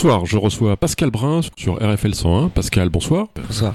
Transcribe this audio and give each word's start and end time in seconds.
Bonsoir, 0.00 0.26
je 0.26 0.36
reçois 0.36 0.76
Pascal 0.76 1.10
Brun 1.10 1.40
sur 1.56 1.74
RFL 1.82 2.14
101. 2.14 2.50
Pascal, 2.50 2.88
bonsoir. 2.88 3.26
Bonsoir. 3.34 3.74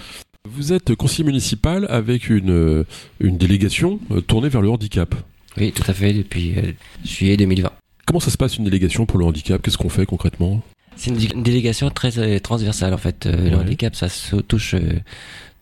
Vous 0.50 0.72
êtes 0.72 0.95
conseiller 0.95 1.26
municipal 1.26 1.86
avec 1.90 2.30
une, 2.30 2.50
euh, 2.50 2.86
une 3.20 3.38
délégation 3.38 4.00
euh, 4.09 4.22
tournée 4.22 4.48
vers 4.48 4.62
le 4.62 4.70
handicap. 4.70 5.16
Oui, 5.58 5.73
tout 5.73 5.84
à 5.86 5.94
fait, 5.94 6.14
depuis 6.14 6.54
euh, 6.58 6.72
juillet 7.04 7.36
2020. 7.36 7.70
Comment 8.05 8.22
ça 8.22 8.31
se 8.31 8.38
passe 8.38 8.55
une 8.55 8.64
délégation 8.64 9.05
pour 9.05 9.20
le 9.20 9.26
handicap? 9.26 9.62
Qu'est-ce 9.62 9.78
qu'on 9.78 9.90
fait 9.90 10.05
concrètement? 10.05 10.62
C'est 10.95 11.09
une, 11.09 11.44
délégation 11.44 11.90
très 11.90 12.17
euh, 12.17 12.40
transversale 12.40 12.94
en 12.94 12.98
fait. 12.98 13.26
Euh, 13.26 13.44
Ouais. 13.44 13.50
Le 13.50 13.58
handicap, 13.58 13.94
ça 13.94 14.08
se 14.08 14.38
touche 14.38 14.76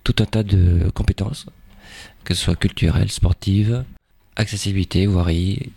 tout 0.04 0.16
un 0.20 0.26
tas 0.26 0.44
de 0.44 0.92
compétences, 0.94 1.48
que 2.24 2.36
ce 2.36 2.44
soit 2.44 2.56
culturelles, 2.56 3.10
sportives, 3.10 3.84
accessibilité, 4.36 5.08
voirie, 5.08 5.72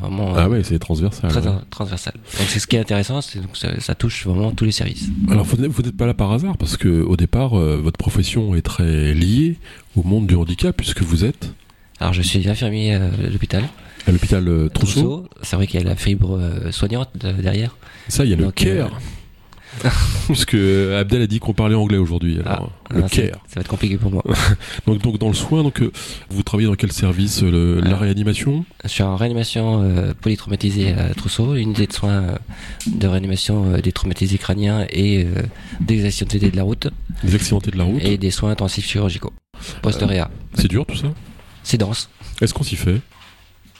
vraiment 0.00 0.34
euh, 0.34 0.38
Ah 0.40 0.48
ouais, 0.48 0.62
c'est 0.62 0.78
transversal. 0.78 1.30
très 1.30 1.46
ouais. 1.46 1.54
transversal. 1.70 2.14
Donc 2.14 2.46
c'est 2.48 2.58
ce 2.58 2.66
qui 2.66 2.76
est 2.76 2.80
intéressant, 2.80 3.20
c'est 3.20 3.40
donc 3.40 3.56
ça, 3.56 3.78
ça 3.80 3.94
touche 3.94 4.26
vraiment 4.26 4.52
tous 4.52 4.64
les 4.64 4.72
services. 4.72 5.08
Alors 5.30 5.44
vous 5.44 5.56
n'êtes 5.82 5.96
pas 5.96 6.06
là 6.06 6.14
par 6.14 6.32
hasard 6.32 6.56
parce 6.56 6.76
que 6.76 7.02
au 7.02 7.16
départ, 7.16 7.58
euh, 7.58 7.76
votre 7.82 7.98
profession 7.98 8.54
est 8.54 8.62
très 8.62 9.14
liée 9.14 9.58
au 9.96 10.02
monde 10.02 10.26
du 10.26 10.34
handicap 10.36 10.76
puisque 10.76 11.02
vous 11.02 11.24
êtes 11.24 11.52
Alors 12.00 12.12
je 12.12 12.22
suis 12.22 12.48
infirmier 12.48 12.94
euh, 12.94 13.08
à 13.26 13.30
l'hôpital 13.30 13.64
à 14.06 14.12
l'hôpital 14.12 14.44
Trousseau. 14.74 15.00
Trousseau. 15.00 15.28
C'est 15.42 15.56
vrai 15.56 15.66
qu'il 15.66 15.80
y 15.80 15.82
a 15.82 15.86
la 15.86 15.96
fibre 15.96 16.38
soignante 16.70 17.08
de- 17.18 17.32
derrière. 17.32 17.74
Ça, 18.08 18.24
il 18.24 18.30
y 18.30 18.34
a 18.34 18.36
le 18.36 18.44
Donc, 18.44 18.54
CARE. 18.56 19.00
Puisque 20.26 20.54
euh, 20.54 21.00
Abdel 21.00 21.22
a 21.22 21.26
dit 21.26 21.38
qu'on 21.38 21.52
parlait 21.52 21.74
anglais 21.74 21.96
aujourd'hui. 21.98 22.38
Alors, 22.44 22.70
le 22.90 23.02
Ah, 23.04 23.08
ça- 23.08 23.16
CARE. 23.22 23.38
Ça 23.46 23.54
va 23.56 23.60
être 23.60 23.68
compliqué 23.68 23.96
pour 23.98 24.10
moi. 24.10 24.22
Donc, 24.86 25.00
donc 25.02 25.18
dans 25.18 25.28
le 25.28 25.34
soin, 25.34 25.62
donc 25.62 25.80
euh, 25.82 25.90
vous 26.30 26.42
travaillez 26.42 26.68
dans 26.68 26.74
quel 26.74 26.92
service 26.92 27.42
euh, 27.42 27.50
le- 27.50 27.80
La 27.80 27.88
Alors, 27.88 28.00
réanimation? 28.00 28.64
Je 28.84 28.88
suis 28.88 29.02
en 29.02 29.16
réanimation 29.16 29.82
euh, 29.82 30.12
polytraumatisée 30.20 30.92
à 30.92 31.12
Trousseau, 31.14 31.54
une 31.54 31.62
unité 31.70 31.86
de 31.86 31.92
soins 31.92 32.22
euh, 32.22 32.36
de 32.86 33.06
réanimation 33.06 33.72
euh, 33.74 33.80
des 33.80 33.92
traumatisés 33.92 34.38
crâniens 34.38 34.86
et 34.90 35.24
euh, 35.24 35.42
des 35.80 36.04
accidentés 36.06 36.38
de 36.50 36.56
la 36.56 36.62
route 36.62 36.88
Les 37.22 37.34
accidentés 37.34 37.70
de 37.70 37.76
la 37.78 37.84
route 37.84 38.02
et 38.04 38.16
des 38.18 38.30
soins 38.30 38.50
intensifs 38.50 38.86
chirurgicaux. 38.86 39.32
Post-réa. 39.82 40.30
C'est 40.54 40.68
dur 40.68 40.86
tout 40.86 40.96
ça? 40.96 41.08
C'est 41.62 41.78
dense. 41.78 42.08
Est-ce 42.40 42.52
qu'on 42.54 42.64
s'y 42.64 42.76
fait? 42.76 43.00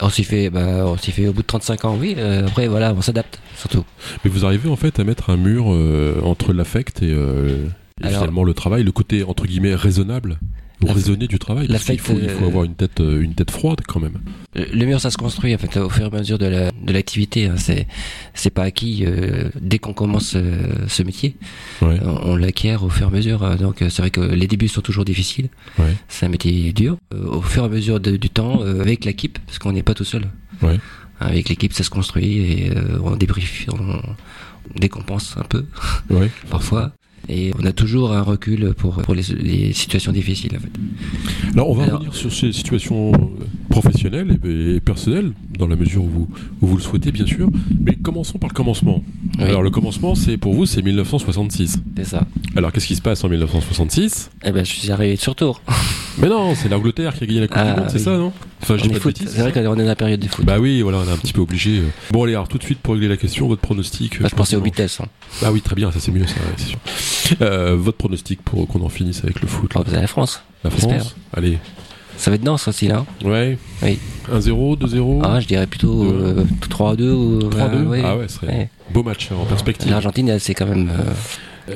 On 0.01 0.09
s'y 0.09 0.23
fait, 0.25 0.49
bah, 0.49 0.83
on 0.85 0.97
s'y 0.97 1.11
fait 1.11 1.27
au 1.27 1.33
bout 1.33 1.41
de 1.41 1.47
35 1.47 1.85
ans, 1.85 1.97
oui. 1.99 2.15
euh, 2.17 2.45
après, 2.47 2.67
voilà, 2.67 2.93
on 2.95 3.01
s'adapte, 3.01 3.39
surtout. 3.55 3.85
Mais 4.23 4.29
vous 4.29 4.45
arrivez 4.45 4.69
en 4.69 4.75
fait 4.75 4.99
à 4.99 5.03
mettre 5.05 5.29
un 5.29 5.37
mur 5.37 5.67
euh, 5.69 6.19
entre 6.23 6.51
l'affect 6.51 7.01
et, 7.01 7.11
euh, 7.13 7.65
et 8.01 8.07
Alors- 8.07 8.19
finalement 8.19 8.43
le 8.43 8.53
travail, 8.53 8.83
le 8.83 8.91
côté 8.91 9.23
entre 9.23 9.45
guillemets 9.45 9.73
raisonnable? 9.75 10.37
Ou 10.83 10.87
La- 10.87 10.93
raisonné 10.93 11.27
du 11.27 11.39
travail. 11.39 11.67
Parce 11.67 11.83
faut, 11.85 11.93
il 11.93 11.99
faut 11.99 12.43
euh, 12.43 12.47
avoir 12.47 12.63
une 12.65 12.75
tête, 12.75 12.99
euh, 12.99 13.21
une 13.21 13.33
tête 13.33 13.51
froide 13.51 13.81
quand 13.87 13.99
même. 13.99 14.19
Le 14.55 14.65
le 14.73 14.85
mur, 14.85 14.99
ça 14.99 15.09
se 15.11 15.17
construit 15.17 15.53
en 15.55 15.57
fait 15.57 15.77
au 15.77 15.89
fur 15.89 16.03
et 16.11 16.15
à 16.15 16.19
mesure 16.19 16.37
de 16.37 16.45
la 16.45 16.71
de 16.71 16.93
l'activité. 16.93 17.47
hein. 17.47 17.55
C'est 17.57 17.87
c'est 18.33 18.49
pas 18.49 18.63
acquis 18.63 19.03
euh, 19.05 19.49
dès 19.59 19.79
qu'on 19.79 19.93
commence 19.93 20.33
euh, 20.35 20.85
ce 20.87 21.03
métier. 21.03 21.35
Ouais. 21.81 21.99
On, 22.03 22.31
on 22.31 22.35
l'acquiert 22.35 22.83
au 22.83 22.89
fur 22.89 23.07
et 23.07 23.09
à 23.09 23.13
mesure. 23.13 23.43
euh, 23.43 23.55
Donc 23.55 23.81
euh, 23.81 23.89
c'est 23.89 24.01
vrai 24.01 24.11
que 24.11 24.21
les 24.21 24.47
débuts 24.47 24.67
sont 24.67 24.81
toujours 24.81 25.05
difficiles. 25.05 25.49
Ouais. 25.79 25.93
C'est 26.07 26.25
un 26.25 26.29
métier 26.29 26.73
dur. 26.73 26.97
Euh, 27.13 27.25
au 27.27 27.41
fur 27.41 27.63
et 27.63 27.65
à 27.67 27.69
mesure 27.69 27.99
de- 27.99 28.17
du 28.17 28.29
temps, 28.29 28.61
euh, 28.61 28.81
avec 28.81 29.05
l'équipe, 29.05 29.39
parce 29.45 29.59
qu'on 29.59 29.71
n'est 29.71 29.83
pas 29.83 29.93
tout 29.93 30.03
seul. 30.05 30.25
Ouais. 30.61 30.79
Avec 31.19 31.47
l'équipe, 31.49 31.71
ça 31.71 31.83
se 31.83 31.89
construit 31.89 32.37
et 32.39 32.71
euh, 32.75 32.99
on 33.03 33.15
débriefe, 33.15 33.65
on, 33.71 34.01
décompense 34.79 35.35
un 35.37 35.43
peu 35.43 35.65
parfois. 36.49 36.91
Et 37.29 37.51
on 37.59 37.65
a 37.65 37.71
toujours 37.71 38.13
un 38.13 38.21
recul 38.21 38.73
pour, 38.77 38.95
pour 39.01 39.13
les, 39.15 39.23
les 39.41 39.73
situations 39.73 40.11
difficiles. 40.11 40.51
En 40.55 40.59
fait. 40.59 41.51
Alors 41.53 41.69
on 41.69 41.73
va 41.73 41.83
Alors- 41.83 41.95
revenir 41.99 42.13
sur 42.15 42.31
ces 42.31 42.51
situations 42.51 43.11
euh, 43.13 43.17
professionnelles 43.69 44.37
et, 44.45 44.75
et 44.75 44.79
personnelles 44.79 45.31
dans 45.57 45.67
la 45.67 45.75
mesure 45.75 46.03
où 46.03 46.09
vous, 46.09 46.29
où 46.61 46.67
vous 46.67 46.77
le 46.77 46.83
souhaitez 46.83 47.11
bien 47.11 47.25
sûr. 47.25 47.49
Mais 47.79 47.95
commençons 47.95 48.37
par 48.37 48.49
le 48.49 48.53
commencement. 48.53 49.03
Oui. 49.39 49.43
Alors 49.45 49.63
le 49.63 49.69
commencement, 49.71 50.13
c'est 50.15 50.37
pour 50.37 50.53
vous, 50.53 50.65
c'est 50.65 50.81
1966. 50.81 51.79
C'est 51.97 52.03
ça. 52.05 52.25
Alors 52.55 52.71
qu'est-ce 52.71 52.87
qui 52.87 52.95
se 52.95 53.01
passe 53.01 53.23
en 53.23 53.29
1966 53.29 54.29
Eh 54.43 54.51
ben, 54.51 54.63
je 54.65 54.71
suis 54.71 54.91
arrivé 54.91 55.15
sur 55.15 55.35
tour. 55.35 55.61
Mais 56.19 56.29
non, 56.29 56.53
c'est 56.55 56.69
l'Angleterre 56.69 57.13
qui 57.15 57.23
a 57.23 57.27
gagné 57.27 57.39
la 57.41 57.47
Coupe 57.47 57.57
Ah, 57.59 57.73
du 57.73 57.79
Monde, 57.81 57.89
c'est 57.89 57.97
oui. 57.97 58.03
ça, 58.03 58.17
non? 58.17 58.31
Enfin, 58.61 58.77
est 58.77 58.89
pas 58.89 58.99
foot. 58.99 59.17
C'est 59.17 59.41
vrai 59.41 59.51
qu'on 59.51 59.59
est 59.59 59.63
dans 59.63 59.75
la 59.75 59.95
période 59.95 60.19
de 60.19 60.27
foot. 60.27 60.45
Bah 60.45 60.57
oui, 60.59 60.81
voilà, 60.81 60.99
on 60.99 61.05
est 61.07 61.11
un 61.11 61.17
petit 61.17 61.33
peu 61.33 61.41
obligé. 61.41 61.79
euh. 61.79 61.83
Bon, 62.11 62.23
allez, 62.23 62.33
alors 62.33 62.47
tout 62.47 62.57
de 62.57 62.63
suite 62.63 62.79
pour 62.79 62.93
régler 62.93 63.07
la 63.09 63.17
question, 63.17 63.47
votre 63.47 63.61
pronostic. 63.61 64.21
Bah, 64.21 64.27
je 64.31 64.35
pensais 64.35 64.55
aux 64.55 64.61
vitesses. 64.61 64.99
Hein. 65.01 65.05
Ah 65.43 65.51
oui, 65.51 65.61
très 65.61 65.75
bien, 65.75 65.91
ça 65.91 65.99
c'est 65.99 66.11
mieux, 66.11 66.25
ça, 66.25 66.35
c'est 66.57 66.65
sûr. 66.67 66.77
Euh, 67.41 67.75
votre 67.77 67.97
pronostic 67.97 68.41
pour 68.43 68.67
qu'on 68.67 68.81
en 68.81 68.89
finisse 68.89 69.23
avec 69.23 69.41
le 69.41 69.47
foot. 69.47 69.71
Oh, 69.75 69.79
là. 69.79 69.83
vous 69.85 69.91
avez 69.93 70.01
la 70.01 70.07
France. 70.07 70.41
la. 70.63 70.69
France 70.69 71.15
Allez. 71.33 71.59
Ça 72.17 72.31
va 72.31 72.35
être 72.35 72.43
dense 72.43 72.67
aussi 72.69 72.87
là. 72.87 73.05
Ouais. 73.25 73.57
Oui. 73.83 73.99
1-0, 74.31 74.77
2-0 74.79 75.21
Ah, 75.23 75.41
je 75.41 75.47
dirais 75.47 75.67
plutôt 75.67 76.05
euh, 76.05 76.45
3-2 76.69 77.09
ou 77.11 77.39
3-2 77.39 77.49
euh, 77.59 77.83
ouais. 77.85 78.01
Ah 78.05 78.15
ouais, 78.17 78.27
ce 78.29 78.35
serait 78.35 78.47
Ouais. 78.47 78.69
beau 78.89 79.03
match 79.03 79.27
hein, 79.31 79.35
en 79.41 79.45
perspective. 79.45 79.91
L'Argentine, 79.91 80.29
elle, 80.29 80.39
c'est 80.39 80.53
quand 80.53 80.65
même 80.65 80.89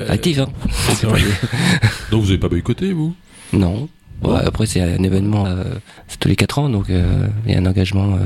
active. 0.08 0.40
Hein. 0.40 0.48
c'est 0.94 1.06
vrai. 1.06 1.20
Donc 2.10 2.22
vous 2.22 2.30
avez 2.30 2.38
pas 2.38 2.48
boycotté, 2.48 2.92
vous? 2.94 3.14
Non. 3.52 3.88
Bon, 4.22 4.34
après, 4.34 4.66
c'est 4.66 4.80
un 4.82 5.02
événement, 5.02 5.46
euh, 5.46 5.64
c'est 6.08 6.18
tous 6.18 6.28
les 6.28 6.36
4 6.36 6.58
ans, 6.58 6.68
donc 6.68 6.90
euh, 6.90 7.26
il 7.46 7.52
y 7.52 7.54
a 7.54 7.58
un 7.58 7.66
engagement 7.66 8.18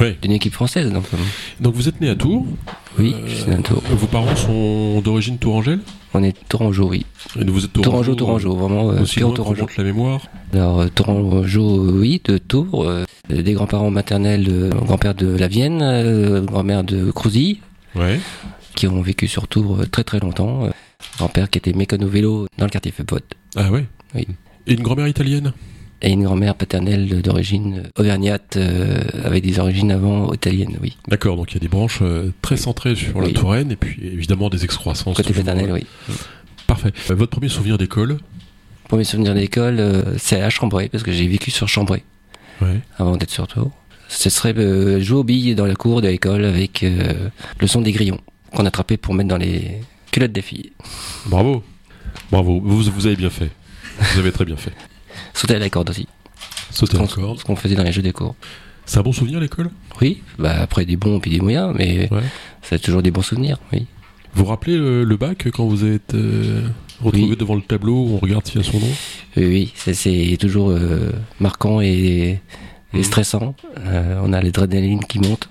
euh, 0.00 0.12
d'une 0.22 0.32
équipe 0.32 0.52
française. 0.52 0.92
Donc, 0.92 1.04
euh, 1.12 1.16
Donc 1.60 1.74
vous 1.74 1.88
êtes 1.88 2.00
né 2.00 2.08
à 2.08 2.14
Tours. 2.14 2.46
oui, 2.98 3.14
Euh, 3.16 3.26
je 3.26 3.34
suis 3.34 3.50
un 3.50 3.60
tour. 3.62 3.82
Vos 3.90 4.06
parents 4.06 4.36
sont 4.36 5.00
d'origine 5.00 5.38
tourangelle 5.38 5.80
On 6.14 6.22
est 6.22 6.36
Tourangeau, 6.48 6.88
oui. 6.88 7.04
Et 7.40 7.44
Vous 7.44 7.64
êtes 7.64 7.72
Tourangeau, 7.72 8.14
Tourangeau, 8.14 8.54
vraiment 8.54 8.90
euh, 8.90 9.02
Aussi 9.02 9.18
loin 9.20 9.32
Tourangeau. 9.32 9.66
la 9.76 9.84
mémoire. 9.84 10.20
Alors, 10.52 10.80
euh, 10.82 10.88
Tourangeau, 10.88 11.90
oui, 11.92 12.22
de 12.24 12.38
Tours, 12.38 12.84
euh, 12.84 13.04
des 13.28 13.52
grands-parents 13.54 13.90
maternels, 13.90 14.46
euh, 14.48 14.70
grand-père 14.70 15.14
de 15.16 15.26
la 15.36 15.48
Vienne, 15.48 15.80
euh, 15.82 16.42
grand-mère 16.42 16.84
de 16.84 17.10
Crousy, 17.10 17.60
Ouais. 17.96 18.20
qui 18.76 18.86
ont 18.86 19.02
vécu 19.02 19.26
sur 19.26 19.48
Tours 19.48 19.80
euh, 19.80 19.86
très 19.86 20.04
très 20.04 20.20
longtemps. 20.20 20.68
Grand-père 21.18 21.50
qui 21.50 21.58
était 21.58 21.72
mécano 21.72 22.06
vélo 22.06 22.46
dans 22.58 22.64
le 22.66 22.70
quartier 22.70 22.92
Fepot. 22.92 23.18
Ah 23.56 23.70
ouais? 23.70 23.86
Oui. 24.14 24.26
Et 24.66 24.74
une 24.74 24.82
grand-mère 24.82 25.08
italienne 25.08 25.52
Et 26.02 26.10
une 26.10 26.24
grand-mère 26.24 26.54
paternelle 26.54 27.22
d'origine 27.22 27.84
auvergnate, 27.98 28.56
euh, 28.56 29.02
avec 29.24 29.44
des 29.44 29.58
origines 29.58 29.90
avant 29.90 30.32
italiennes, 30.32 30.76
oui. 30.82 30.96
D'accord, 31.08 31.36
donc 31.36 31.52
il 31.52 31.54
y 31.54 31.56
a 31.58 31.60
des 31.60 31.68
branches 31.68 32.00
euh, 32.02 32.30
très 32.42 32.56
centrées 32.56 32.94
sur 32.94 33.20
la. 33.20 33.28
Touraine 33.30 33.70
et 33.72 33.76
puis 33.76 34.00
évidemment 34.06 34.48
des 34.50 34.64
excroissances. 34.64 35.16
Côté 35.16 35.32
paternel, 35.32 35.70
oui. 35.72 35.86
Parfait. 36.66 36.92
Euh, 37.10 37.14
votre 37.14 37.30
premier 37.32 37.48
souvenir 37.48 37.78
d'école 37.78 38.18
Premier 38.88 39.04
souvenir 39.04 39.34
d'école, 39.34 39.80
euh, 39.80 40.02
c'est 40.18 40.40
à 40.42 40.50
Chambray, 40.50 40.88
parce 40.88 41.02
que 41.04 41.12
j'ai 41.12 41.26
vécu 41.26 41.50
sur 41.50 41.68
Chambray 41.68 42.02
Ouais. 42.60 42.80
avant 42.98 43.16
d'être 43.16 43.30
sur 43.30 43.46
Tours. 43.48 43.70
Ce 44.08 44.30
serait 44.30 44.54
jouer 45.02 45.18
aux 45.18 45.24
billes 45.24 45.54
dans 45.54 45.66
la 45.66 45.74
cour 45.74 46.00
de 46.02 46.08
l'école 46.08 46.44
avec 46.44 46.84
le 46.84 47.66
son 47.66 47.80
des 47.80 47.90
grillons 47.90 48.20
qu'on 48.54 48.64
attrapait 48.64 48.96
pour 48.96 49.12
mettre 49.14 49.28
dans 49.30 49.38
les 49.38 49.80
culottes 50.12 50.30
des 50.30 50.42
filles. 50.42 50.70
Bravo. 51.26 51.64
Bravo. 52.30 52.60
Vous, 52.62 52.82
vous 52.82 53.06
avez 53.06 53.16
bien 53.16 53.30
fait. 53.30 53.50
Vous 54.00 54.18
avez 54.18 54.32
très 54.32 54.44
bien 54.44 54.56
fait. 54.56 54.72
Sauter 55.32 55.54
à 55.56 55.58
la 55.58 55.70
corde 55.70 55.90
aussi. 55.90 56.06
Sauter 56.70 56.96
Ce 56.96 57.02
la 57.02 57.08
corde. 57.08 57.38
Ce 57.38 57.44
qu'on 57.44 57.56
faisait 57.56 57.74
dans 57.76 57.84
les 57.84 57.92
jeux 57.92 58.02
des 58.02 58.12
cours. 58.12 58.34
C'est 58.86 58.98
un 58.98 59.02
bon 59.02 59.12
souvenir 59.12 59.40
l'école? 59.40 59.70
Oui, 60.00 60.22
bah 60.38 60.56
après 60.60 60.84
des 60.84 60.96
bons 60.96 61.18
puis 61.20 61.30
des 61.30 61.40
moyens, 61.40 61.72
mais 61.76 62.08
Ouais. 62.12 62.20
c'est 62.62 62.78
toujours 62.80 63.02
des 63.02 63.10
bons 63.10 63.22
souvenirs, 63.22 63.58
oui. 63.72 63.86
Vous 64.34 64.44
vous 64.44 64.50
rappelez 64.50 64.76
le, 64.76 65.04
le 65.04 65.16
bac 65.16 65.48
quand 65.52 65.64
vous 65.66 65.84
êtes 65.86 66.12
euh, 66.14 66.66
retrouvé 67.00 67.30
Oui. 67.30 67.36
devant 67.36 67.54
le 67.54 67.62
tableau 67.62 67.94
où 67.94 68.14
on 68.14 68.18
regarde 68.18 68.44
s'il 68.46 68.60
y 68.60 68.60
a 68.60 68.70
son 68.70 68.78
nom? 68.80 68.90
Oui, 69.36 69.44
oui, 69.46 69.72
c'est- 69.76 70.36
toujours 70.38 70.70
euh, 70.70 71.12
marquant 71.40 71.80
et, 71.80 71.88
et 71.88 72.40
Mhm. 72.98 73.02
stressant. 73.04 73.54
Euh, 73.78 74.20
on 74.22 74.32
a 74.32 74.42
l'adrénaline 74.42 75.04
qui 75.04 75.18
monte. 75.20 75.48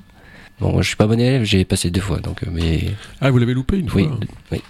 Bon, 0.60 0.82
je 0.82 0.88
suis 0.88 0.96
pas 0.96 1.08
bon 1.08 1.20
élève, 1.20 1.44
j'ai 1.44 1.66
passé 1.66 1.90
deux 1.90 2.02
fois, 2.02 2.20
donc 2.20 2.44
euh, 2.44 2.48
mais 2.52 2.84
Ah, 3.20 3.32
vous 3.32 3.38
l'avez 3.40 3.54
loupé 3.56 3.78
une 3.80 3.90
fois? 3.90 4.02
oui, 4.02 4.10
oui. 4.52 4.62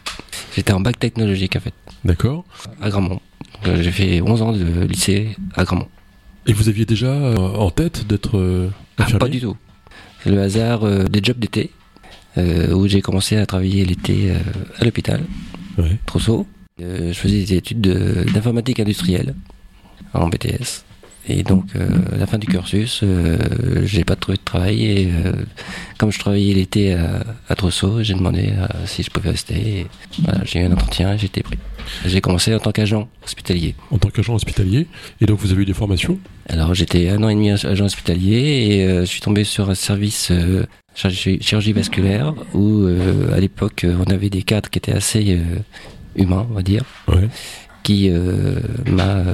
J'étais 0.56 0.72
en 0.72 0.80
bac 0.80 0.98
technologique 1.00 1.56
en 1.56 1.60
fait, 1.60 1.74
D'accord. 2.06 2.44
à 2.82 2.90
Gramont. 2.90 3.20
Donc, 3.64 3.68
euh, 3.68 3.82
J'ai 3.82 3.92
fait 3.92 4.22
11 4.22 4.42
ans 4.42 4.52
de 4.52 4.86
lycée 4.86 5.36
à 5.56 5.64
Gramont. 5.64 5.88
Et 6.48 6.54
vous 6.54 6.68
aviez 6.70 6.86
déjà 6.86 7.08
euh, 7.08 7.36
en 7.38 7.70
tête 7.72 8.06
d'être 8.08 8.38
euh, 8.38 8.70
Ah, 8.98 9.06
pas 9.18 9.30
du 9.30 9.40
tout. 9.40 9.56
C'est 10.24 10.30
le 10.32 10.42
hasard 10.42 10.86
des 11.10 11.20
jobs 11.22 11.38
d'été, 11.40 11.72
où 12.38 12.88
j'ai 12.88 13.02
commencé 13.02 13.36
à 13.36 13.46
travailler 13.46 13.84
l'été 13.86 14.32
à 14.80 14.86
l'hôpital, 14.86 15.22
Ouais. 15.78 15.98
Trousseau. 16.06 16.48
Je 16.80 17.12
faisais 17.14 17.40
des 17.44 17.54
études 17.56 17.82
de- 17.82 18.26
d'informatique 18.34 18.80
industrielle 18.80 19.36
en 20.14 20.30
BTS. 20.30 20.84
Et 21.28 21.44
donc, 21.44 21.66
euh, 21.76 21.88
à 22.14 22.18
la 22.18 22.26
fin 22.28 22.38
du 22.38 22.48
cursus, 22.48 23.00
euh, 23.04 23.38
j'ai 23.86 24.04
pas 24.04 24.16
trouvé 24.16 24.38
de 24.38 24.44
travail. 24.44 24.84
Et 24.86 25.10
euh, 25.12 25.34
comme 25.98 26.12
je 26.12 26.20
travaillais 26.20 26.54
l'été 26.54 26.94
à, 26.94 27.24
à 27.50 27.56
Trousseau, 27.56 28.02
j'ai 28.04 28.14
demandé 28.14 28.54
si 28.86 29.04
je 29.04 29.10
pouvais 29.10 29.30
rester. 29.32 29.88
Voilà, 30.24 30.42
j'ai 30.46 30.60
eu 30.60 30.64
un 30.64 30.72
entretien 30.74 31.14
et 31.14 31.18
j'ai 31.18 31.28
été 31.28 31.42
pris. 31.44 31.58
J'ai 32.06 32.22
commencé 32.22 32.54
en 32.56 32.60
tant 32.60 32.72
qu'agent 32.72 33.08
hospitalier. 33.24 33.76
En 33.92 33.98
tant 33.98 34.10
qu'agent 34.10 34.34
hospitalier. 34.36 34.88
Et 35.22 35.26
donc 35.26 35.40
vous 35.40 35.52
avez 35.52 35.62
eu 35.64 35.66
des 35.66 35.74
formations? 35.74 36.18
Alors 36.50 36.74
j'étais 36.74 37.10
un 37.10 37.24
an 37.24 37.30
et 37.30 37.36
demi 37.36 37.52
agent 37.52 37.86
hospitalier 37.86 38.68
et 38.70 38.84
euh, 38.86 39.02
je 39.02 39.06
suis 39.06 39.22
tombé 39.22 39.44
sur 39.44 39.70
un 39.70 39.76
service 39.76 40.30
euh, 40.32 40.66
chirurgie, 40.96 41.38
chirurgie 41.42 41.74
vasculaire 41.74 42.34
où 42.54 42.84
euh, 42.84 43.34
à 43.36 43.40
l'époque 43.40 43.86
on 43.86 44.12
avait 44.12 44.30
des 44.30 44.44
cadres 44.44 44.70
qui 44.70 44.80
étaient 44.80 44.92
assez 44.94 45.36
euh, 45.38 45.42
humains, 46.16 46.46
on 46.50 46.54
va 46.54 46.62
dire, 46.62 46.84
Ouais. 47.08 47.28
qui 47.84 48.10
euh, 48.10 48.56
m'a 48.86 49.18
euh, 49.18 49.34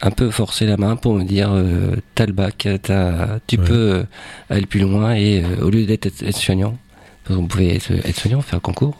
un 0.00 0.10
peu 0.10 0.30
forcé 0.30 0.64
la 0.66 0.76
main 0.76 0.94
pour 0.96 1.14
me 1.14 1.24
dire 1.24 1.50
euh, 1.52 1.96
t'as 2.14 2.26
le 2.26 2.32
bac, 2.32 2.68
t'as- 2.82 3.40
tu 3.46 3.58
Ouais. 3.58 3.64
peux 3.64 3.74
euh, 3.74 4.02
aller 4.50 4.66
plus 4.66 4.80
loin 4.80 5.14
et 5.14 5.42
euh, 5.42 5.64
au 5.64 5.70
lieu 5.70 5.84
d'être 5.86 6.08
parce 6.22 6.46
qu'on 7.26 7.46
pouvait 7.46 7.74
être 7.76 7.90
aide-soignant, 8.06 8.40
faire 8.40 8.56
le 8.58 8.60
concours, 8.60 8.96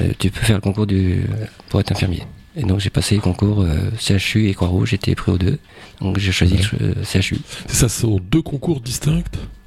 Euh, 0.00 0.12
tu 0.18 0.30
peux 0.30 0.40
faire 0.40 0.56
le 0.56 0.60
concours 0.60 0.86
du, 0.86 1.22
pour 1.68 1.80
être 1.80 1.92
infirmier. 1.92 2.22
Et 2.54 2.64
donc 2.64 2.80
j'ai 2.80 2.90
passé 2.90 3.14
le 3.14 3.20
concours 3.22 3.62
euh, 3.62 3.90
CHU 3.98 4.48
et 4.48 4.54
Croix-Rouge, 4.54 4.90
j'étais 4.90 5.14
pris 5.14 5.32
aux 5.32 5.38
deux. 5.38 5.58
Donc 6.00 6.18
j'ai 6.18 6.32
choisi 6.32 6.56
le 6.58 6.88
euh, 6.88 6.94
CHU. 7.04 7.38
C'est 7.66 7.76
ça, 7.76 7.88
ce 7.88 8.00
sont 8.02 8.20
deux 8.30 8.42
concours 8.42 8.80
distincts 8.80 9.22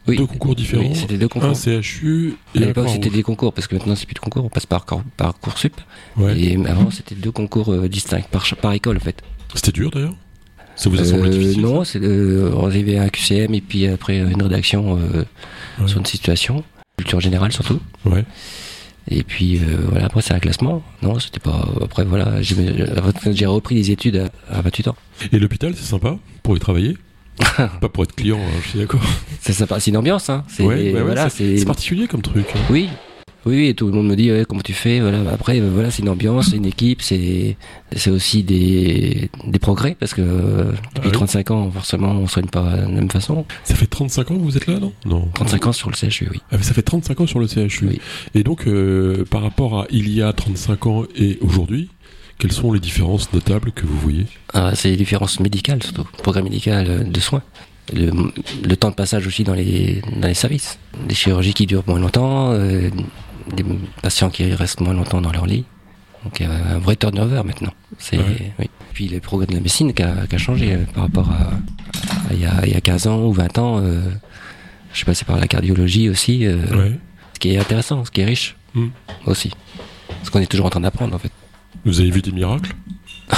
Oui. 0.07 0.17
Deux 0.17 0.27
concours 0.27 0.55
différents 0.55 0.83
Oui, 0.83 0.95
c'était 0.95 1.17
deux 1.17 1.27
concours. 1.27 1.49
Un 1.49 1.55
CHU 1.81 2.35
À 2.53 2.59
et 2.59 2.63
un 2.63 2.67
l'époque, 2.67 2.89
c'était 2.89 3.09
des 3.09 3.23
concours, 3.23 3.53
parce 3.53 3.65
que 3.67 3.73
maintenant, 3.75 3.95
c'est 3.95 4.05
plus 4.05 4.13
de 4.13 4.19
concours, 4.19 4.45
on 4.45 4.49
passe 4.49 4.67
par, 4.67 4.85
par 5.17 5.39
Coursup. 5.39 5.81
Ouais. 6.15 6.39
Et 6.39 6.55
avant, 6.67 6.91
c'était 6.91 7.15
deux 7.15 7.31
concours 7.31 7.73
euh, 7.73 7.89
distincts, 7.89 8.21
par, 8.31 8.45
par 8.61 8.73
école, 8.73 8.97
en 8.97 8.99
fait. 8.99 9.19
C'était 9.55 9.71
dur 9.71 9.89
d'ailleurs? 9.89 10.15
Ça 10.75 10.89
vous 10.89 10.99
a 10.99 11.05
semblé 11.05 11.29
difficile 11.29 11.61
non, 11.61 11.85
c'est 11.85 12.01
on 12.05 12.65
arrivait 12.67 12.97
à 12.97 13.03
un 13.03 13.07
QCM 13.09 13.53
et 13.53 13.61
puis 13.61 13.87
après 13.87 14.17
une 14.19 14.41
rédaction 14.43 14.95
Ouais. 15.79 15.87
sur 15.87 15.99
une 15.99 16.05
situation, 16.05 16.65
culture 16.97 17.21
générale 17.21 17.53
surtout. 17.53 17.79
Ouais. 18.05 18.25
Et 19.09 19.23
puis 19.23 19.57
euh, 19.57 19.77
voilà, 19.89 20.05
après 20.05 20.21
c'est 20.21 20.33
un 20.33 20.39
classement. 20.39 20.81
Non, 21.01 21.19
c'était 21.19 21.39
pas. 21.39 21.67
Après 21.83 22.03
voilà, 22.05 22.41
j'ai 22.41 23.45
repris 23.45 23.75
les 23.75 23.91
études 23.91 24.29
à, 24.49 24.57
à 24.57 24.61
28 24.61 24.87
ans. 24.89 24.95
Et 25.31 25.39
l'hôpital, 25.39 25.73
c'est 25.75 25.83
sympa 25.85 26.17
pour 26.43 26.55
y 26.57 26.59
travailler? 26.59 26.97
Pas 27.57 27.89
pour 27.89 28.03
être 28.03 28.15
client, 28.15 28.39
hein, 28.39 28.59
je 28.63 28.69
suis 28.69 28.79
d'accord. 28.79 29.01
C'est 29.41 29.51
sympa, 29.53 29.79
c'est 29.79 29.91
une 29.91 29.97
ambiance, 29.97 30.29
hein. 30.29 30.43
C'est 30.47 30.63
Ouais, 30.63 30.91
voilà, 31.01 31.29
c'est 31.29 31.65
particulier 31.65 32.07
comme 32.07 32.21
truc. 32.21 32.45
hein. 32.55 32.59
oui. 32.69 32.89
Oui, 33.45 33.55
oui, 33.55 33.67
et 33.67 33.73
tout 33.75 33.85
le 33.87 33.93
monde 33.93 34.07
me 34.07 34.15
dit 34.15 34.31
ouais, 34.31 34.43
comment 34.47 34.61
tu 34.61 34.73
fais. 34.73 34.99
Voilà, 34.99 35.19
après 35.31 35.59
euh, 35.59 35.69
voilà, 35.71 35.91
c'est 35.91 36.01
une 36.01 36.09
ambiance, 36.09 36.49
c'est 36.49 36.57
une 36.57 36.65
équipe, 36.65 37.01
c'est 37.01 37.57
c'est 37.95 38.09
aussi 38.09 38.41
des 38.43 39.29
des 39.45 39.59
progrès 39.59 39.95
parce 39.99 40.13
que 40.13 40.21
depuis 40.21 40.73
Ah 40.95 41.01
oui. 41.05 41.11
35 41.11 41.51
ans, 41.51 41.71
forcément, 41.71 42.11
on 42.11 42.27
soigne 42.27 42.47
pas 42.47 42.71
de 42.71 42.81
la 42.81 42.87
même 42.87 43.11
façon. 43.11 43.45
Ça 43.63 43.75
fait 43.75 43.85
35 43.85 44.31
ans 44.31 44.35
que 44.35 44.41
vous 44.41 44.57
êtes 44.57 44.67
là, 44.67 44.79
non? 44.79 44.93
Non. 45.05 45.29
35 45.33 45.67
ans 45.67 45.71
sur 45.73 45.89
le 45.91 45.95
CHU, 45.95 46.27
oui. 46.31 46.41
Ah, 46.51 46.57
mais 46.57 46.63
ça 46.63 46.73
fait 46.73 46.81
35 46.81 47.21
ans 47.21 47.27
sur 47.27 47.39
le 47.39 47.47
CHU. 47.47 47.87
Oui. 47.87 47.99
Et 48.33 48.43
donc, 48.43 48.67
euh, 48.67 49.25
par 49.29 49.41
rapport 49.43 49.81
à 49.81 49.85
il 49.91 50.09
y 50.11 50.21
a 50.21 50.33
35 50.33 50.85
ans 50.87 51.03
et 51.15 51.37
aujourd'hui, 51.41 51.89
quelles 52.39 52.51
sont 52.51 52.73
les 52.73 52.79
différences 52.79 53.31
notables 53.31 53.71
que 53.71 53.85
vous 53.85 53.97
voyez? 53.99 54.25
Ah, 54.53 54.71
c'est 54.75 54.89
les 54.89 54.97
différences 54.97 55.39
médicales 55.39 55.83
surtout, 55.83 56.03
programme 56.23 56.45
médical 56.45 56.85
euh, 56.89 57.03
de 57.03 57.19
soins. 57.19 57.43
Le, 57.93 58.09
le 58.67 58.75
temps 58.75 58.89
de 58.89 58.95
passage 58.95 59.27
aussi 59.27 59.43
dans 59.43 59.53
les, 59.53 60.01
dans 60.19 60.27
les 60.27 60.33
services. 60.33 60.79
Des 61.07 61.13
chirurgies 61.13 61.53
qui 61.53 61.67
durent 61.67 61.83
moins 61.85 61.99
longtemps, 61.99 62.51
euh, 62.51 62.89
des 63.53 63.63
patients 64.01 64.29
qui 64.29 64.51
restent 64.53 64.81
moins 64.81 64.93
longtemps 64.93 65.21
dans 65.21 65.31
leur 65.31 65.45
lit. 65.45 65.65
Donc 66.23 66.39
il 66.39 66.45
y 66.47 66.49
a 66.49 66.53
un 66.75 66.79
vrai 66.79 66.95
turnover 66.95 67.43
maintenant. 67.45 67.73
C'est, 67.99 68.17
Ouais. 68.17 68.53
oui. 68.59 68.69
Puis 68.93 69.07
le 69.09 69.19
progrès 69.19 69.45
de 69.45 69.53
la 69.53 69.59
médecine 69.59 69.93
qui 69.93 70.01
a, 70.03 70.25
changé 70.37 70.73
euh, 70.73 70.85
par 70.93 71.03
rapport 71.03 71.29
à, 71.29 71.51
il, 72.31 72.39
y 72.39 72.45
a, 72.45 72.65
y 72.65 72.73
a 72.73 72.81
15 72.81 73.07
ans 73.07 73.19
ou 73.23 73.31
20 73.33 73.57
ans. 73.59 73.79
Euh, 73.81 74.01
je 74.91 74.97
suis 74.97 75.05
passé 75.05 75.25
par 75.25 75.37
la 75.37 75.47
cardiologie 75.47 76.09
aussi, 76.09 76.45
euh, 76.45 76.55
Ouais. 76.75 76.99
ce 77.33 77.39
qui 77.39 77.49
est 77.53 77.57
intéressant, 77.57 78.05
ce 78.05 78.11
qui 78.11 78.21
est 78.21 78.25
riche 78.25 78.55
Hmm. 78.73 78.87
aussi. 79.25 79.51
Parce 80.09 80.29
qu'on 80.29 80.39
est 80.41 80.47
toujours 80.47 80.65
en 80.65 80.69
train 80.69 80.81
d'apprendre 80.81 81.15
en 81.15 81.19
fait. 81.19 81.31
Vous 81.85 81.99
avez 82.01 82.09
vu 82.11 82.21
des 82.21 82.31
miracles? 82.31 82.73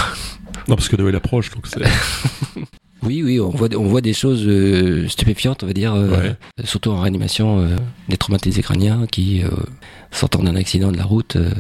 Non, 0.68 0.76
parce 0.76 0.90
que 0.90 0.98
Noël 0.98 1.16
approche, 1.16 1.50
donc 1.52 1.66
c'est. 1.68 1.80
Oui, 3.04 3.22
oui, 3.24 3.40
on 3.40 3.50
voit, 3.50 3.70
on 3.78 3.84
voit 3.84 4.02
des 4.02 4.14
choses 4.14 4.44
euh, 4.48 5.08
stupéfiantes, 5.08 5.64
on 5.64 5.68
va 5.68 5.74
dire, 5.74 5.94
euh, 5.94 6.10
Ouais. 6.10 6.36
surtout 6.66 6.92
en 6.92 7.00
réanimation, 7.02 7.60
euh, 7.60 7.76
des 8.10 8.18
traumatisés 8.18 8.62
crâniens 8.64 9.06
qui, 9.12 9.44
euh, 9.44 9.50
sortant 10.12 10.42
d'un 10.44 10.56
accident 10.56 10.92
de 10.92 10.98
la 10.98 11.04
route, 11.04 11.36
euh, 11.36 11.52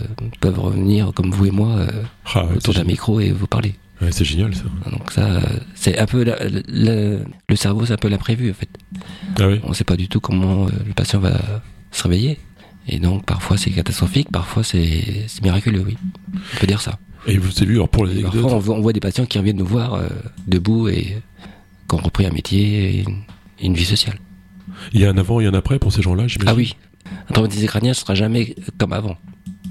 peuvent 0.42 0.60
revenir 0.60 1.12
comme 1.14 1.32
vous 1.32 1.46
et 1.46 1.52
moi 1.52 1.70
euh, 1.78 1.88
Ah, 2.34 2.46
ouais, 2.46 2.58
autour 2.58 2.74
d'un 2.74 2.84
micro 2.84 3.20
et 3.20 3.32
vous 3.32 3.46
parler. 3.48 3.76
ouais, 4.02 4.12
c'est 4.12 4.26
génial 4.26 4.56
ça. 4.56 4.64
Donc 4.92 5.12
ça, 5.12 5.42
c'est 5.76 5.98
un 6.00 6.06
peu 6.08 6.24
la- 6.24 6.40
la- 6.68 7.20
le 7.50 7.56
cerveau, 7.56 7.86
c'est 7.86 7.94
un 7.94 7.98
peu 7.98 8.08
l'imprévu 8.10 8.50
en 8.50 8.54
fait. 8.56 8.70
Ah 9.40 9.48
oui 9.48 9.60
On 9.64 9.70
ne 9.70 9.74
sait 9.76 9.84
pas 9.84 9.96
du 9.96 10.08
tout 10.08 10.20
comment 10.20 10.66
le 10.66 10.94
patient 10.96 11.20
va 11.20 11.38
se 11.92 12.04
réveiller. 12.04 12.40
Et 12.90 13.00
donc 13.00 13.26
parfois 13.26 13.58
c'est 13.58 13.70
catastrophique, 13.72 14.30
parfois 14.32 14.64
c'est 14.64 15.26
c'est 15.28 15.44
miraculeux, 15.44 15.84
oui. 15.86 15.98
On 16.34 16.58
peut 16.60 16.68
dire 16.68 16.82
ça. 16.82 16.98
Et 17.28 17.38
vous 17.38 17.50
avez 17.58 17.66
vu, 17.66 17.76
alors 17.76 17.90
pour 17.90 18.06
l'anecdote, 18.06 18.32
parfois 18.34 18.54
on 18.54 18.60
voit, 18.60 18.76
on 18.76 18.82
voit 18.82 18.94
des 18.94 19.00
patients 19.00 19.26
qui 19.26 19.38
reviennent 19.38 19.58
nous 19.58 19.66
voir 19.66 19.96
euh, 19.96 20.08
debout 20.48 20.88
et 20.88 21.18
qui 21.90 21.96
ont 21.96 21.98
repris 21.98 22.26
un 22.26 22.32
métier 22.32 22.90
et 22.96 23.02
une, 23.02 23.18
et 23.60 23.66
une 23.66 23.74
vie 23.74 23.86
sociale. 23.86 24.18
il 24.94 25.02
y 25.02 25.06
a 25.06 25.10
un 25.10 25.18
avant 25.18 25.40
et 25.40 25.46
un 25.46 25.54
après 25.54 25.78
pour 25.80 25.92
ces 25.92 26.02
gens-là, 26.02 26.28
j'imagine 26.28 26.50
Ah 26.50 26.56
oui, 26.56 26.76
un 27.30 27.34
traumatisé 27.34 27.68
crânien 27.68 27.90
ne 27.92 27.96
sera 27.96 28.16
jamais 28.16 28.56
comme 28.78 28.94
avant. 28.94 29.18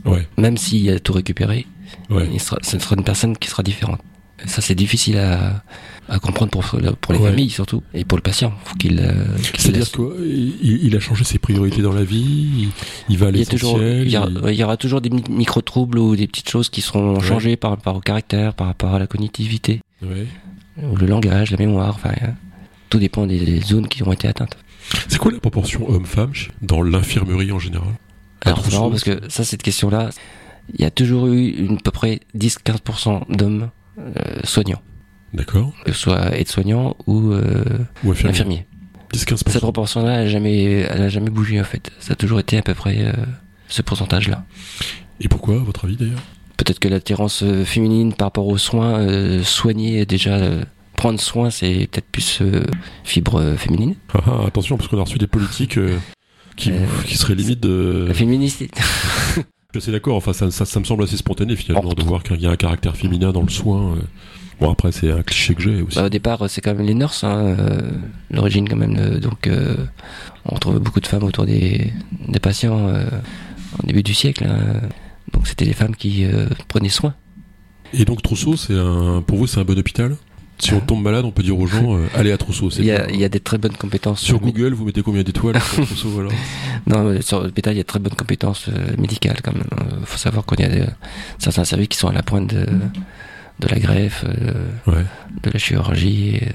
Ouais, 0.04 0.26
Même 0.38 0.56
s'il 0.56 0.88
a 0.90 1.00
tout 1.00 1.12
récupéré, 1.14 1.66
ouais. 2.10 2.28
il 2.32 2.40
sera, 2.40 2.58
ce 2.62 2.78
sera 2.78 2.94
une 2.96 3.04
personne 3.04 3.36
qui 3.36 3.48
sera 3.48 3.62
différente. 3.62 4.00
Ça, 4.44 4.60
c'est 4.60 4.74
difficile 4.74 5.16
à, 5.16 5.62
à 6.10 6.18
comprendre 6.18 6.50
pour, 6.50 6.62
pour 7.00 7.12
les 7.14 7.18
Ouais. 7.18 7.30
familles 7.30 7.48
surtout, 7.48 7.82
et 7.94 8.04
pour 8.04 8.18
le 8.18 8.22
patient. 8.22 8.52
Faut 8.64 8.76
qu'il, 8.76 9.00
euh, 9.00 9.24
C'est-à-dire 9.56 9.90
qu'il 9.90 10.54
il 10.84 10.94
a 10.94 11.00
changé 11.00 11.24
ses 11.24 11.38
priorités 11.38 11.80
dans 11.80 11.92
la 11.94 12.04
vie, 12.04 12.68
il, 13.08 13.16
va 13.16 13.28
à 13.28 13.30
l'essentiel. 13.30 14.02
il, 14.06 14.10
y 14.10 14.16
aura, 14.18 14.28
il- 14.52 14.58
y 14.58 14.62
aura 14.62 14.76
toujours 14.76 15.00
des 15.00 15.08
mi- 15.08 15.24
micro-troubles 15.30 15.98
ou 15.98 16.14
des 16.16 16.26
petites 16.26 16.50
choses 16.50 16.68
qui 16.68 16.82
seront 16.82 17.14
Ouais. 17.16 17.22
changées 17.24 17.56
par 17.56 17.70
rapport 17.70 17.96
au 17.96 18.00
caractère, 18.00 18.52
par 18.52 18.66
rapport 18.66 18.94
à 18.94 18.98
la 18.98 19.06
cognitivité, 19.06 19.80
Ouais. 20.02 20.26
ou 20.82 20.96
le 20.96 21.06
langage, 21.06 21.50
la 21.50 21.56
mémoire, 21.56 21.94
enfin, 21.94 22.12
euh, 22.22 22.26
tout 22.90 22.98
dépend 22.98 23.26
des, 23.26 23.38
des 23.40 23.60
zones 23.62 23.88
qui 23.88 24.02
ont 24.02 24.12
été 24.12 24.28
atteintes. 24.28 24.56
C'est 25.08 25.18
quoi 25.18 25.32
la 25.32 25.40
proportion 25.40 25.88
homme-femme 25.90 26.32
dans 26.60 26.82
l'infirmerie 26.82 27.50
en 27.52 27.58
général? 27.58 27.88
Alors, 28.42 28.62
c'est 28.62 28.72
marrant 28.72 28.90
parce 28.90 29.02
que 29.02 29.18
ça, 29.28 29.44
cette 29.44 29.62
question-là, 29.62 30.10
il 30.74 30.82
y 30.82 30.84
a 30.84 30.90
toujours 30.90 31.26
eu 31.28 31.48
une, 31.48 31.76
à 31.76 31.80
peu 31.82 31.90
près 31.90 32.20
10-15% 32.36 33.22
d'hommes 33.34 33.70
euh, 33.98 34.12
soignants, 34.44 34.82
D'accord 35.32 35.72
que 35.84 35.92
ce 35.92 35.98
soit 35.98 36.36
aide-soignant 36.36 36.96
ou 37.06 37.32
euh, 37.32 37.64
Ou 38.04 38.12
infirmier 38.12 38.30
infirmier. 38.30 38.66
10-15%. 39.12 39.50
Cette 39.50 39.60
proportion-là, 39.60 40.12
elle 40.14 40.24
n'a 40.24 40.30
jamais, 40.30 40.64
elle 40.64 41.02
a 41.02 41.08
jamais 41.08 41.30
bougé 41.30 41.60
en 41.60 41.64
fait. 41.64 41.90
Ça 42.00 42.12
a 42.12 42.16
toujours 42.16 42.40
été 42.40 42.58
à 42.58 42.62
peu 42.62 42.74
près 42.74 42.98
euh, 43.00 43.12
ce 43.68 43.82
pourcentage-là. 43.82 44.44
Et 45.20 45.28
pourquoi, 45.28 45.54
à 45.56 45.58
votre 45.58 45.84
avis 45.84 45.96
d'ailleurs? 45.96 46.22
Peut-être 46.56 46.78
que 46.78 46.88
l'attirance 46.88 47.44
féminine 47.64 48.14
par 48.14 48.26
rapport 48.26 48.46
aux 48.46 48.58
soins, 48.58 48.98
euh, 49.00 49.42
soigner 49.44 50.06
déjà, 50.06 50.36
euh, 50.36 50.64
prendre 50.96 51.20
soin, 51.20 51.50
c'est 51.50 51.88
peut-être 51.90 52.06
plus 52.10 52.38
euh, 52.40 52.64
fibre 53.04 53.54
féminine. 53.56 53.94
Ah, 54.14 54.20
ah, 54.26 54.46
Attention, 54.46 54.76
parce 54.76 54.88
qu'on 54.88 54.98
a 54.98 55.02
reçu 55.04 55.18
des 55.18 55.26
politiques 55.26 55.76
euh, 55.78 55.98
qui, 56.56 56.72
qui 57.04 57.16
seraient 57.16 57.34
limite 57.34 57.60
de. 57.60 58.06
La 58.08 58.14
féministe, 58.14 58.62
Je 59.76 59.80
suis 59.82 59.92
d'accord, 59.92 60.16
enfin, 60.16 60.32
ça, 60.32 60.50
ça, 60.50 60.64
ça 60.64 60.80
me 60.80 60.84
semble 60.86 61.04
assez 61.04 61.18
spontané 61.18 61.54
finalement 61.54 61.92
de 61.92 62.02
voir 62.02 62.22
qu'il 62.22 62.40
y 62.40 62.46
a 62.46 62.50
un 62.50 62.56
caractère 62.56 62.96
féminin 62.96 63.30
dans 63.30 63.42
le 63.42 63.50
soin. 63.50 63.92
euh. 63.96 64.00
Bon, 64.58 64.70
après, 64.70 64.90
c'est 64.90 65.10
un 65.12 65.22
cliché 65.22 65.54
que 65.54 65.60
j'ai 65.60 65.82
aussi. 65.82 65.96
Bah, 65.98 66.06
au 66.06 66.08
départ, 66.08 66.48
c'est 66.48 66.62
quand 66.62 66.74
même 66.74 66.86
les 66.86 66.94
nurses, 66.94 67.24
hein, 67.24 67.54
euh, 67.58 67.90
l'origine 68.30 68.66
quand 68.66 68.76
même. 68.76 68.96
euh, 68.98 69.18
donc, 69.20 69.46
euh, 69.48 69.76
on 70.46 70.54
retrouve 70.54 70.78
beaucoup 70.78 71.00
de 71.00 71.06
femmes 71.06 71.24
autour 71.24 71.44
des, 71.44 71.92
des 72.26 72.40
patients 72.40 72.88
au 72.88 73.86
début 73.86 74.02
du 74.02 74.14
siècle. 74.14 74.46
hein. 74.48 74.80
Donc, 75.34 75.46
c'était 75.46 75.66
les 75.66 75.74
femmes 75.74 75.94
qui 75.94 76.24
prenaient 76.68 76.88
soin. 76.88 77.14
Et 77.92 78.06
donc, 78.06 78.22
Trousseau, 78.22 78.56
c'est 78.56 78.72
un, 78.78 79.22
pour 79.26 79.36
vous, 79.36 79.46
c'est 79.46 79.60
un 79.60 79.64
bon 79.64 79.78
hôpital? 79.78 80.16
Si 80.58 80.72
on 80.72 80.80
tombe 80.80 81.02
malade, 81.02 81.24
on 81.24 81.30
peut 81.30 81.42
dire 81.42 81.58
aux 81.58 81.66
gens, 81.66 81.96
euh, 81.98 82.06
allez 82.14 82.32
à 82.32 82.38
Trousseau. 82.38 82.70
Il 82.78 82.84
y, 82.86 82.90
a, 82.90 83.06
bien. 83.06 83.14
il 83.14 83.20
y 83.20 83.24
a 83.24 83.28
des 83.28 83.40
très 83.40 83.58
bonnes 83.58 83.76
compétences 83.76 84.20
Sur 84.20 84.40
Google, 84.40 84.72
vous 84.72 84.84
mettez 84.86 85.02
combien 85.02 85.22
d'étoiles 85.22 85.60
sur 85.60 85.84
Trousseau 85.86 86.18
alors? 86.20 86.32
Non, 86.86 87.06
euh, 87.08 87.20
sur 87.20 87.42
l'hôpital, 87.42 87.74
il 87.74 87.76
y 87.76 87.80
a 87.80 87.82
de 87.82 87.86
très 87.86 87.98
bonnes 87.98 88.14
compétences 88.14 88.68
euh, 88.68 88.96
médicales 88.98 89.40
quand 89.42 89.52
même. 89.52 89.66
Il 90.00 90.06
faut 90.06 90.18
savoir 90.18 90.46
qu'il 90.46 90.60
y 90.60 90.64
a 90.64 90.68
des- 90.68 90.86
certains 91.38 91.64
services 91.64 91.88
qui 91.88 91.98
sont 91.98 92.08
à 92.08 92.12
la 92.12 92.22
pointe 92.22 92.48
de, 92.54 92.64
de 92.64 93.68
la 93.68 93.78
greffe, 93.78 94.24
euh, 94.26 94.64
Ouais. 94.86 95.04
de 95.42 95.50
la 95.50 95.58
chirurgie. 95.58 96.38
euh, 96.42 96.50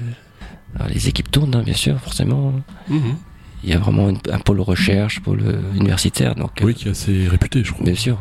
alors, 0.76 0.88
les 0.88 1.06
équipes 1.08 1.30
tournent, 1.30 1.54
hein, 1.54 1.62
bien 1.62 1.74
sûr, 1.74 2.00
forcément. 2.00 2.54
Mhm. 2.88 3.14
Il 3.62 3.70
y 3.70 3.74
a 3.74 3.78
vraiment 3.78 4.08
une- 4.08 4.18
un 4.32 4.38
pôle 4.40 4.60
recherche, 4.60 5.20
pôle 5.20 5.42
euh, 5.44 5.60
universitaire. 5.76 6.34
Donc, 6.34 6.60
euh, 6.60 6.64
Oui, 6.64 6.74
qui 6.74 6.88
est 6.88 6.90
assez 6.92 7.28
réputé, 7.28 7.62
je 7.62 7.72
crois. 7.72 7.84
bien 7.84 7.94
sûr. 7.94 8.18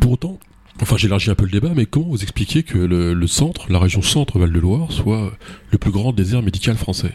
Pour 0.00 0.12
autant, 0.12 0.38
enfin 0.80 0.96
j'élargis 0.96 1.30
un 1.30 1.34
peu 1.34 1.44
le 1.44 1.50
débat, 1.50 1.70
mais 1.74 1.86
comment 1.86 2.08
vous 2.08 2.22
expliquez 2.22 2.62
que 2.62 2.78
le, 2.78 3.14
le 3.14 3.26
centre, 3.26 3.70
la 3.70 3.78
région 3.78 4.02
centre 4.02 4.38
Val-de-Loire, 4.38 4.90
soit 4.92 5.32
le 5.70 5.78
plus 5.78 5.90
grand 5.90 6.12
désert 6.12 6.42
médical 6.42 6.76
français? 6.76 7.12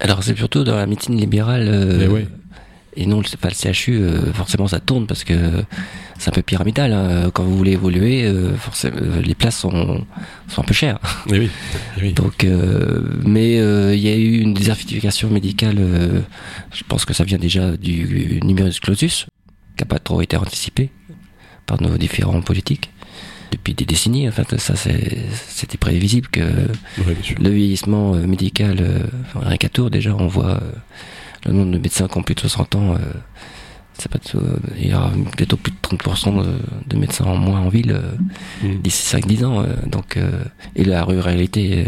Alors 0.00 0.22
c'est 0.22 0.36
surtout 0.36 0.64
dans 0.64 0.76
la 0.76 0.86
médecine 0.86 1.16
libérale 1.16 1.66
euh, 1.68 2.08
ouais. 2.08 2.26
et 2.96 3.06
non 3.06 3.20
le, 3.20 3.36
pas 3.38 3.48
le 3.48 3.54
CHU. 3.72 3.92
euh, 3.94 4.32
forcément 4.32 4.66
ça 4.66 4.80
tourne 4.80 5.06
parce 5.06 5.24
que 5.24 5.34
c'est 6.18 6.28
un 6.30 6.32
peu 6.32 6.42
pyramidal. 6.42 6.92
hein. 6.92 7.30
Quand 7.32 7.44
vous 7.44 7.56
voulez 7.56 7.72
évoluer, 7.72 8.24
euh, 8.24 8.54
forcément 8.56 8.96
les 9.24 9.34
places 9.34 9.58
sont, 9.58 10.04
sont 10.48 10.60
un 10.60 10.64
peu 10.64 10.74
chères. 10.74 10.98
Eh 11.28 11.38
oui, 11.38 11.50
eh 11.96 12.02
oui. 12.02 12.12
Donc, 12.12 12.44
mais 13.24 13.52
il 13.94 14.00
y 14.00 14.08
a 14.08 14.16
eu 14.16 14.38
une 14.40 14.52
désertification 14.54 15.30
médicale. 15.30 15.78
je 16.72 16.82
pense 16.88 17.04
que 17.04 17.14
ça 17.14 17.24
vient 17.24 17.38
déjà 17.38 17.76
du 17.76 18.40
numerus 18.42 18.80
clausus, 18.80 19.26
qui 19.76 19.82
n'a 19.82 19.86
pas 19.86 19.98
trop 20.00 20.20
été 20.22 20.36
anticipé 20.36 20.90
par 21.66 21.80
nos 21.82 21.96
différents 21.96 22.40
politiques 22.42 22.90
depuis 23.52 23.74
des 23.74 23.84
décennies. 23.84 24.28
En 24.28 24.32
fait, 24.32 24.58
ça 24.58 24.74
c'était 24.76 25.78
prévisible 25.78 26.28
que 26.28 26.40
le 27.40 27.50
vieillissement 27.50 28.14
euh, 28.14 28.26
médical, 28.26 28.78
euh, 28.80 28.98
enfin, 29.26 29.46
rien 29.48 29.56
qu'à 29.56 29.68
Tours 29.68 29.90
déjà, 29.90 30.14
on 30.14 30.26
voit 30.26 30.54
euh, 30.62 30.72
le 31.46 31.52
nombre 31.52 31.72
de 31.72 31.78
médecins 31.78 32.08
qui 32.08 32.18
ont 32.18 32.22
plus 32.22 32.34
de 32.34 32.40
60 32.40 32.74
ans. 32.76 32.96
c'est 33.96 34.10
pas 34.10 34.18
tout, 34.18 34.40
il 34.76 34.88
y 34.88 34.94
aura 34.94 35.12
bientôt 35.36 35.56
plus 35.56 35.70
de 35.72 35.76
30% 35.96 36.42
de, 36.42 36.52
de 36.88 36.96
médecins 36.96 37.26
en 37.26 37.36
moins 37.36 37.60
en 37.60 37.68
ville 37.68 38.00
Mhm. 38.62 38.80
d'ici 38.82 39.14
5-10 39.16 39.44
ans. 39.44 39.64
donc, 39.86 40.18
et 40.74 40.84
la 40.84 41.04
ruralité, 41.04 41.86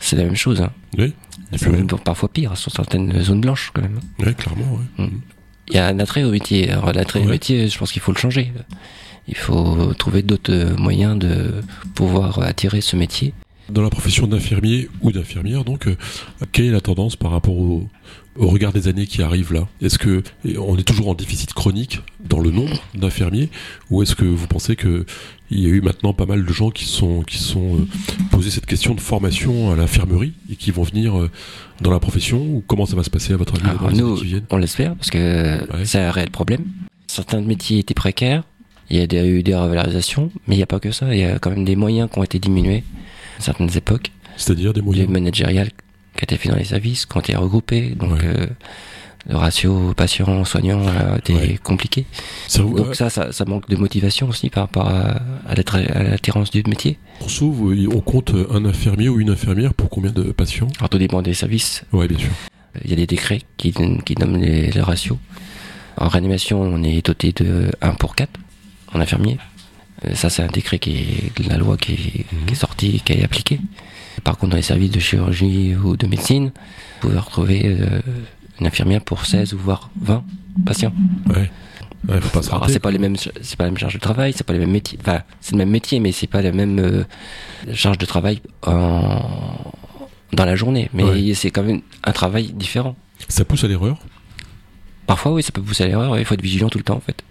c'est 0.00 0.16
la 0.16 0.24
même 0.24 0.36
chose. 0.36 0.60
Hein. 0.60 0.70
Oui, 0.98 1.14
C'est 1.56 1.68
même 1.70 1.86
parfois 1.86 2.28
pire 2.28 2.54
sur 2.56 2.70
certaines 2.72 3.22
zones 3.22 3.40
blanches 3.40 3.70
quand 3.72 3.80
même. 3.82 4.00
ouais, 4.18 4.34
clairement, 4.34 4.78
ouais. 4.98 5.08
Il 5.70 5.74
y 5.76 5.78
a 5.78 5.86
un 5.86 5.98
attrait 6.00 6.24
au 6.24 6.30
métier. 6.30 6.70
Alors 6.70 6.92
l'attrait 6.92 7.20
au 7.20 7.24
Ouais. 7.24 7.30
métier, 7.30 7.68
je 7.68 7.78
pense 7.78 7.92
qu'il 7.92 8.02
faut 8.02 8.12
le 8.12 8.18
changer. 8.18 8.52
Il 9.28 9.36
faut 9.36 9.92
trouver 9.94 10.22
d'autres 10.22 10.74
moyens 10.78 11.18
de 11.18 11.62
pouvoir 11.94 12.40
attirer 12.40 12.80
ce 12.80 12.96
métier. 12.96 13.34
Dans 13.70 13.82
la 13.82 13.90
profession 13.90 14.26
d'infirmier 14.26 14.88
ou 15.02 15.12
d'infirmière, 15.12 15.62
donc, 15.62 15.86
euh, 15.86 15.94
quelle 16.52 16.64
est 16.64 16.70
la 16.70 16.80
tendance 16.80 17.16
par 17.16 17.30
rapport 17.32 17.54
au, 17.58 17.86
au 18.38 18.46
regard 18.48 18.72
des 18.72 18.88
années 18.88 19.06
qui 19.06 19.20
arrivent 19.20 19.52
là? 19.52 19.68
Est-ce 19.82 19.98
que 19.98 20.22
on 20.58 20.78
est 20.78 20.82
toujours 20.84 21.08
en 21.08 21.14
déficit 21.14 21.52
chronique 21.52 22.00
dans 22.26 22.40
le 22.40 22.50
nombre 22.50 22.82
d'infirmiers? 22.94 23.50
Ou 23.90 24.02
est-ce 24.02 24.14
que 24.14 24.24
vous 24.24 24.46
pensez 24.46 24.74
que 24.74 25.04
il 25.50 25.60
y 25.60 25.66
a 25.66 25.68
eu 25.68 25.82
maintenant 25.82 26.14
pas 26.14 26.24
mal 26.24 26.46
de 26.46 26.52
gens 26.52 26.70
qui 26.70 26.86
sont 26.86 27.20
qui 27.22 27.36
sont 27.36 27.76
euh, 27.80 27.86
posé 28.30 28.50
cette 28.50 28.64
question 28.64 28.94
de 28.94 29.00
formation 29.02 29.70
à 29.70 29.76
l'infirmerie 29.76 30.32
et 30.50 30.56
qui 30.56 30.70
vont 30.70 30.82
venir 30.84 31.18
euh, 31.18 31.30
dans 31.82 31.90
la 31.90 32.00
profession? 32.00 32.38
Ou 32.40 32.64
comment 32.66 32.86
ça 32.86 32.96
va 32.96 33.02
se 33.02 33.10
passer 33.10 33.34
à 33.34 33.36
votre 33.36 33.54
avis 33.56 33.68
Alors, 33.68 33.92
nous, 33.92 34.18
on 34.48 34.56
l'espère 34.56 34.94
parce 34.94 35.10
que 35.10 35.18
Ouais. 35.76 35.84
c'est 35.84 36.00
un 36.00 36.10
réel 36.10 36.30
problème. 36.30 36.64
Certains 37.06 37.42
métiers 37.42 37.80
étaient 37.80 37.92
précaires, 37.92 38.44
il 38.90 38.96
y 38.98 39.00
a 39.00 39.06
des- 39.06 39.26
eu 39.26 39.42
des 39.42 39.54
revalorisations, 39.54 40.30
mais 40.46 40.54
il 40.54 40.58
n'y 40.58 40.62
a 40.62 40.66
pas 40.66 40.80
que 40.80 40.90
ça. 40.92 41.12
Il 41.14 41.20
y 41.20 41.24
a 41.24 41.38
quand 41.38 41.50
même 41.50 41.64
des 41.64 41.76
moyens 41.76 42.08
qui 42.10 42.18
ont 42.18 42.24
été 42.24 42.38
diminués 42.38 42.84
à 43.38 43.42
certaines 43.42 43.74
époques. 43.76 44.10
C'est-à-dire 44.36 44.72
des 44.72 44.82
moyens 44.82 45.08
managériales 45.08 45.70
qui 46.16 46.24
étaient 46.24 46.36
fait 46.36 46.48
dans 46.48 46.56
les 46.56 46.64
services, 46.64 47.06
qui 47.06 47.16
ont 47.16 47.20
été 47.20 47.36
regroupés. 47.36 47.90
Donc 47.96 48.12
Ouais. 48.12 48.18
euh, 48.24 48.46
le 49.28 49.36
ratio 49.36 49.92
patient-soignant 49.94 50.80
a 50.86 51.18
été 51.18 51.34
Ouais. 51.34 51.58
compliqué. 51.62 52.06
Ça, 52.46 52.62
vous- 52.62 52.74
Donc 52.76 52.94
ça, 52.94 53.10
ça, 53.10 53.30
ça 53.32 53.44
manque 53.44 53.68
de 53.68 53.76
motivation 53.76 54.28
aussi 54.28 54.48
par 54.48 54.64
rapport 54.64 54.88
à, 54.88 55.20
à 55.48 55.54
du 55.54 56.62
métier. 56.66 56.98
pour 57.18 57.30
ça, 57.30 57.44
vous- 57.44 57.74
on 57.92 58.00
compte 58.00 58.32
un 58.50 58.64
infirmier 58.64 59.08
ou 59.08 59.20
une 59.20 59.30
infirmière 59.30 59.74
pour 59.74 59.90
combien 59.90 60.12
de 60.12 60.22
patients? 60.32 60.68
Alors 60.78 60.88
tout 60.88 60.98
dépend 60.98 61.20
des 61.20 61.34
services. 61.34 61.84
Ouais, 61.92 62.08
bien 62.08 62.18
sûr. 62.18 62.30
Il 62.84 62.90
y 62.90 62.92
a 62.92 62.96
des 62.96 63.06
décrets 63.06 63.42
qui, 63.56 63.72
qui 64.04 64.14
nomment 64.20 64.36
les, 64.40 64.70
les 64.70 64.80
ratios. 64.80 65.18
En 65.96 66.08
réanimation, 66.08 66.60
on 66.62 66.82
est 66.84 67.04
doté 67.04 67.32
de 67.32 67.70
1 67.82 67.94
pour 67.94 68.14
4 68.14 68.30
en 68.92 69.00
infirmier. 69.00 69.38
Euh, 70.04 70.14
Ça, 70.14 70.30
c'est 70.30 70.42
un 70.42 70.48
décret 70.48 70.78
qui 70.78 70.96
est 70.96 71.42
de 71.42 71.48
la 71.48 71.56
loi 71.56 71.76
qui 71.76 71.92
est, 71.92 72.24
qui 72.46 72.52
est 72.52 72.54
sorti, 72.54 73.00
qui 73.04 73.12
est 73.14 73.24
appliqué. 73.24 73.60
Par 74.24 74.36
contre, 74.36 74.50
dans 74.50 74.56
les 74.56 74.62
services 74.62 74.90
de 74.90 75.00
chirurgie 75.00 75.74
ou 75.76 75.96
de 75.96 76.06
médecine, 76.06 76.46
vous 76.46 77.08
pouvez 77.08 77.18
retrouver 77.18 77.62
euh, 77.66 78.00
une 78.60 78.66
infirmière 78.66 79.00
pour 79.02 79.24
16 79.26 79.54
ou 79.54 79.58
voire 79.58 79.90
20 80.00 80.24
patients. 80.66 80.92
Ouais. 81.28 81.50
Ouais, 82.08 82.20
faut 82.20 82.28
pas 82.30 82.42
se 82.42 82.50
Alors, 82.50 82.70
c'est 82.70 82.78
pas 82.78 82.92
les 82.92 82.98
mêmes, 82.98 83.16
c'est 83.16 83.56
pas 83.56 83.64
la 83.64 83.70
même 83.70 83.78
charge 83.78 83.94
de 83.94 83.98
travail, 83.98 84.32
c'est 84.32 84.44
pas 84.44 84.52
les 84.52 84.60
mêmes 84.60 84.70
métiers. 84.70 84.96
Enfin, 85.00 85.22
c'est 85.40 85.52
le 85.52 85.58
même 85.58 85.70
métier, 85.70 85.98
mais 85.98 86.12
c'est 86.12 86.28
pas 86.28 86.42
la 86.42 86.52
même 86.52 86.78
euh, 86.78 87.04
charge 87.74 87.98
de 87.98 88.06
travail 88.06 88.40
en, 88.64 89.20
dans 90.32 90.44
la 90.44 90.54
journée. 90.54 90.88
Mais 90.92 91.02
Ouais. 91.02 91.34
c'est 91.34 91.50
quand 91.50 91.64
même 91.64 91.80
un 92.04 92.12
travail 92.12 92.52
différent. 92.52 92.94
Ça 93.28 93.44
pousse 93.44 93.64
à 93.64 93.68
l'erreur? 93.68 93.98
Parfois, 95.08 95.32
oui, 95.32 95.42
ça 95.42 95.50
peut 95.50 95.60
pousser 95.62 95.84
à 95.84 95.86
l'erreur. 95.88 96.16
Il 96.18 96.24
faut 96.24 96.34
être 96.34 96.42
vigilant 96.42 96.68
tout 96.68 96.78
le 96.78 96.84
temps, 96.84 96.96
en 96.96 97.00
fait. 97.00 97.22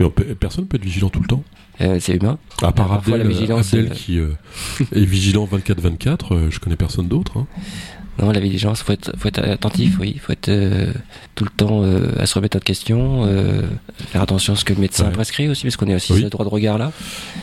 Mais 0.00 0.08
peut- 0.10 0.24
personne 0.38 0.66
peut 0.66 0.76
être 0.76 0.84
vigilant 0.84 1.08
tout 1.08 1.20
le 1.20 1.26
temps. 1.26 1.42
Euh, 1.80 1.98
c'est 2.00 2.14
humain. 2.14 2.38
À 2.62 2.72
part 2.72 2.88
Parfois, 2.88 3.14
Abdel, 3.16 3.18
la 3.18 3.28
vigilance, 3.28 3.74
Abdel 3.74 3.90
euh, 3.92 3.94
qui 3.94 4.18
euh, 4.18 4.30
est 4.92 5.04
vigilant 5.04 5.46
24-24, 5.46 6.18
euh, 6.34 6.50
je 6.50 6.58
connais 6.58 6.76
personne 6.76 7.08
d'autre. 7.08 7.36
hein. 7.38 7.46
Non, 8.18 8.30
la 8.30 8.40
vigilance, 8.40 8.80
faut 8.82 8.92
être, 8.94 9.12
faut 9.18 9.28
être 9.28 9.40
attentif, 9.40 9.98
oui. 10.00 10.18
faut 10.22 10.32
être 10.32 10.48
euh, 10.48 10.90
tout 11.34 11.44
le 11.44 11.50
temps 11.50 11.82
euh, 11.82 12.12
à 12.18 12.24
se 12.24 12.34
remettre 12.34 12.56
en 12.56 12.60
question, 12.60 13.24
euh, 13.26 13.60
faire 14.08 14.22
attention 14.22 14.54
à 14.54 14.56
ce 14.56 14.64
que 14.64 14.72
le 14.72 14.80
médecin 14.80 15.04
Ouais. 15.06 15.12
prescrit 15.12 15.48
aussi, 15.48 15.64
parce 15.64 15.76
qu'on 15.76 15.86
est 15.88 15.94
aussi 15.94 16.14
Oui. 16.14 16.22
ce 16.22 16.26
droit 16.28 16.46
de 16.46 16.50
regard 16.50 16.78
là, 16.78 16.92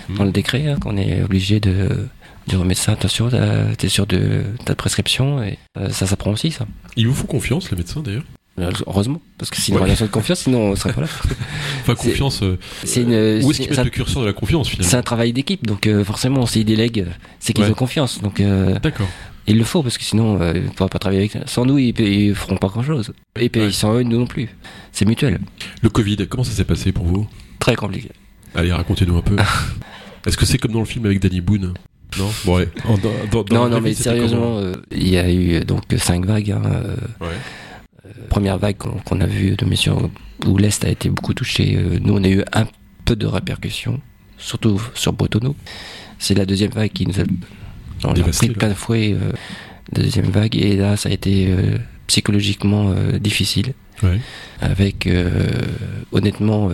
Mhm. 0.09 0.17
dans 0.17 0.23
le 0.23 0.31
décret, 0.31 0.65
hein, 0.67 0.77
qu'on 0.81 0.97
est 0.97 1.21
obligé 1.21 1.59
de 1.59 2.07
dire 2.47 2.59
au 2.59 2.63
médecin, 2.63 2.93
attention, 2.93 3.29
t'es 3.77 3.87
sûr 3.87 4.07
de 4.07 4.41
ta 4.65 4.73
prescription, 4.73 5.43
et 5.43 5.59
euh, 5.77 5.89
ça 5.91 6.07
s'apprend 6.07 6.31
aussi, 6.31 6.49
ça. 6.49 6.65
Ils 6.97 7.07
vous 7.07 7.13
font 7.13 7.27
confiance, 7.27 7.69
les 7.69 7.77
médecins 7.77 8.01
d'ailleurs? 8.01 8.23
Euh, 8.23 8.42
Heureusement, 8.85 9.19
parce 9.39 9.49
que 9.49 9.57
c'est 9.57 9.69
une 9.69 9.77
Ouais. 9.77 9.83
relation 9.83 10.05
de 10.05 10.11
confiance, 10.11 10.41
sinon 10.41 10.59
on 10.71 10.75
serait 10.75 10.93
pas 10.93 11.01
là. 11.01 11.07
Enfin, 11.81 11.95
C'est- 11.97 12.09
confiance. 12.09 12.43
euh, 12.43 12.57
C'est 12.83 13.01
une, 13.01 13.09
où 13.09 13.13
est-ce 13.15 13.47
c'est- 13.47 13.53
qu'ils 13.63 13.69
mettent 13.69 13.75
ça- 13.77 13.83
le 13.83 13.89
curseur 13.89 14.21
de 14.21 14.27
la 14.27 14.33
confiance 14.33 14.67
c'est 14.69 14.75
finalement 14.75 14.97
un 14.99 15.01
travail 15.01 15.33
d'équipe, 15.33 15.65
donc 15.65 15.87
euh, 15.87 16.03
forcément, 16.05 16.45
s'ils 16.45 16.63
délèguent, 16.65 17.07
c'est 17.39 17.53
qu'ils 17.53 17.63
Ouais. 17.65 17.71
ont 17.71 17.75
confiance. 17.75 18.21
Donc, 18.21 18.39
euh, 18.39 18.77
D'accord. 18.79 19.07
il 19.47 19.57
le 19.57 19.63
faut, 19.63 19.81
parce 19.81 19.97
que 19.97 20.03
sinon, 20.03 20.39
euh, 20.39 20.53
ils 20.55 20.63
ne 20.65 20.69
pourraient 20.69 20.87
pas 20.89 20.99
travailler 20.99 21.21
avec. 21.21 21.37
Sans 21.49 21.65
nous, 21.65 21.79
ils, 21.79 21.99
ils 21.99 22.35
feront 22.35 22.57
pas 22.57 22.67
grand-chose. 22.67 23.11
Et 23.39 23.49
puis, 23.49 23.61
Ouais. 23.61 23.71
sans 23.71 23.95
eux, 23.95 24.03
nous 24.03 24.19
non 24.19 24.27
plus. 24.27 24.47
C'est 24.91 25.05
mutuel. 25.05 25.39
Le 25.81 25.89
Covid, 25.89 26.17
comment 26.29 26.43
ça 26.43 26.51
s'est 26.51 26.63
passé 26.63 26.91
pour 26.91 27.05
vous? 27.05 27.27
Très 27.59 27.75
compliqué. 27.75 28.09
Allez, 28.53 28.71
racontez-nous 28.71 29.17
un 29.17 29.21
peu. 29.23 29.35
Est-ce 30.27 30.37
que 30.37 30.45
c'est 30.45 30.59
comme 30.59 30.73
dans 30.73 30.79
le 30.79 30.85
film 30.85 31.05
avec 31.07 31.19
Danny 31.19 31.41
Boone? 31.41 31.73
Non? 32.19 32.29
Bon, 32.45 32.57
ouais. 32.57 32.69
En- 32.85 32.97
dans- 32.99 33.09
dans- 33.31 33.43
dans 33.43 33.55
non, 33.63 33.69
non, 33.69 33.81
mais 33.81 33.95
sérieusement, 33.95 34.59
euh, 34.59 34.73
il 34.91 35.09
y 35.09 35.17
a 35.17 35.27
eu 35.31 35.55
euh, 35.55 35.63
donc 35.63 35.81
cinq 35.97 36.25
vagues. 36.27 36.51
hein, 36.51 36.61
euh, 36.65 36.95
Ouais. 37.19 37.27
Première 38.29 38.57
vague 38.57 38.77
qu'on 38.77 39.21
a 39.21 39.25
vue 39.25 39.55
de 39.55 39.65
mission 39.65 40.11
où 40.45 40.57
l'Est 40.57 40.83
a 40.85 40.89
été 40.89 41.09
beaucoup 41.09 41.33
touché. 41.33 41.75
euh, 41.77 41.99
nous, 42.01 42.13
on 42.15 42.23
a 42.23 42.27
eu 42.27 42.43
un 42.53 42.65
peu 43.05 43.15
de 43.15 43.25
répercussions, 43.25 43.99
surtout 44.37 44.81
sur 44.93 45.13
Bretonneau. 45.13 45.55
C'est 46.19 46.35
la 46.35 46.45
deuxième 46.45 46.71
vague 46.71 46.91
qui 46.91 47.05
nous 47.07 47.19
a, 47.19 47.23
on 48.03 48.11
a 48.11 48.13
Dévasté, 48.13 48.37
pris 48.37 48.47
là. 48.47 48.53
de 48.53 48.59
plein 48.59 48.73
fouet. 48.75 49.13
euh, 49.13 49.31
la 49.95 50.03
deuxième 50.03 50.25
vague, 50.29 50.55
et 50.55 50.75
là, 50.77 50.95
ça 50.97 51.09
a 51.09 51.11
été 51.11 51.47
euh, 51.49 51.77
psychologiquement 52.07 52.91
euh, 52.91 53.19
difficile, 53.19 53.73
Ouais. 54.01 54.19
avec 54.59 55.07
honnêtement, 56.11 56.69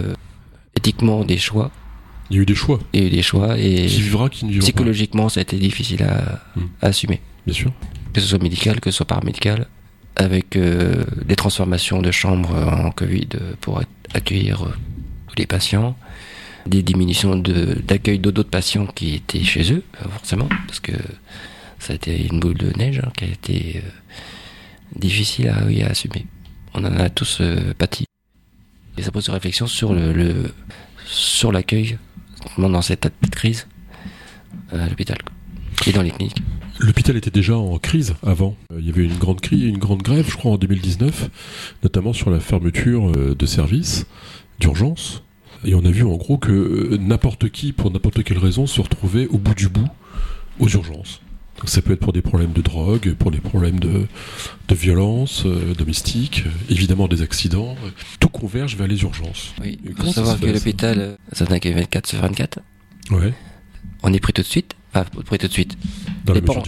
éthiquement 0.76 1.24
des 1.24 1.38
choix. 1.38 1.70
Il 2.30 2.38
y 2.38 2.40
a 2.40 2.42
eu 2.44 2.46
des 2.46 2.56
choix. 2.56 2.80
Il 2.94 3.02
y 3.02 3.04
a 3.04 3.08
eu 3.08 3.10
des 3.10 3.22
choix 3.22 3.58
et 3.58 3.86
Qui 3.88 4.02
vivra, 4.02 4.30
qui 4.30 4.46
ne 4.46 4.52
vivra 4.52 4.62
pas 4.62 4.66
psychologiquement, 4.66 5.30
ça 5.30 5.40
a 5.40 5.44
été 5.44 5.58
difficile 5.58 6.04
à, 6.04 6.42
Hmm. 6.56 6.68
à 6.82 6.88
assumer. 6.88 7.20
Bien 7.46 7.54
sûr. 7.54 7.72
que 8.14 8.22
ce 8.22 8.28
soit 8.28 8.42
médical, 8.42 8.80
que 8.80 8.90
ce 8.90 8.98
soit 8.98 9.06
paramédical, 9.06 9.68
avec 10.20 10.58
euh, 10.58 11.06
des 11.26 11.38
transformations 11.38 12.02
de 12.02 12.12
chambres 12.12 12.54
en 12.54 12.92
Covid 12.92 13.30
pour 13.62 13.82
accueillir 14.14 14.64
euh, 14.66 14.74
les 15.38 15.46
patients, 15.46 15.96
des 16.68 16.84
diminutions 16.84 17.38
d'accueil 17.38 18.20
de, 18.20 18.30
d'autres 18.30 18.50
patients 18.50 18.86
qui 18.86 19.16
étaient 19.16 19.44
chez 19.44 19.72
eux, 19.72 19.84
euh, 20.02 20.10
forcément, 20.10 20.50
parce 20.68 20.82
que 20.82 20.92
ça 21.80 21.94
a 21.94 21.96
été 21.96 22.28
une 22.28 22.42
boule 22.42 22.58
de 22.58 22.72
neige 22.78 23.00
hein, 23.02 23.12
qui 23.18 23.24
a 23.24 23.28
été 23.28 23.82
difficile 24.94 25.48
à, 25.48 25.90
assumer. 25.90 26.26
On 26.74 26.84
en 26.84 26.98
a 26.98 27.10
tous 27.10 27.42
pâti. 27.78 28.04
Et 28.98 29.02
ça 29.02 29.12
pose 29.12 29.28
une 29.28 29.34
réflexion 29.36 29.68
sur 29.68 29.94
le, 29.94 30.12
le- 30.12 30.54
sur 31.06 31.54
dans 32.58 32.82
cette 32.82 33.10
crise 33.32 33.68
à 34.74 34.90
l'hôpital 34.90 35.18
et 35.88 35.94
dans 35.94 36.02
les 36.02 36.12
cliniques. 36.12 36.42
L'hôpital 36.80 37.18
était 37.18 37.30
déjà 37.32 37.58
en 37.58 37.78
crise 37.78 38.16
avant. 38.26 38.56
Euh, 38.72 38.78
Il 38.80 38.86
y 38.88 38.90
avait 38.90 39.04
une 39.04 39.18
grande 39.18 39.42
crise, 39.42 39.64
une 39.64 39.78
grande 39.78 40.02
grève, 40.02 40.26
je 40.30 40.38
crois, 40.38 40.52
en 40.54 40.58
2019, 40.58 41.30
notamment 41.84 42.14
sur 42.14 42.30
la 42.30 42.40
fermeture 42.40 43.10
euh, 43.10 43.36
de 43.38 43.46
services 43.46 44.06
d'urgence. 44.60 45.24
Et 45.66 45.76
on 45.76 45.84
a 45.84 45.92
vu 45.92 46.04
en 46.04 46.16
gros 46.16 46.38
que 46.38 46.52
euh, 46.52 46.98
n'importe 46.98 47.50
qui, 47.50 47.74
pour 47.74 47.92
n'importe 47.92 48.24
quelle 48.24 48.38
raison, 48.38 48.66
se 48.66 48.80
retrouvait 48.80 49.28
au 49.28 49.38
bout 49.38 49.56
du 49.56 49.68
bout 49.68 49.88
aux 50.60 50.70
urgences. 50.70 51.22
Donc 51.58 51.68
ça 51.70 51.82
peut 51.82 51.92
être 51.92 52.00
pour 52.00 52.14
des 52.14 52.22
problèmes 52.22 52.54
de 52.54 52.62
drogue, 52.62 53.14
pour 53.16 53.32
des 53.32 53.40
problèmes 53.40 53.82
de, 53.82 54.06
de 54.70 54.76
violence 54.76 55.44
euh, 55.46 55.74
domestique, 55.74 56.46
évidemment 56.70 57.10
des 57.10 57.22
accidents. 57.22 57.76
Tout 58.22 58.30
converge 58.30 58.78
vers 58.78 58.88
les 58.88 59.02
urgences. 59.02 59.54
Oui, 59.62 59.78
il 59.84 59.94
faut 59.94 60.06
ça 60.06 60.14
savoir 60.14 60.38
se 60.38 60.42
que 60.42 60.48
ça 60.48 60.54
l'hôpital, 60.54 61.18
ça 61.34 61.44
n'accueille 61.46 61.74
24 61.74 62.08
sur 62.08 62.22
24. 62.22 62.60
Ouais. 63.12 63.34
On 64.04 64.14
est 64.14 64.20
pris 64.22 64.32
tout 64.32 64.42
de 64.42 64.48
suite. 64.48 64.76
Enfin, 64.94 65.06
pris 65.26 65.38
tout 65.38 65.48
de 65.48 65.52
suite. 65.54 65.78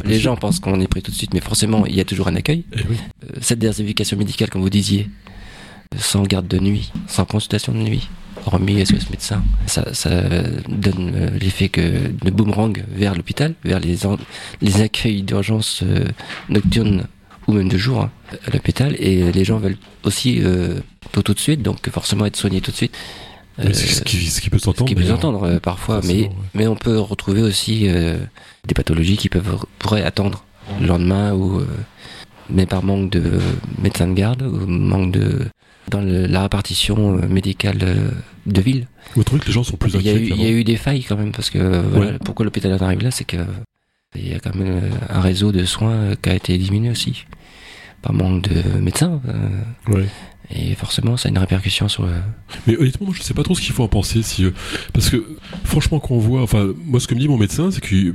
Les, 0.05 0.19
gens 0.19 0.35
pensent 0.35 0.59
qu'on 0.59 0.79
est 0.79 0.87
pris 0.87 1.01
tout 1.01 1.11
de 1.11 1.15
suite, 1.15 1.33
mais 1.33 1.39
forcément, 1.39 1.85
il 1.85 1.95
y 1.95 1.99
a 1.99 2.05
toujours 2.05 2.27
un 2.27 2.35
accueil. 2.35 2.63
Eh 2.73 2.79
oui. 2.89 2.97
Euh, 3.23 3.27
cette 3.41 3.59
désertification 3.59 4.17
médicale, 4.17 4.49
comme 4.49 4.61
vous 4.61 4.69
disiez, 4.69 5.09
sans 5.97 6.23
garde 6.23 6.47
de 6.47 6.59
nuit, 6.59 6.91
sans 7.07 7.25
consultation 7.25 7.73
de 7.73 7.79
nuit, 7.79 8.07
hormis 8.45 8.85
SOS 8.85 9.09
médecin, 9.09 9.43
ça, 9.65 9.93
ça 9.93 10.09
donne 10.69 11.11
euh, 11.15 11.29
l'effet 11.39 11.69
que 11.69 11.81
de 12.23 12.31
boomerang 12.31 12.83
vers 12.93 13.15
l'hôpital, 13.15 13.55
vers 13.63 13.79
les, 13.79 14.05
en- 14.05 14.17
les 14.61 14.81
accueils 14.81 15.21
d'urgence 15.23 15.81
euh, 15.83 16.05
nocturnes 16.49 17.05
ou 17.47 17.53
même 17.53 17.67
de 17.69 17.77
jour 17.77 18.01
hein, 18.03 18.11
à 18.47 18.51
l'hôpital, 18.51 18.95
et 18.99 19.31
les 19.31 19.43
gens 19.43 19.57
veulent 19.57 19.77
aussi 20.03 20.41
euh, 20.41 20.79
tout, 21.11 21.23
tout 21.23 21.33
de 21.33 21.39
suite, 21.39 21.61
donc 21.61 21.89
forcément 21.89 22.25
être 22.25 22.37
soignés 22.37 22.61
tout 22.61 22.71
de 22.71 22.75
suite. 22.77 22.95
C'est 23.73 23.73
ce, 23.73 24.01
qui, 24.03 24.17
ce 24.27 24.41
qui 24.41 24.49
peut 24.49 24.57
Ce 24.59 24.65
s'entendre. 24.65 24.87
qui 24.87 24.95
peut 24.95 25.01
d'ailleurs. 25.01 25.17
s'entendre 25.17 25.43
euh, 25.43 25.59
parfois, 25.59 26.01
mais, 26.05 26.13
ouais. 26.23 26.31
mais 26.53 26.67
on 26.67 26.75
peut 26.75 26.99
retrouver 26.99 27.41
aussi 27.41 27.87
euh, 27.87 28.17
des 28.67 28.73
pathologies 28.73 29.17
qui 29.17 29.29
peuvent 29.29 29.57
pourraient 29.79 30.03
attendre 30.03 30.43
le 30.79 30.87
lendemain 30.87 31.33
ou 31.33 31.59
euh, 31.59 31.67
mais 32.49 32.65
par 32.65 32.83
manque 32.83 33.09
de 33.11 33.39
médecins 33.81 34.07
de 34.07 34.13
garde 34.13 34.41
ou 34.43 34.65
manque 34.67 35.11
de 35.11 35.45
dans 35.89 36.01
le- 36.01 36.25
la 36.27 36.43
répartition 36.43 37.17
euh, 37.17 37.27
médicale 37.27 37.79
euh, 37.81 38.09
de 38.45 38.61
ville. 38.61 38.87
Vous 39.15 39.23
trouvez 39.23 39.41
que 39.41 39.47
les 39.47 39.51
gens 39.53 39.63
sont 39.63 39.77
plus 39.77 39.95
inquiets 39.95 40.15
il 40.21 40.41
y 40.41 40.45
a 40.45 40.49
eu 40.49 40.63
des 40.63 40.77
failles 40.77 41.03
quand 41.03 41.17
même 41.17 41.31
parce 41.31 41.49
que 41.49 41.57
euh, 41.57 41.81
voilà, 41.91 42.11
Ouais. 42.11 42.17
pourquoi 42.23 42.45
l'hôpital 42.45 42.73
en 42.73 42.77
arrive 42.85 43.01
là, 43.03 43.11
c'est 43.11 43.25
que 43.25 43.37
il 44.15 44.27
y 44.29 44.33
a 44.33 44.39
quand 44.39 44.53
même 44.55 44.67
euh, 44.83 44.89
un 45.09 45.21
réseau 45.21 45.51
de 45.51 45.63
soins 45.65 45.91
euh, 45.91 46.15
qui 46.21 46.29
a 46.29 46.35
été 46.35 46.57
diminué 46.57 46.89
aussi 46.91 47.25
par 48.01 48.13
manque 48.13 48.43
de 48.49 48.79
médecins 48.79 49.21
euh, 49.27 49.93
Ouais. 49.93 50.05
Et 50.53 50.75
forcément 50.75 51.17
ça 51.17 51.29
a 51.29 51.31
une 51.31 51.37
répercussion 51.37 51.87
sur 51.87 52.07
Mais 52.67 52.77
honnêtement, 52.77 53.07
moi, 53.07 53.15
je 53.17 53.23
sais 53.23 53.33
pas 53.33 53.43
trop 53.43 53.55
ce 53.55 53.61
qu'il 53.61 53.73
faut 53.73 53.83
en 53.83 53.87
penser. 53.87 54.21
Si, 54.21 54.45
euh, 54.45 54.51
parce 54.93 55.09
que, 55.09 55.23
franchement, 55.63 55.99
quand 55.99 56.15
on 56.15 56.19
voit. 56.19 56.41
Enfin, 56.41 56.73
moi, 56.85 56.99
ce 56.99 57.07
que 57.07 57.15
me 57.15 57.19
dit 57.19 57.27
mon 57.27 57.37
médecin, 57.37 57.71
c'est 57.71 57.81
qu'un 57.81 58.13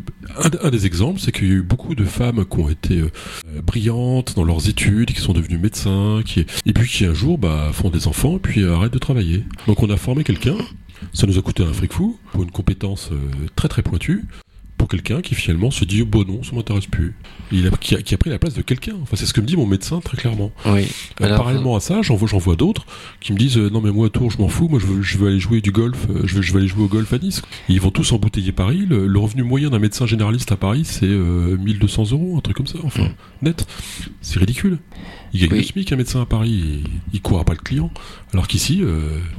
un 0.63 0.71
des 0.71 0.87
exemples, 0.87 1.21
c'est 1.21 1.33
qu'il 1.33 1.49
y 1.49 1.51
a 1.51 1.55
eu 1.55 1.63
beaucoup 1.63 1.95
de 1.95 2.05
femmes 2.05 2.45
qui 2.45 2.59
ont 2.59 2.69
été 2.69 3.01
euh, 3.01 3.11
brillantes 3.63 4.35
dans 4.37 4.45
leurs 4.45 4.69
études, 4.69 5.13
qui 5.13 5.21
sont 5.21 5.33
devenues 5.33 5.59
médecins, 5.59 6.23
qui, 6.25 6.47
et 6.65 6.73
puis 6.73 6.89
qui 6.89 7.05
un 7.05 7.15
jour 7.15 7.39
bah, 7.39 7.71
font 7.73 7.91
des 7.91 8.09
enfants, 8.09 8.39
puis 8.39 8.63
euh, 8.63 8.75
arrêtent 8.75 8.93
de 8.93 8.99
travailler. 8.99 9.45
Donc, 9.67 9.83
on 9.83 9.91
a 9.91 9.97
formé 9.97 10.25
quelqu'un 10.25 10.57
Ça 11.13 11.27
nous 11.27 11.39
a 11.39 11.43
coûté 11.43 11.63
un 11.63 11.73
fric 11.73 11.93
fou 11.93 12.19
pour 12.33 12.43
une 12.43 12.51
compétence 12.51 13.11
très 13.55 13.69
très 13.69 13.83
pointue 13.83 14.25
pour 14.77 14.89
quelqu'un 14.89 15.21
qui 15.23 15.35
finalement 15.35 15.71
se 15.71 15.85
dit 15.85 16.03
bon 16.05 16.25
non 16.27 16.43
ça 16.43 16.55
m'intéresse 16.55 16.87
plus. 16.87 17.15
Il 17.53 17.67
a, 17.67 17.71
qui, 17.71 17.95
a, 17.95 18.03
qui 18.03 18.15
a 18.15 18.19
pris 18.19 18.31
la 18.31 18.39
place 18.39 18.55
de 18.55 18.63
quelqu'un. 18.63 18.95
Enfin 19.03 19.17
c'est 19.17 19.27
ce 19.27 19.33
que 19.33 19.41
me 19.41 19.47
dit 19.47 19.57
mon 19.57 19.67
médecin 19.67 20.01
très 20.01 20.17
clairement. 20.17 20.53
Oui. 20.67 20.87
Euh, 21.23 21.37
parallèlement 21.37 21.77
à 21.77 21.81
ça 21.81 22.03
j'en 22.03 22.15
vois, 22.17 22.29
j'en 22.29 22.39
vois 22.39 22.57
d'autres 22.57 22.85
qui 23.21 23.33
me 23.33 23.39
disent 23.39 23.57
euh, 23.59 23.71
non 23.71 23.81
mais 23.81 23.91
moi 23.91 24.07
à 24.07 24.11
Tours 24.11 24.31
je 24.31 24.39
m'en 24.39 24.49
fous. 24.49 24.69
Moi 24.69 24.79
je 24.81 24.87
veux, 24.87 25.03
je 25.03 25.17
veux 25.19 25.29
aller 25.29 25.41
jouer 25.41 25.61
du 25.61 25.71
golf 25.73 26.07
euh, 26.11 26.23
je 26.27 26.35
veux, 26.37 26.43
je 26.43 26.53
veux 26.53 26.59
aller 26.59 26.69
jouer 26.69 26.85
au 26.85 26.89
golf 26.89 27.13
à 27.13 27.19
Nice. 27.19 27.43
Et 27.69 27.73
ils 27.73 27.81
vont 27.81 27.91
tous 27.91 28.13
embouteiller 28.13 28.53
Paris. 28.53 28.85
Le, 28.89 29.07
le 29.07 29.19
revenu 29.19 29.43
moyen 29.43 29.71
d'un 29.71 29.79
médecin 29.79 30.07
généraliste 30.07 30.53
à 30.53 30.57
Paris 30.57 30.83
c'est 30.85 31.07
euh, 31.07 31.57
1200 31.57 32.11
euros 32.13 32.35
un 32.37 32.41
truc 32.41 32.57
comme 32.57 32.67
ça. 32.67 32.79
Enfin 32.85 33.05
Mm. 33.05 33.47
net. 33.47 33.67
C'est 34.21 34.39
ridicule. 34.39 34.79
Il 35.33 35.41
gagne 35.41 35.51
Oui. 35.53 35.59
le 35.59 35.65
SMIC 35.65 35.93
un 35.93 35.97
médecin 35.97 36.21
à 36.23 36.27
Paris 36.27 36.63
et 36.85 36.91
il 37.13 37.21
court 37.23 37.45
pas 37.45 37.53
le 37.55 37.59
client. 37.59 37.91
Alors 38.33 38.47
qu'ici 38.49 38.83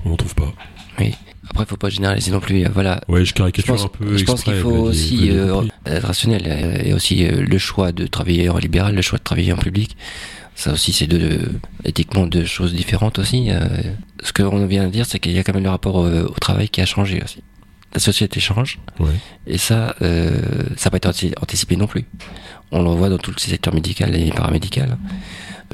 on 0.05 0.09
n'en 0.09 0.15
trouve 0.17 0.35
pas. 0.35 0.53
Oui. 0.99 1.13
Après, 1.49 1.65
faut 1.65 1.77
pas 1.77 1.89
généraliser 1.89 2.31
non 2.31 2.39
plus. 2.39 2.65
euh, 2.65 2.69
Voilà. 2.73 3.01
ouais 3.07 3.21
je 3.21 3.29
Je 3.29 3.33
caricature 3.33 3.75
pense, 3.75 3.85
un 3.85 3.87
peu 3.87 4.17
je 4.17 4.25
pense 4.25 4.43
qu'il 4.43 4.53
faut 4.55 4.69
aussi 4.69 5.27
l'avez 5.27 5.39
euh, 5.39 5.61
être 5.85 6.05
rationnel. 6.07 6.43
euh, 6.47 6.81
Et 6.83 6.93
aussi 6.93 7.25
euh, 7.25 7.41
le 7.45 7.57
choix 7.57 7.91
de 7.91 8.05
travailler 8.07 8.49
en 8.49 8.57
libéral, 8.57 8.95
le 8.95 9.01
choix 9.01 9.17
de 9.19 9.23
travailler 9.23 9.53
en 9.53 9.57
public. 9.57 9.95
Ça 10.55 10.73
aussi, 10.73 10.91
c'est 10.91 11.05
deux, 11.07 11.39
éthiquement 11.85 12.25
deux 12.25 12.45
choses 12.45 12.73
différentes 12.73 13.19
aussi. 13.19 13.47
euh. 13.51 13.59
Ce 14.23 14.33
qu'on 14.33 14.65
vient 14.65 14.85
de 14.85 14.89
dire, 14.91 15.05
c'est 15.05 15.19
qu'il 15.19 15.31
y 15.33 15.39
a 15.39 15.43
quand 15.43 15.53
même 15.53 15.63
le 15.63 15.69
rapport 15.69 15.99
euh, 16.03 16.23
au 16.25 16.39
travail 16.39 16.67
qui 16.69 16.81
a 16.81 16.85
changé 16.85 17.21
aussi. 17.23 17.43
La 17.93 17.99
société 17.99 18.39
change. 18.39 18.79
Ouais. 18.99 19.11
Et 19.45 19.57
ça, 19.57 19.95
euh, 20.01 20.31
ça 20.75 20.85
n'a 20.87 20.91
pas 20.91 20.97
été 20.97 21.07
anti- 21.07 21.33
anticipé 21.41 21.75
non 21.77 21.87
plus. 21.87 22.05
On 22.71 22.81
le 22.83 22.89
voit 22.89 23.09
dans 23.09 23.17
tous 23.19 23.31
les 23.37 23.39
secteurs 23.51 23.73
médicaux 23.73 24.05
et 24.11 24.29
paramédical. 24.31 24.97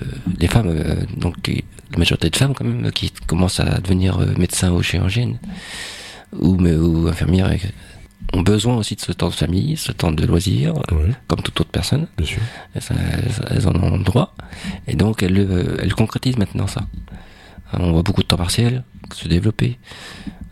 Euh, 0.02 0.06
les 0.40 0.48
femmes, 0.48 0.68
euh, 0.68 0.96
donc 1.18 1.36
la 1.94 2.00
majorité 2.00 2.30
de 2.30 2.36
femmes 2.36 2.54
quand 2.54 2.66
même, 2.66 2.92
qui 2.92 3.12
commencent 3.28 3.60
à 3.60 3.80
devenir 3.80 4.20
euh, 4.20 4.28
médecins 4.38 4.72
ou 4.72 4.82
chirurgiennes 4.84 5.40
ou, 6.34 6.58
ou 6.66 7.08
infirmières, 7.08 7.50
euh, 7.52 7.58
ont 8.34 8.42
besoin 8.42 8.78
aussi 8.78 8.96
de 8.96 9.02
ce 9.02 9.12
temps 9.12 9.30
de 9.30 9.34
famille, 9.34 9.78
ce 9.78 9.92
temps 9.92 10.12
de 10.12 10.26
loisirs, 10.26 10.74
euh, 10.92 11.10
comme 11.28 11.42
toute 11.42 11.60
autre 11.62 11.70
personne. 11.70 12.08
bien 12.18 12.26
sûr 12.26 12.42
Elles, 12.74 13.68
en 13.68 13.76
ont 13.84 13.98
droit. 14.00 14.36
Et 14.88 14.96
donc, 14.96 15.22
elles, 15.24 15.34
le- 15.34 15.78
elles 15.82 15.94
concrétisent 15.94 16.38
maintenant 16.38 16.68
ça. 16.68 16.82
On 17.74 17.92
voit 17.92 18.02
beaucoup 18.04 18.22
de 18.24 18.28
temps 18.28 18.38
partiel 18.38 18.84
se 19.14 19.28
développer. 19.28 19.78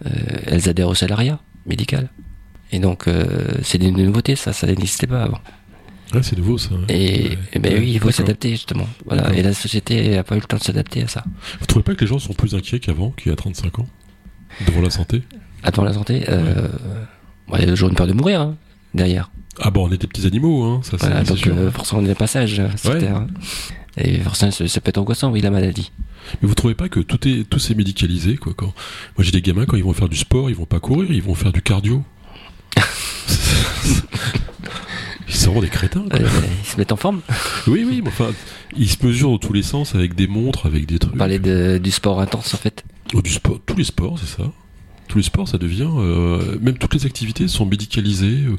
Euh, 0.05 0.10
elles 0.48 0.69
adhèrent 0.69 0.89
au 0.89 0.95
salariat 0.95 1.39
médical. 1.65 2.10
Et 2.71 2.79
donc, 2.79 3.07
euh, 3.07 3.25
c'est 3.63 3.77
des 3.77 3.91
nouveautés, 3.91 4.36
ça, 4.36 4.53
ça 4.53 4.67
n'existait 4.67 5.07
pas 5.07 5.24
avant. 5.24 5.39
Ouais, 6.13 6.24
c'est 6.24 6.38
nouveau 6.38 6.58
ça. 6.58 6.70
Et, 6.89 7.30
Ouais. 7.53 7.60
ben 7.60 7.80
oui, 7.80 7.91
il 7.94 8.00
faut 8.00 8.12
s'adapter 8.12 8.50
justement. 8.51 8.88
Voilà. 9.06 9.34
Et 9.34 9.41
la 9.41 9.53
société 9.53 10.10
n'a 10.10 10.24
pas 10.24 10.36
eu 10.36 10.39
le 10.39 10.46
temps 10.46 10.58
de 10.58 10.63
s'adapter 10.63 11.03
à 11.03 11.08
ça. 11.08 11.24
Vous 11.60 11.65
trouvez 11.65 11.84
pas 11.84 11.96
que 11.96 12.01
les 12.01 12.08
gens 12.08 12.20
sont 12.20 12.34
plus 12.34 12.53
inquiets 12.56 12.80
qu'avant, 12.80 13.12
qu'il 13.12 13.30
y 13.30 13.34
a 13.34 13.36
35 13.36 13.80
ans 13.80 13.88
Devant 14.68 14.82
la 14.82 14.89
santé? 14.89 15.22
Attends 15.63 15.84
la 15.84 15.94
santé, 15.94 16.24
euh, 16.27 16.68
ouais, 17.50 17.60
il 17.60 17.62
y 17.62 17.68
a 17.68 17.68
toujours 17.72 17.89
une 17.89 17.96
peur 17.96 18.08
de 18.08 18.13
mourir 18.13 18.41
hein, 18.41 18.56
derrière. 18.94 19.32
Ah 19.60 19.70
bon, 19.72 19.88
on 19.88 19.91
est 19.91 19.98
des 19.98 20.08
petits 20.08 20.25
animaux, 20.25 20.63
hein, 20.63 20.82
ça 20.84 20.98
c'est 21.00 21.06
Voilà, 21.08 21.24
donc 21.24 21.38
sûr. 21.38 21.53
euh, 21.56 21.72
forcément 21.72 22.02
on 22.02 22.06
est 22.06 22.15
Ouais. 22.89 23.00
Terre. 23.00 23.15
hein. 23.17 23.28
Et 23.97 24.17
forcément 24.19 24.52
ça, 24.52 24.67
ça 24.67 24.82
peut 24.82 24.89
être 24.89 24.97
angoissant, 24.97 25.32
oui, 25.32 25.41
la 25.41 25.52
maladie. 25.52 25.91
Mais 26.41 26.47
vous 26.47 26.56
trouvez 26.56 26.76
pas 26.76 26.89
que 26.89 27.00
tout 27.00 27.28
est 27.28 27.43
tout 27.50 27.60
est 27.60 27.76
médicalisé 27.76 28.38
quoi 28.38 28.54
quand 28.56 28.67
Moi 29.17 29.24
j'ai 29.24 29.32
des 29.32 29.41
gamins 29.41 29.65
quand 29.65 29.76
ils 29.78 29.84
vont 29.84 29.93
faire 29.93 30.10
du 30.10 30.17
sport, 30.17 30.50
ils 30.50 30.56
vont 30.56 30.65
pas 30.65 30.80
courir, 30.80 31.12
ils 31.12 31.21
vont 31.24 31.36
faire 31.36 31.52
du 31.52 31.62
cardio. 31.62 32.04
ils 35.32 35.38
seront 35.38 35.62
des 35.62 35.70
crétins. 35.70 36.06
Quoi. 36.10 36.20
Euh, 36.20 36.28
ils 36.63 36.67
se 36.70 36.78
mettent 36.78 36.91
en 36.91 36.98
forme. 36.98 37.22
Oui 37.67 37.86
oui, 37.88 38.02
mais 38.04 38.10
enfin 38.10 38.32
ils 38.78 38.89
se 38.89 39.04
mesurent 39.06 39.32
dans 39.32 39.38
tous 39.38 39.54
les 39.54 39.63
sens 39.63 39.96
avec 39.96 40.13
des 40.15 40.28
montres, 40.28 40.65
avec 40.65 40.86
des 40.86 41.00
trucs. 41.00 41.15
On 41.15 41.17
parlait 41.17 41.39
de, 41.39 41.78
du 41.78 41.91
sport 41.91 42.20
intense 42.22 42.54
en 42.54 42.58
fait. 42.58 42.84
Oh, 43.13 43.22
du 43.22 43.32
sport, 43.32 43.60
tous 43.65 43.76
les 43.76 43.84
sports, 43.84 44.20
c'est 44.20 44.38
ça. 44.41 44.50
Tous 45.08 45.17
les 45.17 45.24
sports, 45.26 45.48
ça 45.50 45.58
devient. 45.58 45.89
euh, 45.98 46.58
même 46.62 46.78
toutes 46.78 46.94
les 46.94 47.06
activités 47.06 47.50
sont 47.50 47.65
médicalisées. 47.65 48.46
Euh, 48.48 48.56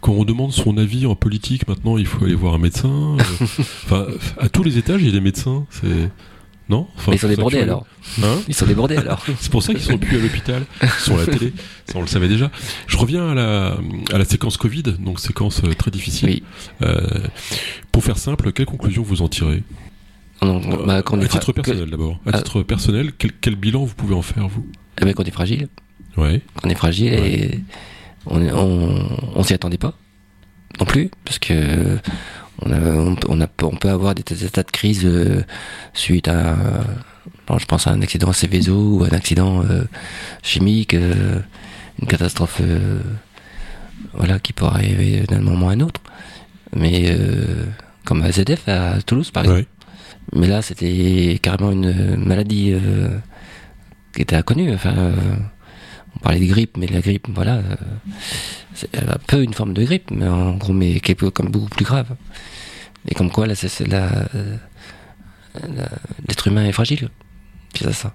Quand 0.00 0.12
on 0.12 0.24
demande 0.24 0.52
son 0.52 0.78
avis 0.78 1.06
en 1.06 1.16
politique, 1.16 1.66
maintenant, 1.66 1.98
il 1.98 2.06
faut 2.06 2.24
aller 2.24 2.36
voir 2.36 2.54
un 2.54 2.58
médecin. 2.58 3.16
Euh, 3.18 3.22
Enfin, 3.84 4.06
à 4.38 4.48
tous 4.48 4.62
les 4.62 4.78
étages, 4.78 5.00
il 5.02 5.06
y 5.06 5.08
a 5.08 5.12
des 5.12 5.20
médecins. 5.20 5.66
C'est 5.70 6.10
non 6.68 6.86
Enfin, 6.96 7.10
Mais 7.12 7.16
ils 7.16 7.20
sont 7.20 7.28
débordés 7.28 7.58
alors. 7.60 7.86
Hein 8.22 8.36
Ils 8.48 8.54
sont 8.54 8.66
débordés 8.66 8.96
alors. 8.96 9.24
c'est 9.40 9.50
pour 9.50 9.62
ça 9.62 9.72
qu'ils 9.72 9.82
sont 9.82 9.98
plus 9.98 10.18
à 10.18 10.20
l'hôpital. 10.22 10.64
Ils 10.82 10.88
sont 10.88 11.16
à 11.16 11.20
la 11.20 11.26
télé. 11.26 11.52
Ça, 11.86 11.94
on 11.96 12.00
le 12.02 12.06
savait 12.06 12.28
déjà. 12.28 12.50
Je 12.86 12.96
reviens 12.96 13.30
à 13.30 13.34
la, 13.34 13.78
à 14.12 14.18
la 14.18 14.24
séquence 14.24 14.56
Covid, 14.56 14.82
donc 14.98 15.20
séquence 15.20 15.62
euh, 15.64 15.72
très 15.74 15.90
difficile. 15.90 16.28
Oui. 16.28 16.42
Euh, 16.82 17.00
pour 17.92 18.04
faire 18.04 18.18
simple, 18.18 18.52
quelle 18.52 18.66
conclusion 18.66 19.02
vous 19.02 19.22
en 19.22 19.28
tirez? 19.28 19.62
Non, 20.42 20.60
bah, 20.86 21.02
quand 21.02 21.18
À 21.20 21.26
fra- 21.26 21.38
titre 21.38 21.52
que- 21.52 21.60
personnel 21.62 21.90
d'abord. 21.90 22.20
À 22.26 22.30
Ah. 22.34 22.38
titre 22.38 22.62
personnel, 22.62 23.12
quel, 23.16 23.32
quel 23.32 23.56
bilan 23.56 23.84
vous 23.84 23.94
pouvez 23.94 24.14
en 24.14 24.22
faire, 24.22 24.46
vous? 24.48 24.66
Eh 25.00 25.04
ben, 25.04 25.14
quand 25.14 25.22
on 25.24 25.26
est 25.26 25.30
fragile. 25.32 25.68
Ouais. 26.16 26.40
on 26.64 26.68
est 26.68 26.74
fragile 26.74 27.12
et 27.14 27.60
on, 28.26 28.40
on, 28.48 29.08
on 29.36 29.42
s'y 29.44 29.54
attendait 29.54 29.78
pas 29.78 29.94
non 30.80 30.84
plus 30.86 31.10
parce 31.24 31.38
que 31.38 31.98
on, 32.62 32.72
a, 32.72 33.16
on, 33.28 33.40
a, 33.40 33.46
on 33.62 33.76
peut 33.76 33.88
avoir 33.90 34.14
des, 34.14 34.44
états 34.44 34.62
de 34.62 34.70
crise 34.70 35.04
euh, 35.04 35.42
suite 35.92 36.28
à 36.28 36.56
je 37.58 37.64
pense 37.64 37.86
à 37.86 37.92
un 37.92 38.02
accident 38.02 38.32
Céveso 38.32 38.98
ou 38.98 39.04
un 39.04 39.16
accident 39.16 39.62
euh, 39.62 39.84
chimique 40.42 40.94
euh, 40.94 41.40
une 42.00 42.08
catastrophe 42.08 42.60
voilà 44.12 44.38
qui 44.38 44.52
peut 44.52 44.66
arriver 44.66 45.22
d'un 45.28 45.40
moment 45.40 45.70
à 45.70 45.72
un 45.72 45.80
autre 45.80 46.00
mais 46.74 47.16
comme 48.04 48.22
à 48.22 48.32
ZF 48.32 48.68
à 48.68 49.00
Toulouse 49.02 49.30
par 49.30 49.44
exemple 49.44 49.66
Ouais. 50.34 50.40
mais 50.40 50.46
là, 50.46 50.60
c'était 50.60 51.38
carrément 51.40 51.72
une 51.72 52.16
maladie 52.16 52.74
qui 54.14 54.22
était 54.22 54.36
inconnue. 54.36 54.74
Enfin, 54.74 54.94
on 56.14 56.18
parlait 56.18 56.38
de 56.38 56.44
grippe, 56.44 56.76
mais 56.76 56.86
la 56.86 57.00
grippe, 57.00 57.28
voilà, 57.32 57.62
c'est 58.78 58.96
un 58.96 59.18
peu 59.26 59.42
une 59.42 59.54
forme 59.54 59.74
de 59.74 59.82
grippe, 59.84 60.10
mais 60.10 60.28
en 60.28 60.54
gros, 60.56 60.72
mais 60.72 61.00
qui 61.00 61.12
est 61.12 61.30
comme 61.30 61.50
beaucoup 61.50 61.68
plus 61.68 61.84
grave. 61.84 62.14
Et 63.08 63.14
comme 63.14 63.30
quoi, 63.30 63.46
là, 63.46 63.54
c'est 63.54 63.70
euh, 63.92 64.26
l'être 66.28 66.46
humain 66.46 66.64
est 66.66 66.72
fragile. 66.72 67.08
C'est 67.74 67.84
ça, 67.84 67.92
ça. 67.92 68.14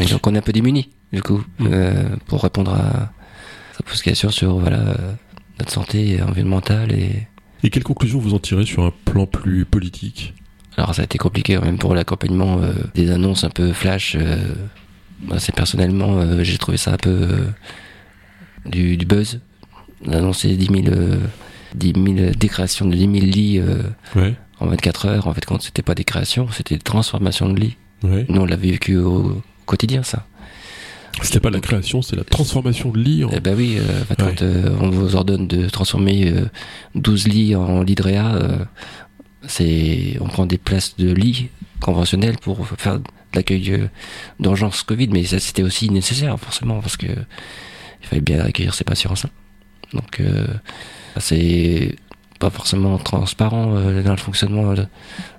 Et 0.00 0.06
donc, 0.06 0.26
on 0.26 0.34
est 0.34 0.38
un 0.38 0.42
peu 0.42 0.52
démunis, 0.52 0.90
du 1.12 1.22
coup, 1.22 1.44
Mm. 1.58 1.66
euh, 1.72 2.16
pour 2.26 2.42
répondre 2.42 2.72
à 2.74 3.12
sa 3.76 3.82
posture 3.84 4.32
sur 4.32 4.58
voilà 4.58 4.78
euh, 4.78 4.94
notre 5.58 5.72
santé 5.72 6.20
environnementale 6.22 6.92
et 6.92 7.26
Et 7.62 7.70
quelle 7.70 7.84
conclusion 7.84 8.18
vous 8.18 8.34
en 8.34 8.38
tirez 8.38 8.66
sur 8.66 8.84
un 8.84 8.92
plan 9.04 9.26
plus 9.26 9.64
politique? 9.64 10.34
Alors 10.76 10.94
ça 10.94 11.02
a 11.02 11.04
été 11.04 11.18
compliqué 11.18 11.56
même 11.58 11.78
pour 11.78 11.94
l'accompagnement 11.94 12.58
euh, 12.60 12.72
des 12.94 13.10
annonces 13.10 13.44
un 13.44 13.50
peu 13.50 13.72
flash. 13.72 14.16
Euh, 14.16 14.36
moi, 15.22 15.38
c'est 15.38 15.54
personnellement, 15.54 16.42
j'ai 16.42 16.58
trouvé 16.58 16.76
ça 16.76 16.92
un 16.92 16.96
peu 16.98 17.28
du, 18.66 18.96
du 18.96 19.06
buzz. 19.06 19.40
D'annoncer 20.06 20.56
10 20.56 20.66
000, 20.66 20.76
euh, 20.88 21.18
10 21.74 21.92
000 21.94 22.30
des 22.38 22.48
créations 22.48 22.86
de 22.86 22.94
10 22.94 23.00
000 23.00 23.12
lits 23.26 23.58
euh, 23.58 23.82
Ouais. 24.16 24.34
en 24.60 24.66
24 24.66 25.06
heures. 25.06 25.26
En 25.26 25.34
fait, 25.34 25.44
quand 25.44 25.60
c'était 25.62 25.82
pas 25.82 25.94
des 25.94 26.04
créations, 26.04 26.48
c'était 26.50 26.74
des 26.76 26.80
transformations 26.82 27.48
de 27.52 27.58
lits. 27.60 27.76
Ouais. 28.02 28.26
Nous, 28.28 28.40
on 28.40 28.44
l'a 28.44 28.56
vécu 28.56 28.96
au, 28.98 29.40
quotidien, 29.66 30.02
ça. 30.02 30.26
C'était 31.22 31.40
pas 31.40 31.48
la 31.50 31.60
création, 31.60 32.02
c'est 32.02 32.16
la 32.16 32.24
transformation 32.24 32.90
de 32.90 32.98
lits. 32.98 33.24
en- 33.24 33.30
Eh 33.32 33.40
ben 33.40 33.54
oui, 33.56 33.76
euh, 33.78 33.82
Ouais. 34.10 34.16
quand 34.18 34.42
euh, 34.42 34.76
on 34.80 34.90
vous 34.90 35.14
ordonne 35.16 35.46
de 35.46 35.68
transformer 35.68 36.28
euh, 36.30 36.44
12 36.96 37.28
lits 37.28 37.54
en 37.56 37.82
lits 37.82 37.94
de 37.94 38.02
réa, 38.02 38.34
euh, 38.34 38.58
c'est, 39.46 40.18
on 40.20 40.26
prend 40.26 40.44
des 40.46 40.58
places 40.58 40.96
de 40.96 41.12
lits 41.12 41.48
conventionnels 41.80 42.36
pour 42.38 42.66
faire 42.78 42.98
de 42.98 43.04
l'accueil 43.34 43.70
euh, 43.72 43.86
d'urgence 44.40 44.82
Covid, 44.82 45.08
mais 45.08 45.24
ça 45.24 45.38
c'était 45.38 45.62
aussi 45.62 45.88
nécessaire 45.90 46.38
forcément 46.38 46.80
parce 46.80 46.96
que 46.96 47.06
il 47.06 48.06
fallait 48.08 48.20
bien 48.22 48.40
accueillir 48.40 48.74
ces 48.74 48.84
patients-là. 48.84 49.30
Donc 49.94 50.20
euh, 50.20 50.46
c'est 51.18 51.96
pas 52.40 52.50
forcément 52.50 52.98
transparent 52.98 53.76
euh, 53.76 54.02
dans 54.02 54.10
le 54.12 54.16
fonctionnement, 54.18 54.72
euh, 54.72 54.84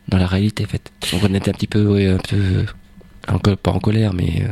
dans 0.08 0.18
la 0.18 0.28
réalité 0.28 0.63
en 0.65 0.68
fait. 0.70 0.91
Donc 1.12 1.22
on 1.30 1.34
était 1.34 1.50
un 1.50 1.54
petit 1.54 1.68
peu, 1.68 1.86
ouais, 1.86 2.08
un 2.08 2.18
peu 2.18 2.65
en 3.28 3.39
pas 3.56 3.72
en 3.72 3.80
colère, 3.80 4.13
mais 4.13 4.44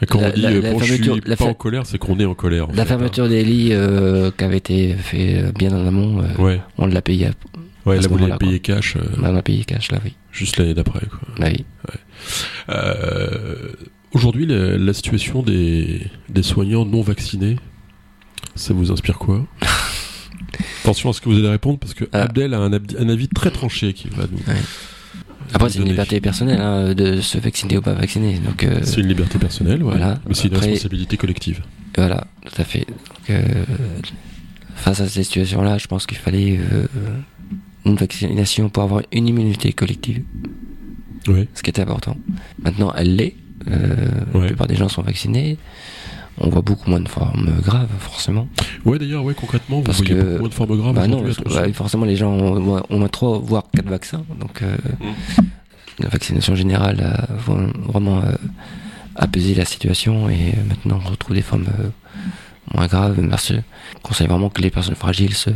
Et 0.00 0.06
quand 0.06 0.20
La- 0.20 0.28
on 0.28 0.32
dit 0.32 0.40
la- 0.42 0.50
la 0.50 0.72
bon, 0.72 0.78
je 0.78 0.84
fermeture- 0.84 1.14
suis 1.14 1.22
la 1.26 1.36
pas 1.36 1.44
en 1.46 1.54
colère, 1.54 1.84
c'est 1.86 1.98
qu'on 1.98 2.18
est 2.20 2.24
en 2.24 2.34
colère. 2.34 2.68
en 2.68 2.72
la 2.72 2.74
fait, 2.74 2.80
hein. 2.82 2.84
fermeture 2.86 3.28
des 3.28 3.42
lits 3.44 3.70
euh, 3.72 4.30
qui 4.36 4.44
avait 4.44 4.58
été 4.58 4.92
fait 4.94 5.50
bien 5.58 5.72
en 5.72 5.84
amont, 5.86 6.22
euh, 6.22 6.42
Ouais, 6.42 6.60
on 6.76 6.86
l'a 6.86 7.02
payé, 7.02 7.26
à, 7.26 7.30
ouais 7.86 7.98
à 7.98 8.00
là 8.02 8.08
vous 8.08 8.16
l'avez 8.18 8.36
payé 8.38 8.60
cash 8.60 8.94
euh, 8.96 9.00
on 9.20 9.34
a 9.34 9.42
payé 9.42 9.64
cash 9.64 9.90
là, 9.90 9.98
oui. 10.04 10.14
juste 10.30 10.56
l'année 10.58 10.74
d'après. 10.74 11.00
quoi. 11.06 11.20
Oui. 11.40 11.64
Aujourd'hui, 14.12 14.46
la, 14.46 14.76
la 14.78 14.92
situation 14.94 15.42
des, 15.42 16.00
des 16.28 16.42
soignants 16.42 16.84
non 16.86 17.02
vaccinés, 17.02 17.56
ça 18.58 18.74
vous 18.74 18.90
inspire 18.90 19.18
quoi 19.18 19.44
Attention 20.82 21.10
à 21.10 21.12
ce 21.12 21.20
que 21.20 21.28
vous 21.28 21.38
allez 21.38 21.48
répondre 21.48 21.78
parce 21.78 21.94
que 21.94 22.04
Ah. 22.12 22.22
Abdel 22.22 22.54
a 22.54 22.58
un, 22.60 22.72
avis 23.08 23.28
très 23.28 23.50
tranché 23.50 23.92
qui 23.92 24.08
va 24.08 24.24
nous. 24.30 24.38
Après, 25.54 25.70
c'est 25.70 25.78
une 25.78 25.86
liberté 25.88 26.20
personnelle 26.20 26.60
hein, 26.60 26.94
de 26.94 27.20
se 27.20 27.38
vacciner 27.38 27.78
ou 27.78 27.82
pas 27.82 27.94
vacciner. 27.94 28.38
Donc, 28.38 28.64
euh, 28.64 28.80
C'est 28.82 29.00
une 29.00 29.08
liberté 29.08 29.38
personnelle, 29.38 29.82
ouais. 29.82 29.92
Voilà. 29.96 30.20
mais 30.28 30.34
c'est 30.34 30.48
une 30.48 30.56
responsabilité 30.56 31.16
collective. 31.16 31.62
voilà, 31.96 32.26
tout 32.44 32.60
à 32.60 32.64
fait. 32.64 32.86
Donc, 32.86 33.30
euh, 33.30 33.42
face 34.76 35.00
à 35.00 35.08
cette 35.08 35.24
situation-là, 35.24 35.78
je 35.78 35.86
pense 35.86 36.06
qu'il 36.06 36.18
fallait 36.18 36.58
euh, 36.58 36.86
une 37.86 37.96
vaccination 37.96 38.68
pour 38.68 38.82
avoir 38.82 39.02
une 39.12 39.26
immunité 39.26 39.72
collective, 39.72 40.22
ce 41.26 41.62
qui 41.62 41.70
était 41.70 41.82
important. 41.82 42.16
Maintenant, 42.62 42.92
elle 42.96 43.16
l'est. 43.16 43.34
Euh, 43.70 43.94
Ouais. 44.34 44.40
La 44.42 44.46
plupart 44.48 44.66
des 44.66 44.76
gens 44.76 44.88
sont 44.88 45.02
vaccinés. 45.02 45.58
On 46.40 46.48
voit 46.50 46.62
beaucoup 46.62 46.88
moins 46.90 47.00
de 47.00 47.08
formes 47.08 47.50
graves, 47.62 47.88
forcément. 47.98 48.48
Ouais, 48.84 48.98
d'ailleurs, 48.98 49.24
ouais, 49.24 49.34
concrètement, 49.34 49.78
vous 49.78 49.82
Parce 49.82 49.98
voyez 49.98 50.14
que- 50.14 50.22
beaucoup 50.22 50.38
moins 50.40 50.48
de 50.48 50.54
formes 50.54 50.76
graves. 50.78 50.94
Bah 50.94 51.06
non, 51.08 51.22
bah, 51.22 51.72
forcément, 51.72 52.04
les 52.06 52.16
gens 52.16 52.30
ont, 52.32 52.82
ont 52.88 52.98
moins 52.98 53.08
trois, 53.08 53.38
voire 53.38 53.64
quatre 53.74 53.88
vaccins. 53.88 54.24
Donc, 54.40 54.62
euh, 54.62 54.76
la 55.98 56.08
vaccination 56.08 56.54
générale 56.54 57.00
a 57.00 57.26
vra- 57.36 57.72
vraiment 57.86 58.18
euh, 58.22 58.32
apaisé 59.16 59.54
la 59.54 59.64
situation 59.64 60.28
et 60.28 60.34
euh, 60.56 60.62
maintenant 60.68 61.00
on 61.04 61.10
retrouve 61.10 61.34
des 61.34 61.42
formes 61.42 61.66
euh, 61.80 61.88
moins 62.74 62.86
graves. 62.86 63.18
Merci. 63.20 63.54
Je 63.54 63.98
conseille 64.02 64.28
vraiment 64.28 64.48
que 64.50 64.62
les 64.62 64.70
personnes 64.70 64.94
fragiles 64.94 65.34
se, 65.34 65.50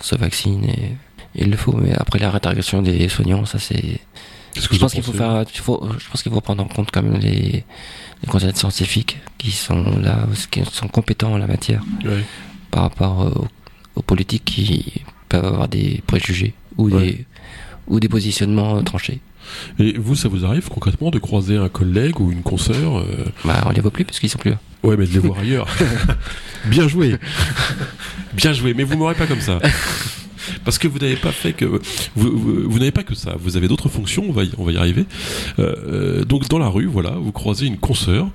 se 0.00 0.16
vaccinent 0.16 0.64
et, 0.64 0.96
et 1.34 1.44
il 1.44 1.50
le 1.50 1.56
faut. 1.56 1.72
Mais 1.72 1.94
après 1.94 2.18
la 2.18 2.30
réintégration 2.30 2.82
des 2.82 3.08
soignants, 3.08 3.44
ça 3.46 3.58
c'est. 3.58 4.00
Je 4.54 4.78
pense 4.78 4.92
qu'il 4.94 5.02
faut 5.02 5.12
faire, 5.12 5.44
faut, 5.54 5.88
je 5.98 6.08
pense 6.10 6.22
qu'il 6.22 6.32
faut 6.32 6.40
prendre 6.40 6.62
en 6.62 6.68
compte 6.68 6.90
quand 6.92 7.02
même 7.02 7.18
les, 7.20 7.64
les 8.22 8.28
conseils 8.28 8.54
scientifiques 8.54 9.18
qui 9.38 9.50
sont 9.50 9.98
là, 10.00 10.26
qui 10.50 10.62
sont 10.70 10.88
compétents 10.88 11.32
en 11.32 11.38
la 11.38 11.46
matière 11.46 11.82
Ouais. 12.04 12.24
par 12.70 12.82
rapport 12.82 13.22
euh, 13.22 13.30
aux, 13.30 13.48
aux 13.96 14.02
politiques 14.02 14.44
qui 14.44 15.02
peuvent 15.28 15.44
avoir 15.44 15.68
des 15.68 16.02
préjugés 16.06 16.54
ou 16.76 16.88
Ouais. 16.90 17.00
des 17.06 17.26
ou 17.86 18.00
des 18.00 18.08
positionnements 18.08 18.76
euh, 18.78 18.82
tranchés. 18.82 19.20
Et 19.78 19.98
vous, 19.98 20.14
ça 20.14 20.28
vous 20.28 20.46
arrive 20.46 20.68
concrètement 20.70 21.10
de 21.10 21.18
croiser 21.18 21.58
un 21.58 21.68
collègue 21.68 22.18
ou 22.18 22.32
une 22.32 22.42
consoeur 22.42 22.98
euh, 22.98 23.26
Bah, 23.44 23.62
on 23.66 23.70
les 23.72 23.82
voit 23.82 23.90
plus 23.90 24.06
parce 24.06 24.18
qu'ils 24.18 24.30
sont 24.30 24.38
plus 24.38 24.52
là. 24.52 24.58
Ouais, 24.82 24.96
mais 24.96 25.06
de 25.06 25.12
les 25.12 25.18
voir 25.18 25.38
ailleurs. 25.40 25.66
Bien 26.66 26.88
joué. 26.88 27.16
Bien 28.32 28.54
joué. 28.54 28.72
Mais 28.72 28.84
vous 28.84 28.96
m'aurez 28.96 29.14
pas 29.14 29.26
comme 29.26 29.40
ça. 29.42 29.58
Parce 30.64 30.78
que 30.78 30.88
vous 30.88 30.98
n'avez 30.98 31.16
pas 31.16 31.32
fait 31.32 31.52
que 31.52 31.64
vous, 31.64 31.78
vous, 32.14 32.62
vous 32.70 32.78
n'avez 32.78 32.90
pas 32.92 33.02
que 33.02 33.14
ça. 33.14 33.36
Vous 33.38 33.56
avez 33.56 33.68
d'autres 33.68 33.88
fonctions. 33.88 34.24
On 34.28 34.32
va 34.32 34.44
y, 34.44 34.50
on 34.58 34.64
va 34.64 34.72
y 34.72 34.76
arriver. 34.76 35.04
Euh, 35.58 35.74
euh, 35.86 36.24
donc 36.24 36.48
dans 36.48 36.58
la 36.58 36.68
rue, 36.68 36.86
voilà, 36.86 37.10
vous 37.10 37.32
croisez 37.32 37.66
une 37.66 37.78
consoeur 37.78 38.28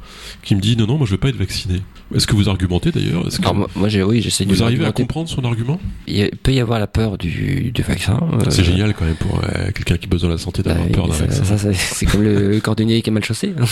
qui 0.43 0.55
me 0.55 0.61
dit 0.61 0.75
non 0.77 0.87
non, 0.87 0.97
moi 0.97 1.05
je 1.05 1.11
veux 1.11 1.17
pas 1.17 1.29
être 1.29 1.35
vacciné. 1.37 1.81
Est-ce 2.15 2.25
que 2.25 2.35
vous 2.35 2.49
argumentez 2.49 2.91
d'ailleurs? 2.91 3.27
Est-ce 3.27 3.37
que 3.37 3.43
Alors, 3.43 3.55
moi, 3.55 3.69
moi, 3.75 3.87
j'ai, 3.89 4.01
oui, 4.03 4.21
j'essaie 4.21 4.45
de 4.45 4.49
vous 4.53 4.63
arrivez 4.63 4.85
à 4.85 4.91
comprendre 4.91 5.29
son 5.29 5.43
argument? 5.45 5.79
Il 6.07 6.29
peut 6.41 6.53
y 6.53 6.59
avoir 6.59 6.79
la 6.79 6.87
peur 6.87 7.17
du, 7.19 7.71
du 7.71 7.81
vaccin. 7.83 8.19
euh, 8.33 8.49
C'est 8.49 8.63
génial 8.63 8.93
quand 8.95 9.05
même 9.05 9.15
pour 9.15 9.39
euh, 9.43 9.71
quelqu'un 9.75 9.97
qui 9.97 10.07
bosse 10.07 10.21
dans 10.23 10.29
la 10.29 10.39
santé 10.39 10.63
bah, 10.63 10.71
d'avoir 10.73 10.89
peur 10.89 11.07
d'un 11.07 11.13
vaccin. 11.13 11.43
ça, 11.43 11.57
ça, 11.57 11.73
c'est 11.73 12.05
comme 12.07 12.23
le 12.23 12.59
cordonnier 12.63 13.01
qui 13.03 13.09
est 13.09 13.13
mal 13.13 13.23
chaussé. 13.23 13.53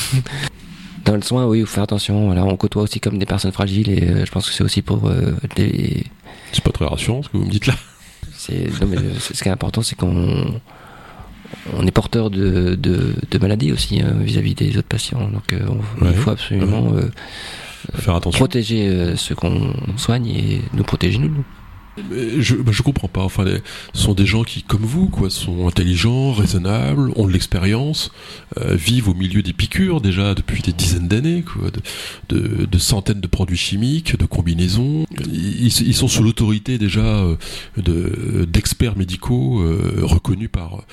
Dans 1.05 1.15
le 1.15 1.21
soin, 1.21 1.45
oui, 1.47 1.59
il 1.59 1.65
faut 1.65 1.73
faire 1.75 1.83
attention. 1.83 2.25
Voilà, 2.25 2.43
on 2.43 2.57
côtoie 2.57 2.83
aussi 2.83 2.99
comme 2.99 3.17
des 3.17 3.25
personnes 3.25 3.53
fragiles 3.53 3.89
et 3.89 4.03
euh, 4.03 4.25
je 4.25 4.31
pense 4.31 4.47
que 4.49 4.53
c'est 4.53 4.63
aussi 4.63 4.81
pour 4.81 5.07
euh, 5.07 5.31
des, 5.55 6.03
C'est 6.51 6.61
pas 6.63 6.71
très 6.71 6.85
rassurant 6.85 7.23
ce 7.23 7.29
que 7.29 7.37
vous 7.37 7.45
me 7.45 7.49
dites 7.49 7.65
là. 7.65 7.75
C'est, 8.47 8.85
mais 8.85 8.97
c'est- 9.19 9.33
ce 9.35 9.43
qui 9.43 9.49
est 9.49 9.51
important, 9.51 9.81
c'est 9.81 9.95
qu'on 9.95 10.59
on 11.73 11.85
est 11.87 11.91
porteur 11.91 12.29
de, 12.29 12.75
de, 12.75 13.13
de 13.29 13.37
maladies 13.39 13.71
aussi 13.71 14.01
hein, 14.01 14.13
vis-à-vis 14.21 14.55
des 14.55 14.77
autres 14.77 14.87
patients. 14.87 15.29
Donc, 15.29 15.53
euh, 15.53 15.59
on- 15.69 16.03
Ouais. 16.05 16.11
il 16.11 16.17
faut 16.17 16.31
absolument 16.31 16.91
euh, 16.93 17.09
Faire 17.95 18.15
attention. 18.15 18.37
protéger 18.39 18.87
euh, 18.89 19.15
ceux 19.15 19.35
qu'on 19.35 19.73
soigne 19.97 20.27
et 20.27 20.61
nous 20.73 20.83
protéger 20.83 21.19
nous. 21.19 21.43
Je, 22.39 22.55
bah, 22.55 22.71
comprends 22.83 23.07
pas. 23.07 23.23
Enfin, 23.23 23.45
ce 23.93 24.01
sont 24.01 24.13
des 24.13 24.25
gens 24.25 24.43
qui, 24.43 24.63
comme 24.63 24.83
vous, 24.83 25.07
quoi, 25.07 25.29
sont 25.29 25.67
intelligents, 25.67 26.31
raisonnables, 26.31 27.11
ont 27.15 27.27
de 27.27 27.33
l'expérience, 27.33 28.11
euh, 28.57 28.75
vivent 28.75 29.09
au 29.09 29.13
milieu 29.13 29.41
des 29.41 29.53
piqûres 29.53 30.01
déjà 30.01 30.33
depuis 30.33 30.61
des 30.61 30.73
dizaines 30.73 31.07
d'années, 31.07 31.43
de, 32.29 32.77
centaines 32.77 33.21
de 33.21 33.27
produits 33.27 33.57
chimiques, 33.57 34.17
de 34.17 34.25
combinaisons. 34.25 35.05
Ils, 35.31 35.93
sont 35.93 36.07
sous 36.07 36.23
l'autorité 36.23 36.77
déjà 36.77 37.01
euh, 37.01 37.35
de 37.77 38.45
d'experts 38.45 38.97
médicaux 38.97 39.61
euh, 39.61 40.01
reconnus 40.03 40.49
par 40.51 40.83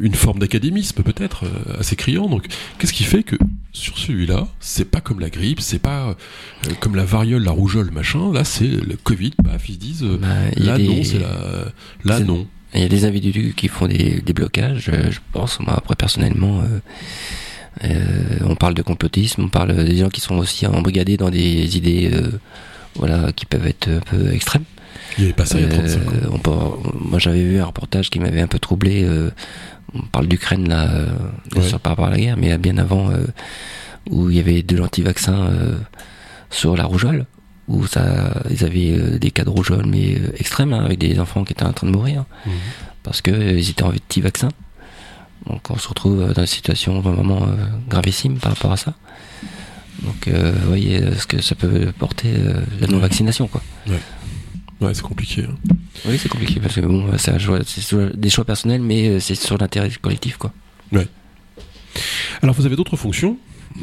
une 0.00 0.14
forme 0.14 0.40
d'académisme 0.40 1.02
peut-être 1.02 1.44
euh, 1.44 1.78
assez 1.80 1.94
criant. 1.96 2.28
Donc, 2.28 2.46
qu'est-ce 2.78 2.92
qui 2.92 3.04
fait 3.04 3.22
que 3.22 3.36
sur 3.72 3.96
celui-là, 3.98 4.48
c'est 4.60 4.84
pas 4.84 5.00
comme 5.00 5.20
la 5.20 5.30
grippe, 5.30 5.60
c'est 5.60 5.78
pas 5.78 6.08
euh, 6.08 6.72
comme 6.80 6.96
la 6.96 7.04
variole, 7.04 7.44
la 7.44 7.52
rougeole, 7.52 7.90
machin. 7.92 8.32
Là, 8.32 8.42
c'est 8.44 8.66
le 8.66 8.96
Covid. 9.02 9.32
Paf, 9.44 9.68
ils 9.68 9.78
disent. 9.78 10.02
euh, 10.02 10.18
Bah, 10.20 10.28
Là, 10.56 10.76
des- 10.76 10.88
non, 10.88 11.04
c'est 11.04 11.18
la. 11.20 11.72
Là, 12.04 12.20
non. 12.20 12.46
Il 12.74 12.82
y 12.82 12.84
a 12.84 12.88
des 12.88 13.04
individus 13.06 13.54
qui 13.56 13.68
font 13.68 13.86
des, 13.86 14.20
des 14.20 14.32
blocages, 14.34 14.90
euh, 14.92 15.10
je 15.10 15.20
pense. 15.32 15.58
Moi, 15.60 15.72
après, 15.74 15.94
personnellement, 15.94 16.60
euh, 16.60 16.80
euh, 17.84 18.38
on 18.44 18.56
parle 18.56 18.74
de 18.74 18.82
complotisme, 18.82 19.44
on 19.44 19.48
parle 19.48 19.84
des 19.84 19.96
gens 19.96 20.08
qui 20.10 20.20
sont 20.20 20.36
aussi 20.36 20.66
embrigadés 20.66 21.16
dans 21.16 21.30
des 21.30 21.76
idées 21.76 22.10
euh, 22.12 22.30
voilà, 22.96 23.32
qui 23.32 23.46
peuvent 23.46 23.66
être 23.66 23.88
un 23.88 24.00
peu 24.00 24.32
extrêmes. 24.32 24.64
Il 25.16 25.22
n'y 25.22 25.24
avait 25.28 25.34
pas 25.34 25.46
ça 25.46 25.58
il 25.58 25.62
y 25.62 25.66
a 25.66 25.68
35 25.70 25.98
ans. 25.98 26.12
Euh, 26.14 26.28
on 26.32 26.38
peut- 26.38 26.50
moi, 27.00 27.18
j'avais 27.18 27.42
vu 27.42 27.58
un 27.60 27.64
reportage 27.66 28.10
qui 28.10 28.20
m'avait 28.20 28.40
un 28.40 28.46
peu 28.46 28.58
troublé. 28.58 29.04
euh, 29.04 29.30
on 29.94 30.02
parle 30.02 30.26
d'Ukraine 30.28 30.68
là, 30.68 30.88
euh, 30.90 31.06
Ouais. 31.56 31.62
sûr 31.62 31.80
par 31.80 31.92
rapport 31.92 32.06
à 32.06 32.10
la 32.10 32.18
guerre, 32.18 32.36
mais 32.36 32.56
bien 32.58 32.76
avant, 32.78 33.10
où 34.10 34.28
il 34.30 34.36
y 34.36 34.40
avait 34.40 34.62
de 34.62 34.76
l'anti-vaccin 34.76 35.48
sur 36.50 36.76
la 36.76 36.84
rougeole, 36.84 37.24
où 37.68 37.86
ça, 37.86 38.32
ils 38.50 38.64
avaient 38.64 38.92
euh, 38.98 39.18
des 39.18 39.30
cas 39.30 39.44
de 39.44 39.50
rougeole 39.50 39.86
mais 39.86 40.14
euh, 40.16 40.32
extrêmes, 40.36 40.72
hein, 40.72 40.84
avec 40.84 40.98
des 40.98 41.18
enfants 41.20 41.42
qui 41.44 41.52
étaient 41.52 41.64
en 41.64 41.72
train 41.72 41.86
de 41.86 41.92
mourir 41.92 42.24
Mhm. 42.46 42.52
parce 43.02 43.20
que 43.22 43.30
euh, 43.30 43.58
étaient 43.58 43.82
anti-vaccin. 43.82 44.48
Donc 45.46 45.70
on 45.70 45.78
se 45.78 45.88
retrouve 45.88 46.32
dans 46.34 46.42
une 46.42 46.46
situation 46.46 47.00
vraiment 47.00 47.46
gravissime 47.88 48.38
par 48.38 48.52
rapport 48.52 48.72
à 48.72 48.76
ça. 48.76 48.92
Donc 50.02 50.28
vous 50.28 50.68
voyez 50.68 51.00
ce 51.16 51.26
que 51.26 51.40
ça 51.40 51.54
peut 51.54 51.92
porter 51.98 52.28
la 52.80 52.86
non-vaccination 52.88 53.46
quoi. 53.48 53.62
Ouais, 53.88 53.98
c'est 54.80 55.02
compliqué. 55.02 55.44
hein. 55.44 55.54
Oui, 56.06 56.18
c'est 56.18 56.28
compliqué 56.28 56.60
parce 56.60 56.74
que 56.76 56.80
bon, 56.80 57.06
c'est 57.18 57.32
un 57.32 57.38
choix- 57.38 57.60
c'est 57.64 58.16
des 58.16 58.30
choix 58.30 58.44
personnels, 58.44 58.80
mais 58.82 59.08
euh, 59.08 59.20
c'est 59.20 59.34
sur 59.34 59.58
l'intérêt 59.58 59.90
collectif, 60.00 60.36
quoi. 60.36 60.52
Alors, 62.42 62.54
vous 62.54 62.66
avez 62.66 62.76
d'autres 62.76 62.96
fonctions? 62.96 63.36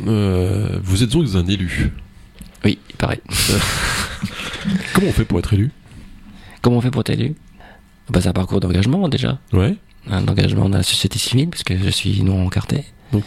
Euh, 0.08 0.80
vous 0.84 1.04
êtes 1.04 1.10
donc 1.10 1.28
un 1.36 1.46
élu. 1.48 1.92
Oui, 2.64 2.80
pareil. 2.98 3.20
Comment 4.94 5.08
on 5.08 5.12
fait 5.12 5.26
pour 5.26 5.40
être 5.40 5.54
élu? 5.54 5.72
Comment 6.62 6.78
on 6.78 6.82
fait 6.82 6.92
pour 6.92 7.02
être 7.02 7.10
élu? 7.10 7.36
Bah, 8.10 8.22
C'est 8.22 8.30
un 8.30 8.34
parcours 8.34 8.60
d'engagement 8.62 9.10
déjà, 9.10 9.40
Ouais. 9.52 9.76
un 10.10 10.26
engagement 10.28 10.70
dans 10.70 10.78
la 10.78 10.84
société 10.84 11.20
civile, 11.20 11.50
parce 11.50 11.64
que 11.64 11.78
je 11.78 11.90
suis 11.90 12.22
non 12.24 12.46
encarté. 12.46 12.86
Donc, 13.12 13.24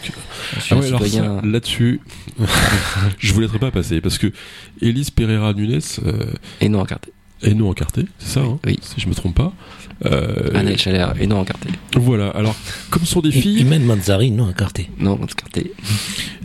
Je 0.56 0.60
suis 0.60 0.74
ah 0.74 0.78
ouais, 0.78 0.86
citoyen. 0.86 1.40
là-dessus, 1.42 2.00
je 3.18 3.32
vous 3.32 3.40
laisserai 3.40 3.58
pas 3.58 3.70
passer 3.70 4.00
parce 4.00 4.18
que 4.18 4.32
Élise 4.80 5.10
Pereira 5.10 5.52
Nunes 5.54 5.80
euh, 6.04 6.32
Et 6.60 6.68
non 6.68 6.80
encarté. 6.80 7.12
Est 7.42 7.54
non 7.54 7.70
encartée, 7.70 8.04
c'est 8.18 8.28
ça, 8.34 8.40
hein, 8.40 8.58
Oui. 8.66 8.78
si 8.82 9.00
je 9.00 9.08
me 9.08 9.14
trompe 9.14 9.34
pas. 9.36 9.52
Euh, 10.06 10.50
Anna 10.54 10.76
Chalère 10.76 11.14
et 11.20 11.26
non 11.26 11.38
encarté. 11.40 11.70
voilà. 11.96 12.28
Alors, 12.30 12.54
comme 12.90 13.04
sont 13.04 13.20
des 13.20 13.32
filles, 13.32 13.60
Imen 13.60 13.82
Manzari, 13.84 14.30
non 14.30 14.48
écarté. 14.50 14.90
Non 14.98 15.12
encarté. 15.20 15.72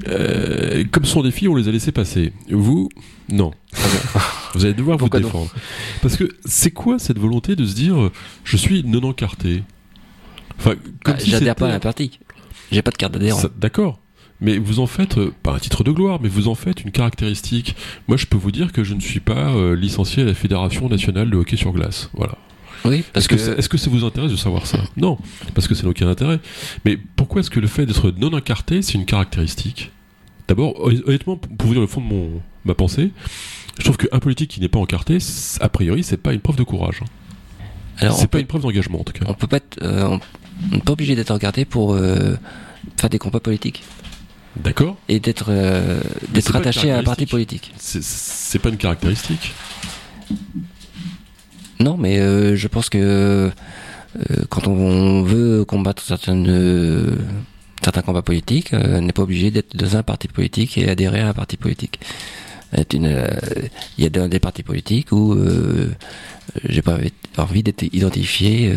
euh, 0.07 0.83
comme 0.91 1.05
sont 1.05 1.21
des 1.21 1.31
filles, 1.31 1.47
on 1.49 1.55
les 1.55 1.67
a 1.67 1.71
laissées 1.71 1.91
passer. 1.91 2.33
Vous, 2.49 2.89
non. 3.29 3.51
Vous 4.55 4.65
allez 4.65 4.73
devoir 4.75 4.97
vous 4.97 5.05
Pourquoi 5.05 5.19
défendre. 5.19 5.51
Parce 6.03 6.15
que 6.15 6.29
c'est 6.45 6.69
quoi 6.71 6.99
cette 6.99 7.17
volonté 7.17 7.55
de 7.55 7.65
se 7.65 7.73
dire 7.73 8.11
je 8.43 8.55
suis 8.57 8.83
non 8.83 9.01
encarté 9.03 9.63
Enfin, 10.59 10.75
comme 11.03 11.15
Ah, 11.17 11.19
si 11.19 11.31
J'adhère 11.31 11.55
pas 11.55 11.65
à 11.65 11.69
c'était- 11.69 11.75
un 11.75 11.79
parti. 11.79 12.19
J'ai 12.71 12.81
pas 12.83 12.91
de 12.91 12.97
carte 12.97 13.13
d'adhérent. 13.13 13.41
D'accord. 13.59 13.99
Mais 14.43 14.57
vous 14.57 14.79
en 14.79 14.87
faites, 14.87 15.17
euh, 15.17 15.33
pas 15.41 15.53
un 15.53 15.59
titre 15.59 15.83
de 15.83 15.91
gloire, 15.91 16.19
mais 16.21 16.29
vous 16.29 16.47
en 16.49 16.55
faites 16.55 16.81
une 16.83 16.91
caractéristique. 16.91 17.75
Moi, 18.07 18.17
je 18.17 18.25
peux 18.25 18.37
vous 18.37 18.51
dire 18.51 18.71
que 18.71 18.83
je 18.83 18.93
ne 18.93 18.99
suis 18.99 19.19
pas 19.21 19.51
euh, 19.53 19.75
licencié 19.75 20.23
à 20.23 20.25
la 20.25 20.33
Fédération 20.33 20.89
nationale 20.89 21.29
de 21.29 21.37
hockey 21.37 21.55
sur 21.55 21.71
glace. 21.71 22.09
Voilà. 22.13 22.35
Oui, 22.85 23.03
parce 23.13 23.25
Est-ce 23.31 23.45
que, 23.53 23.57
est-ce 23.59 23.69
que 23.69 23.77
ça 23.77 23.89
vous 23.89 24.03
intéresse 24.03 24.31
de 24.31 24.35
savoir 24.35 24.67
ça? 24.67 24.79
Non, 24.97 25.17
parce 25.55 25.67
que 25.69 25.73
ça 25.75 25.83
n'a 25.83 25.89
aucun 25.89 26.07
intérêt. 26.09 26.39
Mais 26.83 26.97
pourquoi 27.15 27.39
est-ce 27.39 27.49
que 27.49 27.61
le 27.61 27.67
fait 27.67 27.85
d'être 27.85 28.11
non 28.17 28.33
incarté, 28.33 28.81
c'est 28.81 28.95
une 28.95 29.05
caractéristique? 29.05 29.91
D'abord, 30.49 30.75
hon- 30.83 31.01
honnêtement, 31.07 31.37
pour 31.37 31.67
vous 31.67 31.73
dire 31.73 31.81
le 31.81 31.87
fond 31.87 32.01
de 32.01 32.07
mon, 32.07 32.41
ma 32.65 32.73
pensée, 32.73 33.11
je 33.79 33.83
trouve 33.85 33.95
qu'un 33.95 34.19
politique 34.19 34.51
qui 34.51 34.59
n'est 34.59 34.67
pas 34.67 34.79
encarté, 34.79 35.17
a 35.61 35.69
priori, 35.69 36.03
c'est 36.03 36.17
pas 36.17 36.33
une 36.33 36.41
preuve 36.41 36.57
de 36.57 36.63
courage. 36.63 36.99
hein. 37.01 37.63
alors, 37.99 38.17
C'est 38.17 38.27
pas 38.27 38.31
peut, 38.31 38.39
une 38.41 38.47
preuve 38.47 38.63
d'engagement, 38.63 38.99
en 38.99 39.03
tout 39.05 39.13
cas. 39.13 39.23
on 39.29 39.33
peut 39.33 39.47
pas 39.47 39.57
être, 39.57 39.79
euh, 39.81 40.03
on 40.05 40.19
on 40.71 40.75
n'est 40.75 40.81
pas 40.81 40.91
obligé 40.91 41.15
d'être 41.15 41.31
encarté 41.31 41.63
pour 41.65 41.93
euh, 41.93 42.35
faire 42.99 43.09
des 43.09 43.17
combats 43.17 43.39
politiques 43.39 43.81
D'accord 44.55 44.97
et 45.09 45.19
d'être 45.19 45.47
euh, 45.49 45.99
d'être 46.29 46.55
attaché 46.55 46.91
à 46.91 46.97
un 46.99 47.03
parti 47.03 47.25
politique. 47.25 47.71
C'est- 47.77 48.59
pas 48.59 48.69
une 48.69 48.77
caractéristique. 48.77 49.53
Non, 51.79 51.97
mais 51.97 52.19
euh, 52.19 52.55
je 52.55 52.67
pense 52.67 52.89
que 52.89 52.97
euh, 52.99 53.49
quand 54.49 54.67
on 54.67 55.23
veut 55.23 55.65
combattre 55.65 56.03
certaines, 56.03 57.17
certains 57.83 58.01
combats 58.03 58.21
politiques, 58.21 58.69
on 58.73 59.01
n'est 59.01 59.11
pas 59.11 59.23
obligé 59.23 59.49
d'être 59.51 59.75
dans 59.75 59.97
un 59.97 60.03
parti 60.03 60.27
politique 60.27 60.77
et 60.77 60.87
adhérer 60.87 61.21
à 61.21 61.29
un 61.29 61.33
parti 61.33 61.57
politique. 61.57 61.99
Il 62.91 63.29
y 63.97 64.05
a 64.05 64.09
des, 64.09 64.27
des 64.29 64.39
partis 64.39 64.63
politiques 64.63 65.11
où 65.11 65.35
j'ai 66.67 66.81
pas 66.81 66.97
envie- 67.37 67.63
d'être 67.63 67.83
identifié 67.93 68.71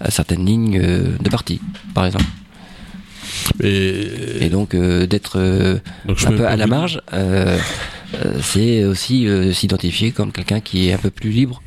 à 0.00 0.10
certaines 0.10 0.44
lignes 0.44 0.80
de 0.80 1.28
parti, 1.30 1.60
par 1.94 2.06
exemple. 2.06 2.24
Et, 3.62 4.44
Et 4.44 4.48
donc 4.50 4.74
euh, 4.74 5.06
d'être 5.06 5.38
euh, 5.38 5.78
un 6.08 6.14
peu 6.32 6.46
à 6.46 6.56
la 6.56 6.66
marge, 6.66 7.00
euh, 7.12 7.58
c'est 8.40 8.84
aussi 8.84 9.26
s'identifier 9.52 10.12
comme 10.12 10.32
quelqu'un 10.32 10.60
qui 10.60 10.88
est 10.88 10.92
un 10.92 10.98
peu 10.98 11.10
plus 11.10 11.30
libre. 11.30 11.62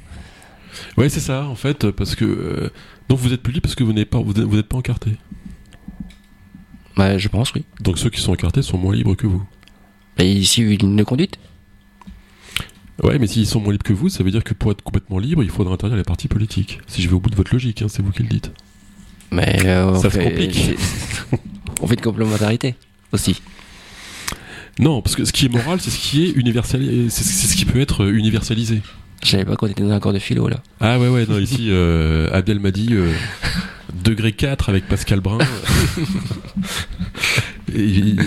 Ouais, 0.98 1.10
c'est 1.10 1.20
ça, 1.20 1.46
en 1.46 1.56
fait, 1.56 1.91
parce 1.91 2.15
que. 2.15 2.72
donc 3.10 3.20
vous 3.20 3.34
êtes 3.34 3.41
plus 3.41 3.54
libre 3.54 3.63
parce 3.63 3.76
que 3.76 3.84
vous 3.84 3.94
n'êtes 3.94 4.10
pas, 4.10 4.20
vous 4.20 4.34
vous 4.36 4.58
êtes 4.58 4.67
pas 4.67 4.78
encarté. 4.78 5.12
Ouais, 6.98 7.17
je 7.20 7.28
pense, 7.30 7.54
oui. 7.54 7.63
Donc 7.82 7.98
ceux 7.98 8.10
qui 8.10 8.20
sont 8.22 8.32
encartés 8.34 8.62
sont 8.62 8.78
moins 8.78 8.94
libres 8.96 9.15
que 9.15 9.28
vous. 9.28 9.44
Et 10.17 10.30
ici, 10.32 10.62
une 10.62 10.96
de 10.98 11.04
conduite? 11.04 11.38
Ouais, 13.02 13.17
mais 13.17 13.28
s'ils 13.28 13.48
sont 13.48 13.60
moins 13.62 13.72
libres 13.72 13.84
que 13.86 13.94
vous, 13.94 14.10
ça 14.10 14.24
veut 14.24 14.30
dire 14.32 14.44
que 14.44 14.54
pour 14.54 14.72
être 14.72 14.84
complètement 14.84 15.17
libre, 15.17 15.41
il 15.44 15.50
faudra 15.50 15.74
interdire 15.74 15.98
les 15.98 16.04
partis 16.04 16.28
politiques. 16.28 16.80
Si 16.88 17.02
je 17.02 17.08
vais 17.08 17.15
au 17.15 17.20
bout 17.20 17.30
de 17.30 17.36
votre 17.36 17.54
logique, 17.54 17.82
hein, 17.82 17.88
c'est 17.89 18.02
vous 18.04 18.12
qui 18.12 18.24
le 18.24 18.30
dites. 18.30 18.52
Mais 19.32 19.65
euh, 19.65 19.96
Ça 19.96 20.10
se 20.10 20.17
fait- 20.17 20.24
complique. 20.26 20.76
on 21.82 21.88
fait 21.88 21.96
une 21.96 22.02
complémentarité 22.02 22.76
aussi. 23.12 23.41
Non, 24.80 25.02
parce 25.02 25.15
que 25.15 25.26
ce 25.26 25.34
qui 25.34 25.46
est 25.48 25.50
moral, 25.50 25.80
c'est 25.82 25.89
ce 25.89 26.00
qui 26.00 26.26
est 26.26 26.30
universalisé, 26.32 27.10
c'est 27.10 27.24
ce 27.24 27.56
qui 27.56 27.65
peut 27.65 27.82
être 27.82 28.04
euh, 28.06 28.13
universalisé. 28.13 28.82
Je 29.24 29.30
savais 29.30 29.46
pas 29.46 29.56
qu'on 29.56 29.67
était 29.67 29.84
dans 29.84 29.91
un 29.91 30.00
cours 30.00 30.13
de 30.13 30.20
philo 30.20 30.48
là. 30.48 30.62
Ah 30.80 30.98
ouais, 30.98 31.08
ouais, 31.10 31.26
non, 31.28 31.38
ici, 31.38 31.67
euh, 31.70 32.30
Abdel 32.32 32.60
m'a 32.60 32.72
dit 32.72 32.88
euh, 32.91 33.12
degré 34.04 34.32
4 34.32 34.70
avec 34.70 34.88
Pascal 34.88 35.20
Brun. 35.20 35.38
Et 37.74 37.84
il, 37.84 38.20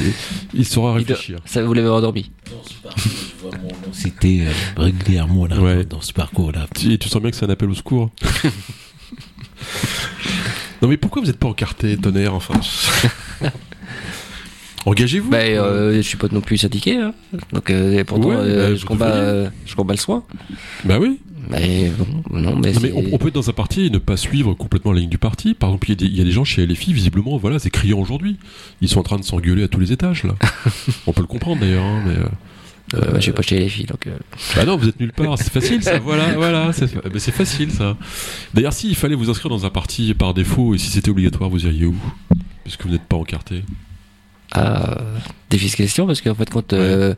il 0.54 0.64
saura 0.64 0.94
réfléchir. 0.94 1.38
Ça 1.44 1.62
vous 1.62 1.74
l'avez 1.74 1.88
endormi. 1.88 2.30
Dans 2.50 2.62
ce 2.64 2.74
parcours, 2.82 3.02
je 3.12 3.42
vois 3.42 3.50
mon 3.58 3.68
nom 3.68 3.92
cité 3.92 4.46
euh, 4.46 4.52
régulièrement 4.76 5.46
là, 5.46 5.60
Ouais. 5.60 5.84
dans 5.84 6.00
ce 6.00 6.12
parcours-là. 6.12 6.66
Et 6.88 6.96
tu 6.98 7.08
sens 7.08 7.20
bien 7.20 7.30
que 7.30 7.36
c'est 7.36 7.44
un 7.44 7.50
appel 7.50 7.68
au 7.68 7.74
secours. 7.74 8.10
non 10.82 10.88
mais 10.88 10.96
pourquoi 10.96 11.20
vous 11.22 11.26
n'êtes 11.28 11.38
pas 11.38 11.48
encarté, 11.48 11.96
tonnerre, 11.96 12.34
enfin? 12.34 12.54
Engagez-vous 14.86 15.30
Bah, 15.30 15.38
euh, 15.38 15.96
je 15.96 16.00
suis 16.02 16.18
pas 16.18 16.26
non 16.30 16.42
plus 16.42 16.58
syndiqué, 16.58 16.96
hein. 16.98 17.14
donc 17.52 17.70
euh, 17.70 18.04
pourtant 18.04 18.28
Ouais, 18.28 18.34
euh, 18.38 18.70
bah, 18.70 18.74
je 18.76 18.84
devriez. 18.86 19.02
euh, 19.14 19.48
je 19.64 19.74
combats 19.74 19.94
le 19.94 19.98
soin. 19.98 20.22
Bah 20.84 20.98
oui. 21.00 21.18
Mais 21.50 21.90
bon, 21.96 22.06
non, 22.38 22.56
mais, 22.56 22.72
Non, 22.72 22.80
mais 22.82 22.92
on, 22.92 23.04
on 23.14 23.18
peut 23.18 23.28
être 23.28 23.34
dans 23.34 23.48
un 23.50 23.54
parti 23.54 23.86
et 23.86 23.90
ne 23.90 23.98
pas 23.98 24.16
suivre 24.18 24.52
complètement 24.54 24.92
la 24.92 25.00
ligne 25.00 25.08
du 25.10 25.18
parti. 25.18 25.54
Par 25.54 25.70
exemple, 25.70 25.86
il 25.88 25.90
y, 25.90 25.92
a 25.92 25.96
des- 25.96 26.06
il 26.12 26.18
y 26.18 26.20
a 26.20 26.24
des 26.24 26.30
gens 26.32 26.44
chez 26.44 26.66
LFI, 26.66 26.92
visiblement, 26.92 27.36
voilà, 27.38 27.58
c'est 27.58 27.70
criant 27.70 27.98
aujourd'hui. 27.98 28.36
Ils 28.82 28.88
sont 28.88 29.00
en 29.00 29.02
train 29.04 29.18
de 29.18 29.24
s'engueuler 29.24 29.62
à 29.64 29.68
tous 29.68 29.80
les 29.80 29.92
étages, 29.92 30.24
là. 30.24 30.34
on 31.06 31.12
peut 31.12 31.20
le 31.22 31.26
comprendre 31.26 31.60
d'ailleurs, 31.60 31.84
hein, 31.84 32.02
mais. 32.06 32.14
euh, 32.16 33.00
bah, 33.10 33.16
je 33.16 33.20
suis 33.20 33.32
pas 33.32 33.42
chez 33.42 33.58
les 33.58 33.68
filles, 33.70 33.86
donc. 33.86 34.06
euh, 34.06 34.16
Bah 34.56 34.64
non, 34.66 34.76
vous 34.76 34.88
êtes 34.88 35.00
nulle 35.00 35.12
part, 35.12 35.36
c'est 35.38 35.50
facile 35.52 35.82
ça, 35.82 35.98
voilà, 35.98 36.32
voilà, 36.36 36.72
c'est 36.72 37.32
facile 37.32 37.70
ça. 37.70 37.96
D'ailleurs, 38.54 38.72
s'il 38.74 38.94
fallait 38.96 39.14
vous 39.14 39.28
inscrire 39.30 39.50
dans 39.50 39.64
un 39.66 39.70
parti 39.70 40.12
par 40.14 40.32
défaut 40.34 40.74
et 40.74 40.78
si 40.78 40.88
c'était 40.88 41.10
obligatoire, 41.10 41.48
vous 41.50 41.64
iriez 41.66 41.86
où? 41.86 41.96
Puisque 42.64 42.82
vous 42.84 42.90
n'êtes 42.92 43.02
pas 43.04 43.16
encarté. 43.16 43.62
Ah, 44.52 44.98
difficile 45.50 45.76
question 45.76 46.06
parce 46.06 46.20
qu'en 46.20 46.34
fait, 46.34 46.48
quand 46.50 46.72
euh, 46.72 47.14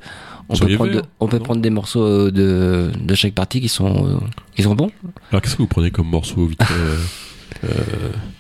on, 0.48 0.56
peut 0.56 0.74
prendre, 0.74 0.92
vert, 0.92 1.02
de- 1.02 1.08
on 1.20 1.28
peut 1.28 1.38
non 1.38 1.44
prendre 1.44 1.60
des 1.60 1.70
morceaux 1.70 2.02
euh, 2.02 2.30
de, 2.30 2.90
de 2.98 3.14
chaque 3.14 3.34
partie 3.34 3.60
qui 3.60 3.68
sont, 3.68 4.06
euh, 4.06 4.18
qui 4.54 4.62
sont 4.62 4.74
bons. 4.74 4.90
Alors 5.30 5.42
qu'est-ce 5.42 5.54
que 5.56 5.62
vous 5.62 5.66
prenez 5.68 5.90
comme 5.90 6.08
morceau 6.08 6.46
vite 6.46 6.62
euh, 6.70 6.96
euh, 7.64 7.68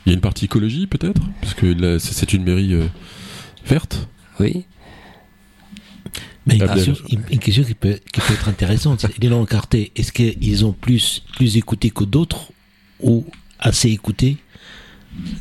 Il 0.06 0.10
y 0.10 0.12
a 0.12 0.14
une 0.14 0.20
partie 0.20 0.46
écologie 0.46 0.86
peut-être 0.86 1.20
Parce 1.42 1.54
que 1.54 1.66
là, 1.66 1.98
c'est 1.98 2.14
c'est 2.14 2.32
une 2.32 2.44
mairie 2.44 2.72
euh, 2.74 2.86
verte. 3.66 4.08
Oui. 4.40 4.64
Mais 6.46 6.56
une 6.56 6.62
Abdel. 6.62 6.84
question, 6.86 7.04
une- 7.10 7.24
une 7.32 7.38
question 7.40 7.64
qui, 7.64 7.74
peut, 7.74 7.98
qui 8.12 8.20
peut 8.20 8.32
être 8.32 8.48
intéressante, 8.48 9.00
c'est 9.00 9.18
les 9.18 9.28
non-encartés, 9.28 9.92
est-ce 9.96 10.12
qu'ils 10.12 10.64
ont 10.64 10.72
plus, 10.72 11.22
plus 11.34 11.56
écouté 11.56 11.90
que 11.90 12.04
d'autres 12.04 12.52
ou 13.00 13.26
assez 13.58 13.90
écouté 13.90 14.36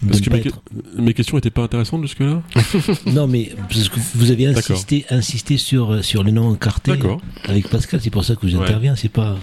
Parce 0.07 0.21
que 0.21 0.29
mes, 0.29 0.39
être- 0.39 0.61
mes 0.97 1.13
questions 1.13 1.37
n'étaient 1.37 1.49
pas 1.49 1.63
intéressantes 1.63 2.01
jusque-là 2.03 2.41
Non, 3.07 3.27
mais 3.27 3.51
parce 3.69 3.89
que 3.89 3.99
vous 4.15 4.31
avez 4.31 4.45
D'accord. 4.53 4.71
insisté, 4.75 5.05
insisté 5.09 5.57
sur, 5.57 6.03
sur 6.03 6.23
les 6.23 6.31
non-encartés 6.31 6.91
D'accord. 6.91 7.21
avec 7.45 7.67
Pascal, 7.69 7.99
c'est 8.01 8.09
pour 8.09 8.23
ça 8.23 8.35
que 8.35 8.45
Ouais. 8.45 8.51
j'interviens, 8.51 8.95
c'est 8.95 9.09
pas... 9.09 9.37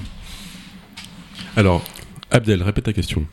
Alors, 1.57 1.85
Abdel, 2.31 2.63
répète 2.63 2.85
ta 2.85 2.93
question. 2.93 3.25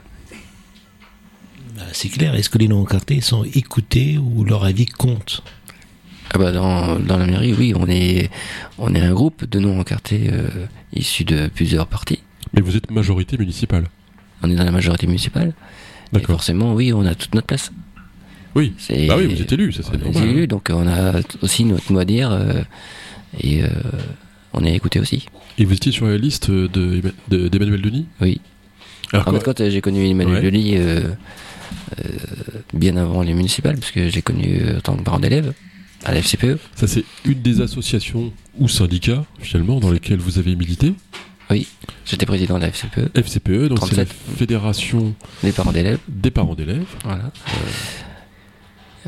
Bah, 1.76 1.84
C'est 1.94 2.10
clair, 2.10 2.36
est-ce 2.36 2.50
que 2.50 2.58
les 2.58 2.68
non-encartés 2.68 3.22
sont 3.22 3.44
écoutés 3.54 4.18
ou 4.18 4.44
leur 4.44 4.64
avis 4.66 4.86
compte? 4.86 5.42
Ah 6.32 6.38
bah 6.38 6.52
dans, 6.52 7.00
dans 7.00 7.18
la 7.18 7.26
mairie, 7.26 7.54
oui, 7.58 7.74
on 7.76 7.88
est, 7.88 8.30
on 8.78 8.94
est 8.94 9.00
un 9.02 9.14
groupe 9.14 9.46
de 9.46 9.58
non 9.60 9.80
encartés 9.80 10.30
euh, 10.32 10.48
issus 10.94 11.24
de 11.24 11.48
plusieurs 11.48 11.88
partis. 11.88 12.20
Mais 12.54 12.62
vous 12.62 12.76
êtes 12.78 12.92
majorité 12.92 13.36
municipale. 13.38 13.88
On 14.44 14.50
est 14.52 14.56
dans 14.56 14.64
la 14.64 14.72
majorité 14.72 15.08
municipale. 15.08 15.54
Et 16.16 16.20
forcément, 16.24 16.74
oui, 16.74 16.92
on 16.94 17.06
a 17.06 17.14
toute 17.16 17.36
notre 17.36 17.48
place. 17.48 17.72
Oui. 18.56 18.74
Bah 19.08 19.16
oui, 19.18 19.28
vous 19.28 19.42
êtes 19.42 19.52
élu, 19.52 19.72
ça 19.72 19.84
c'est 19.84 19.98
normal. 20.02 20.24
élus, 20.30 20.48
donc 20.48 20.70
on 20.74 20.88
a 20.88 21.22
aussi 21.42 21.66
notre 21.66 21.92
mot 21.94 22.00
à 22.00 22.06
dire 22.06 22.32
euh, 22.32 22.62
et 23.40 23.64
euh, 23.64 23.68
on 24.54 24.64
est 24.66 24.74
écouté 24.76 25.00
aussi. 25.00 25.28
Et 25.60 25.66
vous 25.66 25.74
étiez 25.74 25.92
sur 25.92 26.08
la 26.08 26.18
liste 26.18 26.50
de- 26.50 27.02
de- 27.30 27.48
d'Emmanuel 27.48 27.82
Denis? 27.82 28.08
Oui. 28.22 28.42
Alors, 29.14 29.28
En 29.28 29.32
quoi- 29.32 29.40
fait, 29.40 29.46
quand 29.46 29.62
euh, 29.62 29.70
j'ai 29.70 29.82
connu 29.82 30.04
Emmanuel 30.08 30.38
Ouais. 30.44 30.52
Denis 30.52 30.78
euh, 30.78 31.02
bien 32.74 32.98
avant 32.98 33.22
les 33.22 33.34
municipales, 33.34 33.76
parce 33.78 33.92
que 33.92 34.10
j'ai 34.10 34.22
connu 34.22 34.62
en 34.78 34.82
tant 34.82 34.96
que 34.96 35.04
parent 35.04 35.20
d'élève 35.20 35.54
à 36.06 36.14
la 36.14 36.20
FCPE. 36.22 36.58
Ça, 36.76 36.88
c'est 36.88 37.04
une 37.26 37.42
des 37.42 37.62
associations 37.62 38.32
ou 38.58 38.68
syndicats, 38.68 39.26
finalement, 39.40 39.80
dans 39.80 39.92
lesquels 39.92 40.20
vous 40.20 40.40
avez 40.40 40.56
milité? 40.56 40.94
Oui, 41.50 41.68
j'étais 42.06 42.26
président 42.28 42.58
de 42.58 42.62
la 42.62 42.68
FCPE, 42.72 43.18
FCPE, 43.18 43.70
donc 43.70 43.80
c'est 43.88 43.96
la 43.98 44.06
37. 44.06 44.10
Fédération 44.38 45.16
des 45.44 45.52
parents 45.52 45.72
d'élèves. 45.72 46.00
des 46.08 46.30
parents 46.32 46.54
d'élèves. 46.56 46.86
Voilà. 47.04 47.32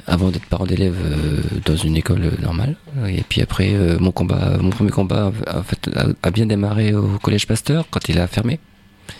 Avant 0.08 0.32
d'être 0.32 0.46
parent 0.48 0.66
d'élève 0.66 0.96
euh, 1.04 1.42
dans 1.66 1.76
une 1.76 1.98
école 1.98 2.24
euh, 2.24 2.42
normale. 2.42 2.78
Et 3.08 3.24
puis 3.28 3.42
après, 3.42 3.74
euh, 3.74 4.00
mon 4.00 4.12
combat, 4.12 4.58
mon 4.58 4.70
premier 4.70 4.90
combat 4.90 5.32
en 5.54 5.64
fait, 5.64 5.90
a, 5.96 6.08
a 6.24 6.32
bien 6.32 6.46
démarré 6.46 6.94
au 6.94 7.20
collège 7.20 7.46
Pasteur 7.46 7.86
quand 7.92 8.08
il 8.10 8.18
a 8.18 8.26
fermé. 8.28 8.60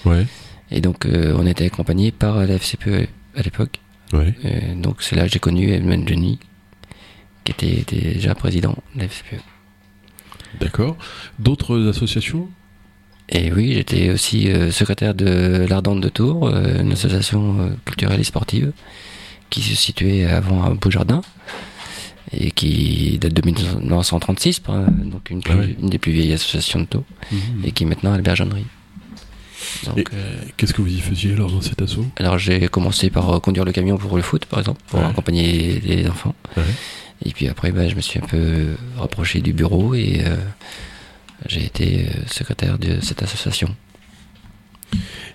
Ouais, 0.06 0.26
Et 0.72 0.80
donc, 0.82 1.06
euh, 1.06 1.36
on 1.38 1.46
était 1.46 1.66
accompagné 1.66 2.12
par 2.12 2.38
la 2.48 2.56
FCPE 2.58 3.10
à 3.36 3.42
l'époque. 3.42 3.80
ouais. 4.14 4.34
Donc, 4.78 5.02
c'est 5.04 5.16
là 5.16 5.24
que 5.28 5.32
j'ai 5.34 5.40
connu 5.40 5.72
Edmund 5.72 6.06
Denis, 6.06 6.40
qui 7.44 7.52
était 7.52 7.84
déjà 8.16 8.34
président 8.34 8.76
de 8.96 9.02
la 9.02 9.06
FCPE. 9.08 9.42
D'accord. 10.60 10.98
D'autres 11.38 11.88
associations? 11.90 12.48
Et 13.32 13.52
oui, 13.52 13.74
j'étais 13.76 14.10
aussi 14.10 14.50
euh, 14.50 14.72
secrétaire 14.72 15.14
de 15.14 15.66
l'Ardente 15.70 16.02
de 16.02 16.10
Tours, 16.10 16.48
euh, 16.50 16.82
une 16.82 16.92
association 16.92 17.58
euh, 17.62 17.70
culturelle 17.86 18.20
et 18.20 18.24
sportive 18.26 18.72
qui 19.50 19.62
se 19.62 19.76
situait 19.76 20.26
avant 20.26 20.64
à 20.64 20.70
Beaujardin 20.72 21.22
et 22.34 22.52
qui 22.52 23.18
date 23.20 23.34
de 23.34 23.42
1936, 23.46 24.60
par- 24.60 24.80
donc 24.90 25.30
une, 25.30 25.42
plus- 25.42 25.54
Ah 25.54 25.66
une 25.82 25.90
des 25.90 25.98
plus 25.98 26.12
vieilles 26.12 26.34
associations 26.34 26.80
de 26.82 26.86
Tours 26.86 27.04
et 27.64 27.72
qui 27.72 27.84
est 27.84 27.88
maintenant 27.88 28.14
à 28.14 28.18
la 28.18 28.22
Bergeonnerie. 28.22 28.66
Donc, 29.86 29.98
Et- 30.00 30.04
euh, 30.14 30.36
Qu'est-ce 30.58 30.74
que 30.74 30.82
vous 30.82 30.92
y 30.92 31.00
faisiez 31.00 31.34
alors 31.34 31.52
dans 31.52 31.62
cet 31.62 31.82
assaut? 31.82 32.06
alors 32.18 32.38
j'ai 32.38 32.68
commencé 32.68 33.10
par 33.10 33.40
conduire 33.42 33.64
le 33.66 33.72
camion 33.72 33.98
pour 33.98 34.16
le 34.18 34.22
foot, 34.24 34.46
par 34.46 34.60
exemple, 34.60 34.82
pour 34.88 35.00
Ouais. 35.00 35.06
accompagner 35.06 35.80
les 35.86 36.08
enfants. 36.08 36.36
Ouais. 36.58 36.64
Et 37.26 37.32
puis 37.32 37.48
après, 37.48 37.72
bah, 37.72 37.88
je 37.88 37.96
me 37.96 38.02
suis 38.02 38.20
un 38.20 38.26
peu 38.26 38.76
rapproché 38.98 39.40
du 39.42 39.54
bureau 39.54 39.94
et 39.94 40.22
euh, 40.26 40.36
j'ai 41.48 41.66
été 41.66 42.06
euh, 42.08 42.28
secrétaire 42.28 42.78
de 42.78 43.00
cette 43.02 43.24
association. 43.24 43.76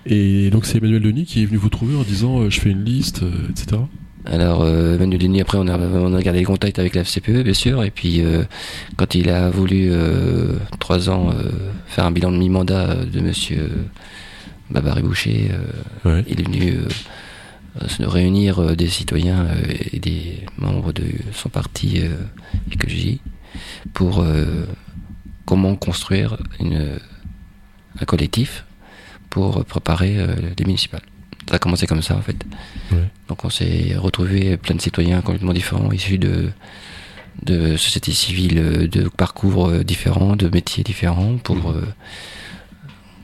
Et 0.05 0.49
donc 0.49 0.65
c'est 0.65 0.77
Emmanuel 0.77 1.01
Denis 1.01 1.25
qui 1.25 1.43
est 1.43 1.45
venu 1.45 1.57
vous 1.57 1.69
trouver 1.69 1.95
en 1.95 2.03
disant 2.03 2.39
euh, 2.41 2.49
je 2.49 2.59
fais 2.59 2.69
une 2.69 2.83
liste, 2.83 3.23
euh, 3.23 3.49
etc. 3.49 3.81
Alors, 4.29 4.61
euh, 4.63 4.97
Manu 4.97 5.17
Denis, 5.17 5.39
après, 5.39 5.57
on 5.57 5.69
a, 5.69 5.77
on 5.77 6.13
a 6.13 6.21
gardé 6.21 6.39
les 6.39 6.45
contacts 6.45 6.79
avec 6.79 6.95
la 6.95 7.05
FCPE, 7.05 7.43
bien 7.43 7.53
sûr. 7.53 7.81
Et 7.85 7.91
puis, 7.91 8.19
euh, 8.25 8.43
quand 8.97 9.15
il 9.15 9.29
a 9.29 9.49
voulu, 9.49 9.87
euh, 9.89 10.57
trois 10.81 11.09
ans, 11.09 11.29
faire 11.85 12.05
un 12.05 12.11
bilan 12.11 12.33
de 12.33 12.37
mi-mandat 12.37 13.05
de 13.05 13.21
monsieur 13.21 13.69
Babary 14.69 15.01
Boucher, 15.01 15.51
Ouais. 16.03 16.25
il 16.27 16.41
est 16.41 16.43
venu 16.43 16.73
se 17.87 18.03
réunir 18.03 18.75
des 18.75 18.89
citoyens 18.89 19.47
et 19.93 19.99
des 19.99 20.39
membres 20.57 20.91
de 20.91 21.05
son 21.31 21.47
parti 21.47 22.01
Écologie 22.69 23.21
pour 23.93 24.25
comment 25.47 25.75
construire 25.75 26.37
une, 26.59 26.99
un 27.99 28.05
collectif 28.05 28.65
pour 29.31 29.65
préparer 29.65 30.17
euh, 30.19 30.35
les 30.57 30.65
municipales. 30.65 31.01
Ça 31.49 31.55
a 31.55 31.59
commencé 31.59 31.87
comme 31.87 32.01
ça, 32.03 32.15
en 32.17 32.21
fait. 32.21 32.35
Donc 33.29 33.43
on 33.45 33.49
s'est 33.49 33.95
retrouvé 33.97 34.57
plein 34.57 34.75
de 34.75 34.81
citoyens 34.81 35.21
complètement 35.21 35.53
différents, 35.53 35.91
issus 35.93 36.17
de, 36.17 36.49
de 37.43 37.77
sociétés 37.77 38.11
civiles, 38.11 38.57
euh, 38.59 38.87
de 38.87 39.07
parcours 39.07 39.67
euh, 39.69 39.83
différents, 39.83 40.35
de 40.35 40.49
métiers 40.49 40.83
différents, 40.83 41.37
pour 41.37 41.71
euh, 41.71 41.81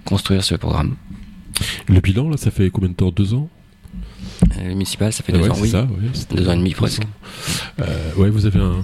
construire 0.05 0.43
ce 0.43 0.55
programme. 0.55 0.95
Le 1.87 1.99
bilan, 1.99 2.29
là, 2.29 2.37
ça 2.37 2.49
fait 2.51 2.69
combien 2.69 2.89
de 2.89 2.95
temps? 2.95 3.11
Deux 3.11 3.33
ans? 3.33 3.49
Euh, 4.57 4.63
Le 4.69 4.69
municipal, 4.69 5.11
ça 5.13 5.23
fait 5.23 5.33
Ah 5.35 5.37
deux 5.37 5.43
ouais, 5.43 5.49
ans, 5.51 5.57
oui. 5.61 5.69
ça, 5.69 5.83
ouais, 5.83 6.09
c'était- 6.13 6.35
Deux 6.35 6.47
ans 6.49 6.53
et 6.53 6.57
demi, 6.57 6.73
presque. 6.73 7.03
Euh, 7.79 8.13
ouais, 8.15 8.29
vous 8.29 8.45
avez 8.45 8.59
un, 8.59 8.83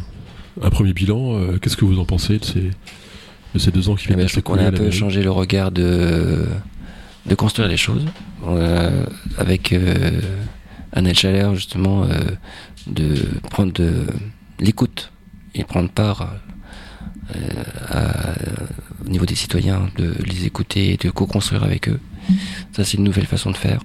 un 0.61 0.69
premier 0.69 0.93
bilan. 0.93 1.57
Qu'est-ce 1.61 1.77
que 1.77 1.85
vous 1.85 1.99
en 1.99 2.05
pensez 2.05 2.37
de 2.39 2.45
ces, 2.45 2.71
de 3.53 3.59
ces 3.59 3.71
deux 3.71 3.89
ans 3.89 3.95
qui 3.95 4.05
Eh 4.05 4.07
viennent 4.09 4.19
ben, 4.19 4.27
je 4.27 4.33
trouve 4.33 4.43
qu'on 4.43 4.57
a 4.59 4.67
un 4.67 4.71
peu 4.71 4.83
mairie 4.83 4.91
changé 4.97 5.23
le 5.23 5.31
regard 5.31 5.71
de, 5.71 6.45
de 7.25 7.35
construire 7.35 7.67
les 7.67 7.77
choses. 7.77 8.05
Euh, 8.47 9.05
avec 9.37 9.73
euh, 9.73 10.21
Annelle 10.93 11.15
Chalère, 11.17 11.55
justement, 11.55 12.03
euh, 12.03 12.07
de 12.87 13.15
prendre 13.49 13.73
de 13.73 14.05
l'écoute 14.59 15.11
et 15.55 15.63
prendre 15.63 15.89
part 15.89 16.33
euh, 17.35 17.39
à- 17.89 18.35
au 19.05 19.09
niveau 19.09 19.25
des 19.25 19.35
citoyens, 19.35 19.89
de 19.97 20.13
les 20.25 20.45
écouter 20.45 20.93
et 20.93 20.97
de 20.97 21.09
co-construire 21.09 21.63
avec 21.63 21.89
eux. 21.89 21.99
Ça, 22.73 22.83
c'est 22.83 22.97
une 22.97 23.03
nouvelle 23.03 23.25
façon 23.25 23.51
de 23.51 23.57
faire 23.57 23.81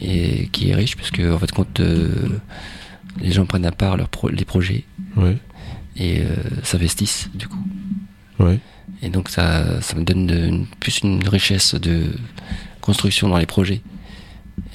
et 0.00 0.48
qui 0.52 0.70
est 0.70 0.74
riche 0.74 0.96
parce 0.96 1.10
que, 1.10 1.32
en 1.32 1.38
fait, 1.38 1.50
quand 1.50 1.80
euh, 1.80 2.08
les 3.20 3.32
gens 3.32 3.46
prennent 3.46 3.66
à 3.66 3.72
part 3.72 3.96
leurs 3.96 4.08
pro- 4.08 4.28
les 4.28 4.44
projets, 4.44 4.84
et 5.96 6.20
s'investissent 6.62 7.28
du 7.34 7.48
coup. 7.48 7.58
Ouais. 8.38 8.58
Et 9.02 9.10
donc 9.10 9.28
ça, 9.28 9.80
ça 9.82 9.94
me 9.96 10.04
donne 10.04 10.26
de- 10.26 10.60
plus 10.80 10.98
une 11.00 11.26
richesse 11.28 11.74
de 11.74 12.04
construction 12.80 13.28
dans 13.28 13.38
les 13.38 13.46
projets 13.46 13.80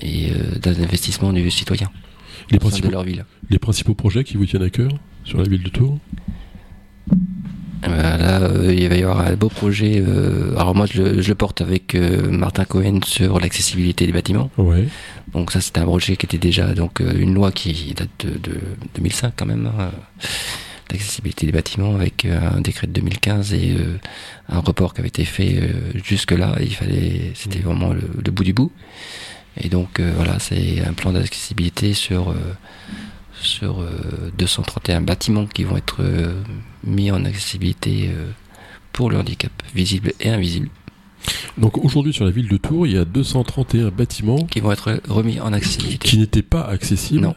et 0.02 0.30
euh, 0.32 0.60
d'investissement 0.60 1.34
du 1.34 1.49
citoyen 1.52 1.89
Les 2.52 2.58
de 2.60 2.89
leur 2.89 3.04
ville. 3.04 3.26
les 3.49 3.60
principaux 3.60 3.95
projets 3.95 4.23
qui 4.23 4.38
vous 4.38 4.45
tiennent 4.45 4.63
à 4.63 4.69
cœur 4.69 4.91
sur 5.26 5.39
la 5.39 5.43
ville 5.47 5.63
de 5.63 5.69
Tours? 5.69 5.97
Ben, 7.82 7.91
là, 8.17 8.41
euh, 8.43 8.73
il 8.73 8.88
va 8.88 8.95
y 8.95 9.04
avoir 9.04 9.19
un 9.28 9.34
beau 9.36 9.49
projet. 9.49 10.02
euh, 10.06 10.56
alors 10.56 10.73
moi, 10.73 10.86
je 10.86 11.02
le, 11.02 11.21
je 11.21 11.28
le 11.28 11.36
porte 11.36 11.60
avec 11.60 11.95
euh, 11.95 12.30
Martin 12.32 12.63
Cohen 12.63 12.99
sur 13.06 13.39
l'accessibilité 13.41 14.06
des 14.06 14.13
bâtiments. 14.13 14.49
Ouais. 14.58 14.88
Donc 15.34 15.52
ça, 15.52 15.60
c'était 15.60 15.82
un 15.82 15.86
projet 15.86 16.15
qui 16.15 16.26
était 16.26 16.38
déjà 16.38 16.73
donc 16.73 17.02
euh, 17.02 17.12
une 17.17 17.34
loi 17.34 17.52
qui 17.52 17.93
date 17.93 18.10
de, 18.26 18.30
de 18.52 18.58
2005 18.95 19.34
quand 19.36 19.45
même. 19.45 19.69
hein, 19.78 19.91
l'accessibilité 20.93 21.45
des 21.45 21.51
bâtiments 21.51 21.95
avec 21.95 22.25
euh, 22.25 22.39
un 22.56 22.62
décret 22.62 22.88
de 22.88 22.93
2015 22.93 23.53
et 23.53 23.75
euh, 23.77 23.97
un 24.49 24.60
report 24.60 24.93
qui 24.93 25.01
avait 25.01 25.10
été 25.10 25.25
fait 25.25 25.60
euh, 25.62 25.71
jusque 26.03 26.32
là. 26.32 26.56
Il 26.62 26.73
fallait, 26.73 27.32
c'était 27.36 27.60
vraiment 27.60 27.93
le, 27.93 28.01
le 28.23 28.32
bout 28.32 28.43
du 28.43 28.53
bout. 28.53 28.71
Et 29.58 29.69
donc 29.69 29.99
voilà, 29.99 30.39
c'est 30.39 30.82
un 30.84 30.93
plan 30.93 31.12
d'accessibilité 31.12 31.93
sur 31.93 32.34
sur 33.39 33.82
euh, 33.82 34.32
231 34.38 35.01
bâtiments 35.01 35.45
qui 35.45 35.63
vont 35.63 35.77
être 35.77 36.03
mis 36.84 37.12
en 37.12 37.23
accessibilité 37.25 38.10
pour 38.91 39.10
le 39.10 39.17
handicap, 39.17 39.51
visible 39.75 40.13
et 40.19 40.29
invisible, 40.29 40.69
Donc 41.58 41.77
aujourd'hui 41.77 42.13
sur 42.13 42.25
la 42.25 42.32
ville 42.32 42.47
de 42.47 42.58
Tours, 42.58 42.88
il 42.88 42.93
y 42.93 42.97
a 42.97 43.06
231 43.06 43.89
bâtiments 43.89 44.43
qui 44.45 44.60
vont 44.60 44.71
être 44.71 45.01
remis 45.08 45.39
en 45.39 45.53
accessibilité. 45.53 46.08
qui 46.08 46.17
n'étaient 46.17 46.41
pas 46.41 46.63
accessibles 46.63 47.21
Non. 47.21 47.36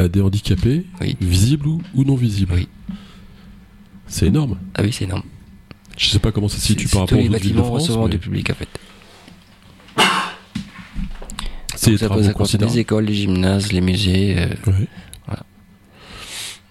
À 0.00 0.08
des 0.08 0.20
handicapés, 0.20 0.84
Oui. 1.00 1.16
visibles 1.20 1.66
ou, 1.66 1.82
ou 1.94 2.04
non 2.04 2.14
visibles. 2.16 2.54
Oui. 2.54 2.68
C'est 4.06 4.26
énorme. 4.26 4.58
Ah 4.74 4.82
oui, 4.82 4.92
c'est 4.92 5.04
énorme. 5.04 5.22
Je 5.96 6.08
sais 6.08 6.18
pas 6.20 6.30
comment 6.32 6.48
ça 6.48 6.58
se 6.58 6.66
situe 6.66 6.86
par 6.88 7.00
rapport 7.02 7.18
aux 7.18 7.22
autres 7.22 7.30
villes 7.30 7.32
de 7.32 7.58
bâtiments 7.58 7.64
France. 7.64 7.82
recevant 7.88 8.04
mais 8.04 8.10
du 8.10 8.18
public 8.18 8.50
en 8.50 8.54
fait. 8.54 8.68
C'est 11.76 11.90
des 11.92 11.96
ça, 11.98 12.08
concerne 12.32 12.64
les 12.64 12.78
écoles, 12.78 13.04
les 13.04 13.14
gymnases, 13.14 13.72
les 13.72 13.80
musées. 13.80 14.36
euh, 14.38 14.46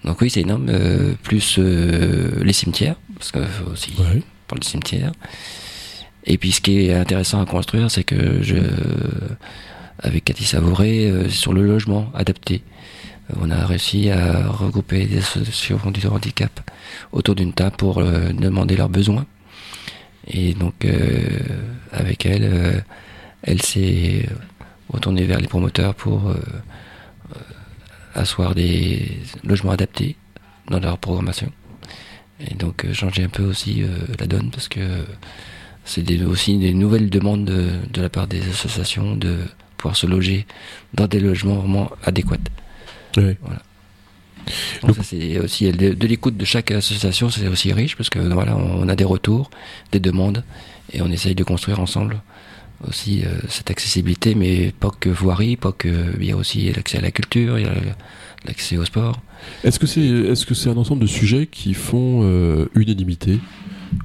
donc 0.04 0.22
oui, 0.22 0.30
c'est 0.30 0.42
énorme. 0.42 0.68
euh, 0.70 1.14
plus 1.24 1.56
euh, 1.60 2.42
les 2.44 2.54
cimetières, 2.54 2.96
parce 3.16 3.32
qu'il 3.32 3.44
faut 3.46 3.72
aussi 3.72 3.92
parler 3.92 4.22
de 4.60 4.64
cimetières. 4.64 5.12
Et 6.26 6.38
puis 6.38 6.52
ce 6.52 6.62
qui 6.62 6.80
est 6.86 6.94
intéressant 6.94 7.42
à 7.42 7.46
construire, 7.46 7.90
c'est 7.92 8.04
que 8.06 8.42
je, 8.42 8.56
avec 10.00 10.24
Cathy 10.26 10.46
Savouré, 10.46 11.12
sur 11.30 11.52
le 11.52 11.64
logement 11.64 12.10
adapté, 12.14 12.62
on 13.36 13.52
a 13.52 13.66
réussi 13.66 14.10
à 14.10 14.48
regrouper 14.48 15.06
des 15.06 15.18
associations 15.18 15.92
du 15.92 16.06
handicap 16.08 16.60
autour 17.12 17.36
d'une 17.36 17.54
table 17.54 17.76
pour 17.76 18.00
euh, 18.00 18.32
demander 18.32 18.78
leurs 18.78 18.90
besoins. 18.90 19.26
Et 20.28 20.54
donc 20.54 20.86
euh, 20.86 21.28
avec 21.92 22.26
elle, 22.26 22.44
euh, 22.44 22.80
elle 23.44 23.62
s'est 23.62 24.28
retournée 24.90 25.26
vers 25.26 25.40
les 25.40 25.48
promoteurs 25.48 25.94
pour 25.94 26.34
asseoir 28.16 28.56
des 28.56 29.20
logements 29.44 29.72
adaptés 29.72 30.16
dans 30.70 30.80
leur 30.80 30.98
programmation. 30.98 31.52
Et 32.40 32.56
donc 32.56 32.86
changer 32.94 33.26
un 33.26 33.30
peu 33.30 33.44
aussi 33.44 33.84
la 34.18 34.28
donne 34.28 34.50
parce 34.50 34.68
que 34.70 34.80
c'est 35.86 36.22
aussi 36.24 36.58
des 36.58 36.74
nouvelles 36.74 37.10
demandes 37.10 37.46
de, 37.46 37.70
de 37.92 38.02
la 38.02 38.10
part 38.10 38.28
des 38.28 38.42
associations 38.50 39.16
de 39.16 39.40
pouvoir 39.76 39.96
se 39.96 40.08
loger 40.08 40.46
dans 40.94 41.08
des 41.08 41.20
logements 41.20 41.56
vraiment 41.56 41.92
adéquats. 42.04 42.38
Ouais. 43.18 43.38
Donc 44.82 44.88
Donc- 44.88 44.96
ça 44.98 45.04
c'est 45.04 45.40
aussi 45.40 45.70
de, 45.72 45.94
de 45.94 46.08
l'écoute 46.08 46.38
de 46.38 46.46
chaque 46.46 46.72
association, 46.72 47.30
c'est 47.30 47.48
aussi 47.48 47.74
riche 47.74 47.96
parce 47.98 48.10
que 48.10 48.20
voilà, 48.20 48.56
on 48.56 48.88
a 48.88 48.96
des 48.96 49.04
retours, 49.04 49.50
des 49.92 50.00
demandes 50.00 50.44
et 50.94 51.02
on 51.02 51.12
essaye 51.12 51.36
de 51.36 51.44
construire 51.44 51.80
ensemble 51.82 52.22
aussi 52.88 53.24
euh, 53.26 53.30
cette 53.50 53.72
accessibilité, 53.72 54.36
mais 54.36 54.72
pas 54.80 54.92
que 55.00 55.10
voirie, 55.10 55.58
pas 55.58 55.72
que 55.74 56.14
il 56.20 56.26
y 56.28 56.32
a 56.32 56.38
aussi 56.38 56.72
l'accès 56.72 57.00
à 57.00 57.02
la 57.02 57.12
culture, 57.12 57.58
il 57.60 57.66
y 57.66 57.68
a 57.68 57.74
l'accès 58.46 58.78
au 58.78 58.86
sport. 58.86 59.20
Est-ce 59.64 59.80
que 59.80 59.88
c'est 59.88 60.00
est-ce 60.06 60.46
que 60.46 60.54
c'est 60.54 60.70
un 60.70 60.78
ensemble 60.78 61.02
de 61.02 61.08
sujets 61.08 61.48
qui 61.48 61.74
font 61.74 62.22
euh, 62.24 62.70
unanimité? 62.76 63.40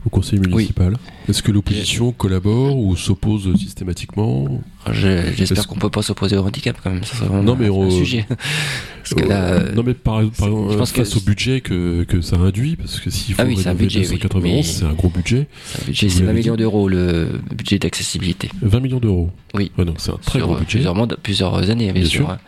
Au 0.04 0.10
conseil 0.10 0.38
municipal 0.38 0.96
Est-ce 1.28 1.42
que 1.42 1.52
l'opposition 1.52 2.12
collabore 2.12 2.76
ou 2.76 2.96
s'oppose 2.96 3.54
systématiquement? 3.56 4.46
J'espère 4.92 5.64
que- 5.64 5.68
qu'on 5.68 5.76
peut 5.78 5.90
pas 5.90 6.02
s'opposer 6.02 6.36
au 6.36 6.42
handicap 6.44 6.76
quand 6.82 6.90
même, 6.90 7.04
ça 7.04 7.24
Non, 7.26 7.56
mais 7.58 7.66
un, 7.66 7.70
on- 7.70 7.90
sujet. 7.90 8.26
Parce 9.02 9.14
que 9.14 9.28
là, 9.28 9.42
Euh, 9.44 9.72
non 9.74 9.82
mais 9.84 9.94
par, 9.94 10.20
exemple 10.20 10.72
je 10.72 10.76
pense 10.78 10.92
que- 10.92 11.02
face 11.04 11.16
au 11.16 11.20
budget 11.20 11.60
que, 11.60 12.04
que 12.04 12.20
ça 12.20 12.36
induit 12.36 12.76
parce 12.76 13.00
que 13.00 13.10
s'il 13.10 13.34
faut 13.34 13.42
Ah 13.42 13.46
oui, 13.46 13.56
c'est 13.60 13.68
un 13.68 13.74
budget, 13.74 13.98
oui, 14.00 14.04
291 14.18 14.42
mais- 14.54 14.62
c'est 14.62 14.84
un 14.84 14.92
gros 14.92 15.08
budget 15.08 15.48
c'est 15.66 15.82
un 15.82 15.86
budget, 15.86 16.06
vous 16.06 16.12
c'est 16.12 16.20
20 16.20 16.26
l'avez 16.26 16.38
millions 16.40 16.56
d'euros 16.56 16.88
le 16.88 17.40
budget 17.56 17.78
d'accessibilité. 17.80 18.48
20 18.62 18.78
millions 18.80 19.00
d'euros 19.00 19.30
Oui. 19.54 19.72
Donc 19.76 19.96
c'est 19.98 20.12
un 20.12 20.18
très 20.24 20.38
Sur 20.38 20.46
gros 20.46 20.56
euh, 20.56 20.60
budget 20.60 20.78
plusieurs, 20.78 21.06
plusieurs 21.22 21.70
années, 21.70 21.92
bien, 21.92 22.02
Bien 22.02 22.04
sûr. 22.10 22.26
sûr. 22.26 22.38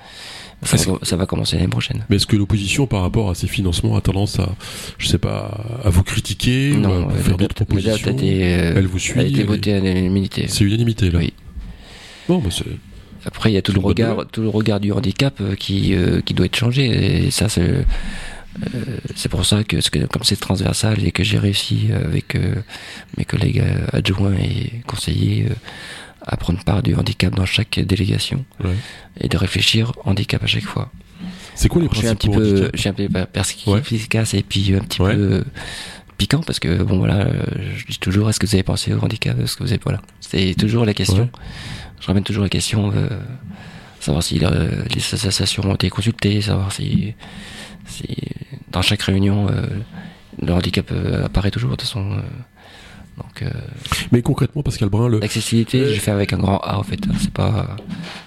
Ça, 0.64 0.77
va- 0.77 0.98
ça 1.03 1.16
va 1.16 1.27
commencer 1.27 1.57
l'année 1.57 1.68
prochaine. 1.68 2.05
mais 2.09 2.16
est-ce 2.16 2.27
que 2.27 2.37
l'opposition 2.37 2.87
par 2.87 3.03
rapport 3.03 3.31
à 3.31 3.35
ces 3.35 3.46
financements 3.46 3.96
a 3.96 4.00
tendance 4.00 4.38
à 4.40 4.48
je 4.98 5.07
sais 5.09 5.18
pas 5.18 5.64
à 5.85 5.90
vous 5.90 6.03
critiquer 6.03 6.72
ou 6.72 6.77
à 6.77 6.79
Non, 6.79 7.07
vous 7.09 7.11
euh, 7.16 7.18
faire 7.20 7.37
d'autres 7.37 7.55
propositions 7.55 8.12
été, 8.12 8.44
euh, 8.55 8.74
elle 8.77 8.87
vous 8.87 8.98
suit 8.98 9.20
a 9.20 9.22
été 9.22 9.35
elle 9.35 9.40
est- 9.40 9.44
votée 9.44 9.74
à 9.74 9.81
l'unanimité. 9.81 10.46
c'est 10.48 10.64
unanimité 10.64 11.11
là 11.11 11.18
Oui. 11.20 11.33
bon 12.29 12.38
bah 12.38 12.50
c'est 12.50 12.64
Après, 13.27 13.50
il 13.50 13.55
y 13.55 13.57
a 13.59 13.62
tout 13.62 13.72
le 13.72 13.81
regard, 13.81 14.27
tout 14.31 14.42
le 14.42 14.48
regard 14.50 14.81
du 14.81 14.92
handicap 14.92 15.35
euh, 15.40 15.55
qui 15.55 15.94
euh, 15.94 16.20
qui 16.20 16.35
doit 16.35 16.44
être 16.46 16.57
changé. 16.57 16.85
Et 17.27 17.31
ça, 17.31 17.48
c'est 17.48 17.62
euh, 17.62 17.83
c'est 19.16 19.29
pour 19.31 19.44
ça 19.46 19.64
que, 19.64 19.77
comme 20.07 20.22
c'est 20.22 20.37
transversal 20.38 21.05
et 21.05 21.11
que 21.11 21.24
j'ai 21.24 21.38
réussi 21.38 21.88
avec 21.92 22.35
euh, 22.37 22.55
mes 23.16 23.24
collègues 23.24 23.62
adjoints 23.92 24.35
et 24.35 24.83
conseillers 24.87 25.46
à 26.26 26.37
prendre 26.37 26.62
part 26.64 26.82
du 26.82 26.94
handicap 26.94 27.34
dans 27.34 27.46
chaque 27.46 27.78
délégation 27.80 28.44
ouais. 28.62 28.74
et 29.20 29.28
de 29.28 29.37
réfléchir 29.37 29.92
handicap 30.04 30.42
à 30.42 30.46
chaque 30.46 30.64
fois. 30.64 30.90
c'est 31.54 31.68
quoi 31.68 31.82
les 31.82 31.87
un 31.88 31.90
petit 31.90 32.28
principaux 32.28 32.32
peu, 32.32 32.46
handicaps 32.50 32.70
je 32.74 32.80
suis 32.80 32.88
un 32.88 32.92
peu 32.94 33.08
perspicace 33.26 34.32
Ouais. 34.32 34.38
et 34.38 34.42
puis 34.42 34.74
un 34.74 34.80
petit 34.80 35.02
Ouais. 35.02 35.14
peu 35.14 35.20
euh, 35.20 35.44
piquant 36.16 36.40
parce 36.46 36.60
que 36.60 36.82
bon 36.82 36.98
voilà, 36.98 37.16
euh, 37.26 37.42
je 37.76 37.87
dis 37.87 37.98
toujours 37.98 38.30
est-ce 38.30 38.38
que 38.40 38.46
vous 38.46 38.54
avez 38.54 38.62
pensé 38.62 38.92
au 38.94 39.00
handicap, 39.04 39.38
est-ce 39.40 39.56
que 39.56 39.64
vous 39.64 39.72
avez 39.72 39.80
voilà, 39.82 40.00
c'est 40.20 40.54
toujours 40.54 40.84
la 40.84 40.94
question. 40.94 41.28
Je 42.00 42.06
ramène 42.06 42.22
toujours 42.24 42.42
la 42.44 42.50
question, 42.50 42.92
euh, 42.94 43.08
savoir 44.00 44.22
si 44.22 44.38
euh, 44.44 44.84
les 44.94 45.00
associations 45.14 45.62
ont 45.64 45.74
été 45.74 45.88
consultées, 45.90 46.40
savoir 46.42 46.70
si, 46.72 47.14
si 47.87 48.06
dans 48.70 48.82
chaque 48.82 49.02
réunion 49.02 49.48
euh, 49.50 49.66
le 50.42 50.52
handicap 50.52 50.90
apparaît 51.24 51.50
toujours 51.50 51.70
de 51.70 51.76
toute 51.76 51.88
façon. 51.88 52.18
Euh, 53.18 53.22
donc 53.22 53.42
euh, 53.42 53.50
mais 54.12 54.22
concrètement 54.22 54.62
Pascal 54.62 54.88
Brun 54.88 55.09
le 55.09 55.18
l'accessibilité, 55.20 55.81
Euh, 55.81 55.94
je 55.94 56.00
fais 56.00 56.11
avec 56.11 56.33
un 56.33 56.38
grand 56.38 56.59
A 56.59 56.79
en 56.79 56.83
fait. 56.83 57.00
C'est 57.20 57.31
pas, 57.33 57.77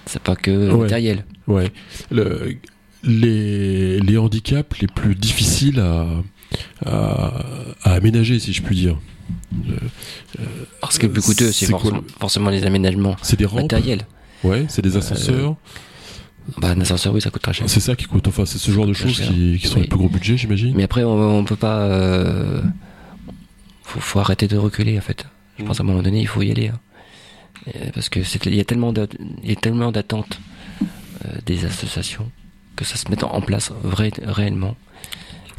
c'est 0.06 0.22
pas 0.22 0.36
que 0.36 0.70
Ouais. 0.72 0.82
matériel. 0.82 1.24
Ouais. 1.46 1.70
Le- 2.10 2.56
les, 3.04 4.00
les 4.00 4.18
handicaps 4.18 4.78
les 4.80 4.88
plus 4.88 5.14
difficiles 5.14 5.78
à, 5.80 6.06
à, 6.84 7.44
à 7.84 7.92
aménager, 7.92 8.38
si 8.40 8.52
je 8.52 8.60
puis 8.62 8.74
dire. 8.76 8.96
Alors, 10.80 10.92
ce 10.92 10.98
qui 10.98 11.04
est 11.06 11.08
le 11.08 11.12
plus 11.12 11.22
coûteux, 11.22 11.52
c'est 11.52 11.66
forcément, 11.66 12.02
forcément 12.18 12.50
les 12.50 12.64
aménagements 12.64 13.16
C'est 13.22 13.38
des 13.38 13.44
rampes. 13.46 13.62
matériels. 13.62 14.02
Ouais, 14.44 14.66
c'est 14.68 14.82
des 14.82 14.96
ascenseurs. 14.96 15.56
Bah, 16.56 16.70
un 16.70 16.80
ascenseur, 16.80 17.12
oui, 17.12 17.20
ça 17.20 17.30
coûte 17.30 17.42
très 17.42 17.52
cher. 17.52 17.68
c'est 17.68 17.80
ça 17.80 17.94
qui 17.94 18.06
coûte. 18.06 18.26
Enfin, 18.26 18.46
c'est 18.46 18.58
ce 18.58 18.70
genre 18.70 18.86
de 18.86 18.94
choses 18.94 19.20
qui, 19.20 19.58
qui 19.60 19.66
sont 19.66 19.76
Oui. 19.76 19.82
les 19.82 19.88
plus 19.88 19.98
gros 19.98 20.08
budgets, 20.08 20.36
j'imagine. 20.36 20.72
Mais 20.74 20.84
après, 20.84 21.04
on, 21.04 21.38
on 21.38 21.44
peut 21.44 21.56
pas. 21.56 21.88
Faut, 23.88 24.00
faut 24.00 24.18
arrêter 24.20 24.46
de 24.48 24.56
reculer, 24.56 24.98
en 24.98 25.02
fait. 25.02 25.26
Je 25.58 25.62
Mm. 25.62 25.66
pense 25.66 25.80
à 25.80 25.82
un 25.82 25.86
moment 25.86 26.02
donné, 26.02 26.20
il 26.20 26.26
faut 26.28 26.42
y 26.42 26.50
aller. 26.50 26.68
hein. 26.68 26.78
Parce 27.94 28.08
que 28.08 28.20
il 28.48 28.54
y 28.54 28.60
a 28.60 28.64
tellement 28.64 28.92
d'a- 28.92 29.06
il 29.42 29.48
y 29.48 29.52
a 29.52 29.56
tellement 29.56 29.90
d'attentes 29.92 30.38
euh, 31.24 31.28
des 31.44 31.64
associations 31.64 32.30
que 32.76 32.84
ça 32.84 32.96
se 32.96 33.10
mette 33.10 33.24
en 33.24 33.40
place 33.40 33.72
vrai, 33.82 34.10
réellement. 34.22 34.76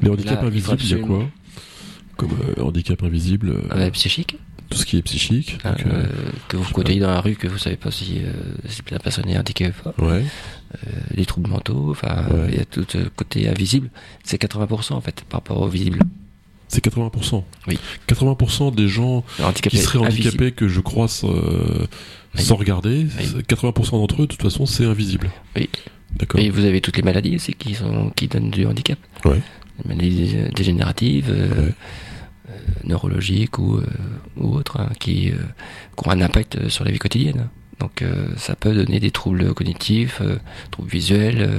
les 0.01 0.09
handicaps 0.09 0.41
là, 0.41 0.47
invisibles, 0.47 0.81
il 0.81 0.89
y 0.91 0.93
a 0.93 0.97
quoi 1.05 1.25
Comme 2.15 2.31
euh, 2.57 2.63
handicap 2.63 3.03
invisible, 3.03 3.49
euh, 3.49 3.61
Euh, 3.75 3.89
psychique, 3.91 4.37
tout 4.69 4.77
ce 4.77 4.85
qui 4.85 4.95
est 4.97 5.01
psychique. 5.01 5.57
donc, 5.63 5.85
euh, 5.85 6.05
que 6.47 6.55
vous 6.57 6.71
côtoyez 6.71 7.01
dans 7.01 7.11
la 7.11 7.19
rue, 7.19 7.35
que 7.35 7.47
vous 7.49 7.57
savez 7.57 7.75
pas 7.75 7.91
si, 7.91 8.19
euh, 8.23 8.31
si 8.69 8.81
la 8.91 8.99
personne 8.99 9.27
est 9.29 9.37
handicapée 9.37 9.73
ou 9.77 9.83
pas. 9.91 9.93
ouais. 10.05 10.23
Euh, 10.87 10.91
les 11.15 11.25
troubles 11.25 11.49
mentaux, 11.49 11.89
enfin, 11.91 12.25
Ouais. 12.31 12.47
il 12.49 12.55
y 12.55 12.61
a 12.61 12.65
tout 12.65 12.85
le 12.93 13.09
côté 13.09 13.49
invisible. 13.49 13.89
C'est 14.23 14.37
80% 14.37 14.95
en 14.95 15.01
fait 15.01 15.23
par 15.27 15.39
rapport 15.41 15.59
au 15.61 15.67
visible. 15.67 15.99
C'est 16.69 16.83
80%. 16.85 17.43
Oui. 17.67 17.77
80% 18.07 18.73
des 18.73 18.87
gens 18.87 19.23
qui 19.61 19.77
seraient 19.77 19.99
invisible. 20.05 20.27
handicapés 20.29 20.51
que 20.53 20.67
je 20.67 20.79
croise 20.79 21.23
euh, 21.25 21.85
Oui. 22.35 22.41
sans 22.43 22.55
regarder, 22.55 23.07
Oui. 23.19 23.25
c'est- 23.25 23.45
80% 23.45 23.97
d'entre 23.97 24.21
eux, 24.21 24.27
de 24.27 24.31
toute 24.31 24.41
façon, 24.41 24.65
c'est 24.65 24.85
invisible. 24.85 25.29
Oui. 25.57 25.67
D'accord. 26.15 26.39
Et 26.39 26.49
vous 26.49 26.63
avez 26.65 26.79
toutes 26.81 26.95
les 26.97 27.03
maladies 27.03 27.35
aussi 27.35 27.53
qui, 27.53 27.73
sont, 27.75 28.11
qui 28.15 28.27
donnent 28.27 28.49
du 28.51 28.65
handicap. 28.65 28.97
Ouais. 29.25 29.41
Les 29.83 29.95
maladies 29.95 30.27
dé- 30.33 30.49
dégénératives, 30.55 31.29
euh, 31.29 31.49
Ouais. 31.49 31.73
euh, 32.49 32.53
neurologiques 32.83 33.57
ou, 33.59 33.79
ou 34.37 34.55
autres, 34.55 34.79
hein, 34.79 34.89
qui, 34.99 35.31
qui 35.31 36.07
ont 36.07 36.11
un 36.11 36.21
impact 36.21 36.69
sur 36.69 36.83
la 36.85 36.91
vie 36.91 36.99
quotidienne. 36.99 37.49
Donc 37.79 38.03
ça 38.35 38.55
peut 38.57 38.73
donner 38.75 38.99
des 38.99 39.09
troubles 39.11 39.53
cognitifs, 39.53 40.21
troubles 40.69 40.89
visuels. 40.89 41.49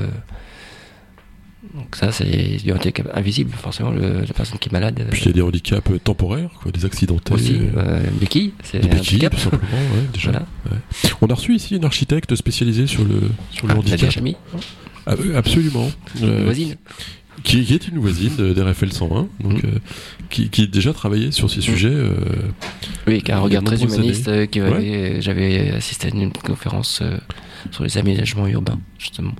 Donc 1.74 1.94
ça, 1.94 2.10
c'est 2.10 2.56
du 2.64 2.72
handicap 2.72 3.08
invisible, 3.14 3.52
forcément, 3.52 3.90
le- 3.90 4.20
la 4.20 4.32
personne 4.34 4.58
qui 4.58 4.70
est 4.70 4.72
malade. 4.72 5.06
Puis 5.10 5.22
il 5.22 5.26
y 5.26 5.30
a 5.30 5.32
des 5.32 5.42
handicaps 5.42 5.90
euh, 5.90 5.98
temporaires, 5.98 6.50
quoi, 6.62 6.72
des 6.72 6.84
accidentés. 6.86 7.34
aussi, 7.34 7.54
euh, 7.54 7.68
euh, 7.76 8.00
béquille, 8.18 8.54
c'est 8.62 8.78
un 8.78 8.80
béquilles, 8.88 9.26
handicap. 9.26 9.34
tout 9.34 9.40
simplement, 9.40 9.62
ouais, 9.72 10.06
déjà. 10.14 10.30
Voilà. 10.30 10.46
On 11.20 11.26
a 11.26 11.34
reçu 11.34 11.54
ici 11.54 11.76
une 11.76 11.84
architecte 11.84 12.34
spécialisée 12.34 12.86
sur 12.86 13.04
le, 13.04 13.20
sur 13.50 13.66
le 13.66 13.74
Ah, 13.74 13.78
handicap. 13.78 14.10
Ah, 15.06 15.12
euh, 15.18 15.36
absolument. 15.36 15.90
Une 16.20 16.44
voisine. 16.44 16.76
qui, 17.44 17.62
qui 17.64 17.74
est 17.74 17.88
une 17.88 17.98
voisine 17.98 18.36
d'RFL 18.36 18.92
101, 18.92 19.28
donc, 19.40 19.62
Mm. 19.62 19.66
euh, 19.66 19.78
qui, 20.30 20.48
qui 20.48 20.62
a 20.62 20.66
déjà 20.66 20.92
travaillé 20.94 21.30
sur 21.30 21.50
ces 21.50 21.60
sujets. 21.60 21.88
euh, 21.92 22.14
Oui, 23.06 23.20
qui 23.22 23.32
a 23.32 23.36
un 23.36 23.40
regard 23.40 23.64
très 23.64 23.82
humaniste. 23.82 24.28
euh, 24.28 24.46
Ouais. 24.56 25.16
J'avais 25.20 25.72
assisté 25.72 26.08
à 26.08 26.10
une 26.10 26.32
conférence 26.32 27.02
sur 27.70 27.84
les 27.84 27.98
aménagements 27.98 28.46
urbains, 28.46 28.78
justement. 28.98 29.32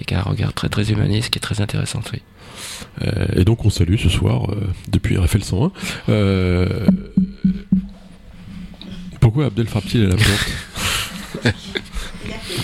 Et 0.00 0.04
qui 0.04 0.14
a 0.14 0.20
un 0.20 0.22
regard 0.22 0.52
très 0.52 0.68
très 0.68 0.90
humaniste, 0.92 1.30
qui 1.30 1.38
est 1.38 1.40
très 1.40 1.60
intéressant, 1.60 2.00
oui. 2.12 2.22
euh, 3.02 3.26
et 3.34 3.44
donc 3.44 3.64
on 3.64 3.70
salue 3.70 3.96
ce 3.98 4.08
soir 4.08 4.50
euh, 4.50 4.60
depuis 4.90 5.16
RFL 5.18 5.42
101. 5.42 5.72
Euh, 6.08 6.86
pourquoi 9.20 9.46
Abdel 9.46 9.66
frappe-t-il 9.66 10.04
à 10.04 10.08
la 10.08 10.16
porte 10.16 11.54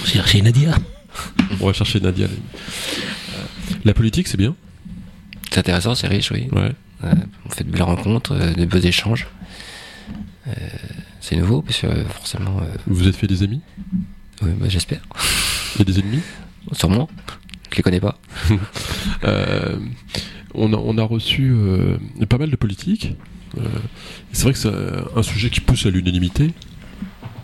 Cherchez 0.05 0.43
Nadia. 0.43 0.75
On 1.61 1.67
va 1.67 1.73
chercher 1.73 2.01
Nadia. 2.01 2.29
La 3.85 3.95
politique, 3.95 4.29
c'est 4.29 4.37
bien. 4.37 4.55
C'est 5.51 5.59
intéressant, 5.59 5.95
c'est 5.95 6.07
riche, 6.09 6.31
oui. 6.31 6.49
Ouais. 6.53 6.73
Euh, 7.05 7.13
on 7.47 7.51
fait 7.51 7.65
de 7.65 7.71
belles 7.71 7.83
rencontres, 7.83 8.33
euh, 8.33 8.53
de 8.55 8.65
beaux 8.65 8.79
échanges. 8.79 9.27
Euh, 10.49 10.53
c'est 11.21 11.37
nouveau, 11.37 11.63
parce 11.63 11.81
que 11.81 11.87
euh, 11.87 12.05
forcément, 12.07 12.59
euh, 12.61 12.65
Vous 12.87 12.95
vous 12.97 13.09
êtes 13.09 13.17
fait 13.17 13.27
des 13.27 13.43
amis? 13.43 13.61
Oui, 14.43 14.51
bah, 14.59 14.67
j'espère. 14.69 15.01
et 15.79 15.85
des 15.85 15.99
ennemis? 15.99 16.21
Sûrement. 16.73 17.09
Je 17.71 17.77
les 17.77 17.83
connais 17.83 18.01
pas. 18.01 18.19
Euh, 19.25 19.77
on, 20.55 20.73
a, 20.75 20.77
on 20.77 20.99
a 20.99 21.03
reçu 21.03 21.51
euh, 21.55 21.97
pas 22.29 22.37
mal 22.37 22.51
de 22.51 22.57
politiques. 22.57 23.15
Euh, 23.57 23.63
c'est 24.33 24.43
vrai 24.45 24.53
que 24.53 24.59
c'est 24.59 24.69
un 25.17 25.23
sujet 25.23 25.49
qui 25.49 25.61
pousse 25.61 25.87
à 25.87 25.91
l'unanimité, 25.91 26.51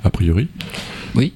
a 0.05 0.11
priori. 0.11 0.49
Oui. 1.15 1.33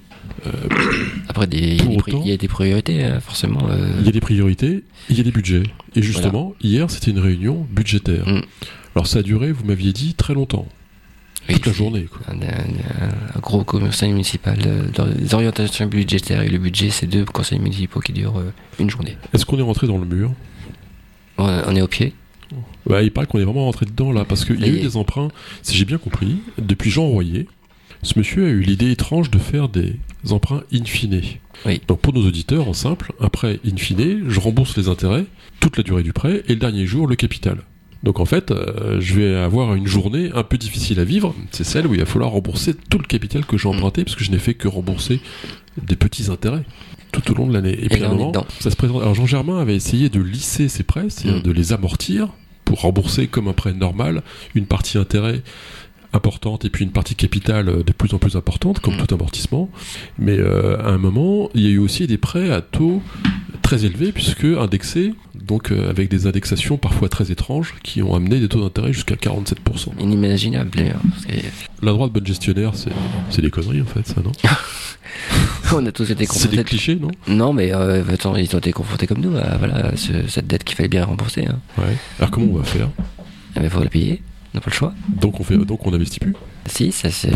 Après, 1.28 1.47
des- 1.47 1.59
il 1.59 1.93
y 1.93 2.32
a 2.32 2.37
des 2.37 2.45
y 2.45 2.47
a 2.47 2.49
priorités, 2.49 3.05
hein, 3.05 3.20
forcément. 3.20 3.66
Il 4.01 4.05
y 4.05 4.09
a 4.09 4.12
des 4.12 4.20
priorités, 4.20 4.85
il 5.09 5.16
y 5.16 5.20
a 5.20 5.24
des 5.24 5.30
budgets. 5.30 5.62
Et 5.97 6.03
justement, 6.03 6.55
hier, 6.62 6.91
c'était 6.91 7.11
une 7.11 7.20
réunion 7.20 7.66
budgétaire. 7.70 8.28
Mm. 8.28 8.43
Alors 8.95 9.07
ça 9.07 9.20
a 9.20 9.22
duré, 9.22 9.51
vous 9.53 9.64
m'aviez 9.64 9.93
dit, 9.93 10.14
très 10.14 10.35
longtemps. 10.35 10.66
Oui, 11.49 11.55
toute 11.57 11.67
la 11.67 11.73
journée. 11.73 12.05
Quoi. 12.05 12.21
Un, 12.29 12.41
un- 12.43 13.37
un 13.37 13.41
gros 13.41 13.65
conseil 13.65 14.13
municipal. 14.13 14.59
dans 14.95 15.07
les 15.07 15.35
orientations 15.35 15.87
budgétaires 15.87 16.43
et 16.43 16.49
le 16.49 16.59
budget, 16.59 16.91
c'est 16.91 17.07
deux 17.07 17.25
conseils 17.25 17.59
municipaux 17.59 18.01
qui 18.01 18.13
durent 18.13 18.39
euh, 18.39 18.53
une 18.79 18.91
journée. 18.91 19.17
Est-ce 19.33 19.45
qu'on 19.47 19.59
est 19.59 19.63
rentré 19.63 19.87
dans 19.87 19.99
le 19.99 20.07
mur? 20.07 20.33
On, 21.39 21.45
on 21.67 21.77
est 21.77 21.83
au 21.83 21.89
pied? 21.89 22.13
bah, 22.87 23.03
Il 23.03 23.11
paraît 23.11 23.27
qu'on 23.27 23.39
est 23.39 23.45
vraiment 23.45 23.65
rentré 23.65 23.87
dedans 23.87 24.13
là, 24.13 24.25
parce 24.25 24.45
qu'il 24.45 24.61
y 24.61 24.65
a 24.65 24.69
eu 24.69 24.81
des 24.81 24.97
emprunts, 24.97 25.29
si 25.63 25.77
j'ai 25.77 25.85
bien 25.85 25.99
compris, 25.99 26.37
depuis 26.59 26.91
Jean 26.91 27.07
Royer. 27.09 27.49
Ce 28.03 28.19
monsieur 28.19 28.45
a 28.45 28.49
eu 28.51 28.61
l'idée 28.61 28.91
étrange 28.91 29.31
de 29.31 29.39
faire 29.39 29.69
des 29.71 29.97
emprunts 30.31 30.63
in 30.73 30.85
fine. 30.85 31.23
Oui. 31.65 31.81
Donc 31.89 32.01
pour 32.01 32.13
nos 32.13 32.27
auditeurs, 32.27 32.69
en 32.69 32.75
simple, 32.75 33.13
un 33.19 33.29
prêt 33.31 33.61
in 33.67 33.77
fine, 33.79 34.25
je 34.29 34.41
rembourse 34.41 34.77
les 34.77 34.89
intérêts, 34.89 35.25
toute 35.61 35.79
la 35.79 35.83
durée 35.83 36.03
du 36.03 36.13
prêt, 36.13 36.43
et 36.47 36.51
le 36.53 36.57
dernier 36.61 36.87
jour, 36.87 37.07
le 37.07 37.17
capital. 37.17 37.63
Donc 38.05 38.21
en 38.21 38.27
fait, 38.27 38.51
euh, 38.51 39.01
je 39.01 39.15
vais 39.15 39.35
avoir 39.35 39.75
une 39.75 39.87
journée 39.87 40.31
un 40.35 40.43
peu 40.43 40.59
difficile 40.59 41.01
à 41.01 41.05
vivre, 41.05 41.35
c'est 41.51 41.65
celle 41.65 41.87
où 41.87 41.95
il 41.95 42.01
va 42.01 42.07
falloir 42.07 42.31
rembourser 42.31 42.75
tout 42.75 42.99
le 42.99 43.07
capital 43.07 43.47
que 43.47 43.57
j'ai 43.57 43.69
emprunté, 43.69 44.05
parce 44.05 44.15
que 44.15 44.25
je 44.25 44.31
n'ai 44.31 44.39
fait 44.39 44.55
que 44.55 44.69
rembourser 44.69 45.21
des 45.81 45.97
petits 45.97 46.31
intérêts 46.31 46.65
tout 47.13 47.33
au 47.33 47.35
long 47.35 47.47
de 47.47 47.55
l'année. 47.55 47.79
Et, 47.83 47.89
puis 47.89 48.03
à 48.05 48.11
un 48.11 48.15
moment, 48.15 48.47
ça 48.61 48.71
se 48.71 48.77
présente. 48.77 49.01
Alors 49.01 49.15
Jean 49.15 49.27
Germain 49.27 49.59
avait 49.59 49.75
essayé 49.75 50.11
de 50.11 50.21
lisser 50.21 50.69
ses 50.69 50.83
prêts, 50.83 51.07
c'est-à-dire 51.09 51.41
Mm. 51.41 51.43
de 51.43 51.51
les 51.51 51.73
amortir 51.73 52.29
pour 52.65 52.83
rembourser 52.83 53.27
comme 53.27 53.49
un 53.49 53.53
prêt 53.53 53.73
normal 53.73 54.23
une 54.55 54.67
partie 54.67 54.99
intérêt 54.99 55.43
importante 56.15 56.65
et 56.65 56.71
puis 56.71 56.85
une 56.85 56.91
partie 56.93 57.15
capitale 57.15 57.69
euh, 57.69 57.83
de 57.83 57.93
plus 57.93 58.15
en 58.15 58.19
plus 58.19 58.37
importante 58.37 58.81
comme 58.81 58.95
Mm. 58.97 59.07
tout 59.07 59.15
amortissement. 59.15 59.69
Mais 60.19 60.39
euh, 60.39 60.79
à 60.81 60.89
un 60.91 60.99
moment, 60.99 61.51
il 61.55 61.62
y 61.62 61.67
a 61.67 61.71
eu 61.71 61.79
aussi 61.79 62.07
des 62.07 62.19
prêts 62.19 62.51
à 62.51 62.61
taux 62.62 63.03
très 63.62 63.85
élevés 63.85 64.12
puisque 64.12 64.45
indexés, 64.45 65.15
donc 65.35 65.73
euh, 65.73 65.89
avec 65.91 66.09
des 66.11 66.27
indexations 66.27 66.77
parfois 66.77 67.09
très 67.09 67.31
étranges 67.33 67.75
qui 67.83 68.03
ont 68.03 68.15
amené 68.15 68.39
des 68.41 68.49
taux 68.49 68.61
d'intérêt 68.61 68.93
jusqu'à 68.93 69.15
47%. 69.17 69.55
Inimaginable, 70.01 70.71
d'ailleurs. 70.77 71.01
La 71.83 71.93
droite 71.93 72.12
bonne 72.12 72.27
gestionnaire, 72.27 72.73
c'est 73.31 73.41
des 73.43 73.51
conneries 73.51 73.81
en 73.83 73.87
fait, 73.87 74.07
ça 74.07 74.17
non 74.23 74.33
on 75.73 75.85
a 75.87 75.93
tous 75.93 76.05
été 76.11 76.15
C'est 76.15 76.19
des 76.19 76.27
confrontés. 76.27 76.65
clichés, 76.65 76.97
non 76.97 77.11
Non, 77.29 77.53
mais 77.53 77.75
euh, 77.75 78.03
attends, 78.12 78.37
ils 78.37 78.55
ont 78.55 78.59
été 78.59 78.73
confrontés 78.73 79.07
comme 79.07 79.21
nous 79.21 79.37
à 79.37 79.57
voilà, 79.57 79.97
ce- 79.97 80.27
cette 80.29 80.47
dette 80.47 80.65
qu'il 80.65 80.77
fallait 80.77 80.89
bien 80.89 81.05
rembourser. 81.05 81.47
Hein. 81.47 81.59
Ouais. 81.79 81.97
Alors 82.19 82.31
comment 82.31 82.47
on 82.53 82.57
va 82.59 82.65
faire? 82.65 82.89
Il 83.61 83.71
faut 83.71 83.83
la 83.83 83.89
payer. 83.89 84.21
On 84.55 84.59
n'a 84.59 84.61
pas 84.61 84.71
le 84.71 84.77
choix. 84.77 84.95
Donc 85.21 85.41
on 85.41 85.43
fait, 85.43 85.57
donc 85.59 85.85
on 85.85 85.93
investit 85.93 86.21
plus. 86.21 86.33
Si, 86.67 86.93
ça 86.93 87.11
c'est. 87.11 87.29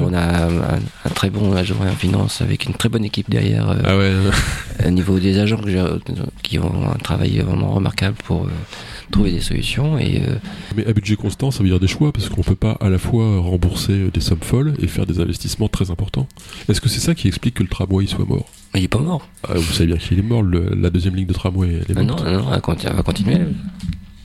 On 0.00 0.12
a 0.14 0.46
un, 0.46 0.78
un 1.04 1.10
très 1.14 1.28
bon 1.28 1.52
agent 1.54 1.74
en 1.80 1.94
finance 1.94 2.40
avec 2.40 2.64
une 2.64 2.72
très 2.72 2.88
bonne 2.88 3.04
équipe 3.04 3.28
derrière. 3.28 3.68
euh, 3.68 3.76
Ah 3.84 3.96
ouais. 3.98 4.12
au 4.86 4.90
niveau 4.90 5.18
des 5.18 5.38
agents 5.38 5.58
que 5.58 6.00
qui 6.42 6.58
ont 6.58 6.90
un 6.90 6.96
travail 6.98 7.38
vraiment 7.40 7.72
remarquable 7.72 8.16
pour 8.24 8.44
euh, 8.46 8.50
trouver 9.10 9.32
des 9.32 9.40
solutions. 9.42 9.98
Et 9.98 10.22
euh, 10.26 10.36
Mais 10.74 10.86
à 10.86 10.94
budget 10.94 11.14
constant, 11.16 11.50
ça 11.50 11.62
veut 11.62 11.68
dire 11.68 11.78
des 11.78 11.86
choix, 11.88 12.10
parce 12.10 12.30
qu'on 12.30 12.42
peut 12.42 12.54
pas 12.56 12.78
à 12.80 12.88
la 12.88 12.98
fois 12.98 13.38
rembourser 13.40 14.08
des 14.12 14.20
sommes 14.20 14.40
folles 14.40 14.72
et 14.80 14.86
faire 14.86 15.04
des 15.04 15.20
investissements 15.20 15.68
très 15.68 15.90
importants. 15.90 16.26
Est-ce 16.70 16.80
que 16.80 16.88
c'est 16.88 17.00
ça 17.00 17.14
qui 17.14 17.28
explique 17.28 17.54
que 17.56 17.62
le 17.62 17.68
tramway 17.68 18.06
soit 18.06 18.24
mort? 18.24 18.46
Il 18.74 18.82
est 18.84 18.88
pas 18.88 18.98
mort. 19.00 19.28
Ah, 19.46 19.52
Vous 19.56 19.72
savez 19.74 19.88
bien 19.88 19.96
qu'il 19.98 20.18
est 20.18 20.22
mort, 20.22 20.42
le- 20.42 20.74
la 20.74 20.88
deuxième 20.88 21.14
ligne 21.16 21.26
de 21.26 21.34
tramway, 21.34 21.68
elle 21.86 21.94
est 21.94 21.98
Ah 21.98 22.02
non, 22.02 22.14
morte. 22.14 22.24
non, 22.24 22.50
non, 22.50 22.58
conti- 22.60 22.86
elle 22.88 22.94
va 22.96 23.02
continuer. 23.02 23.38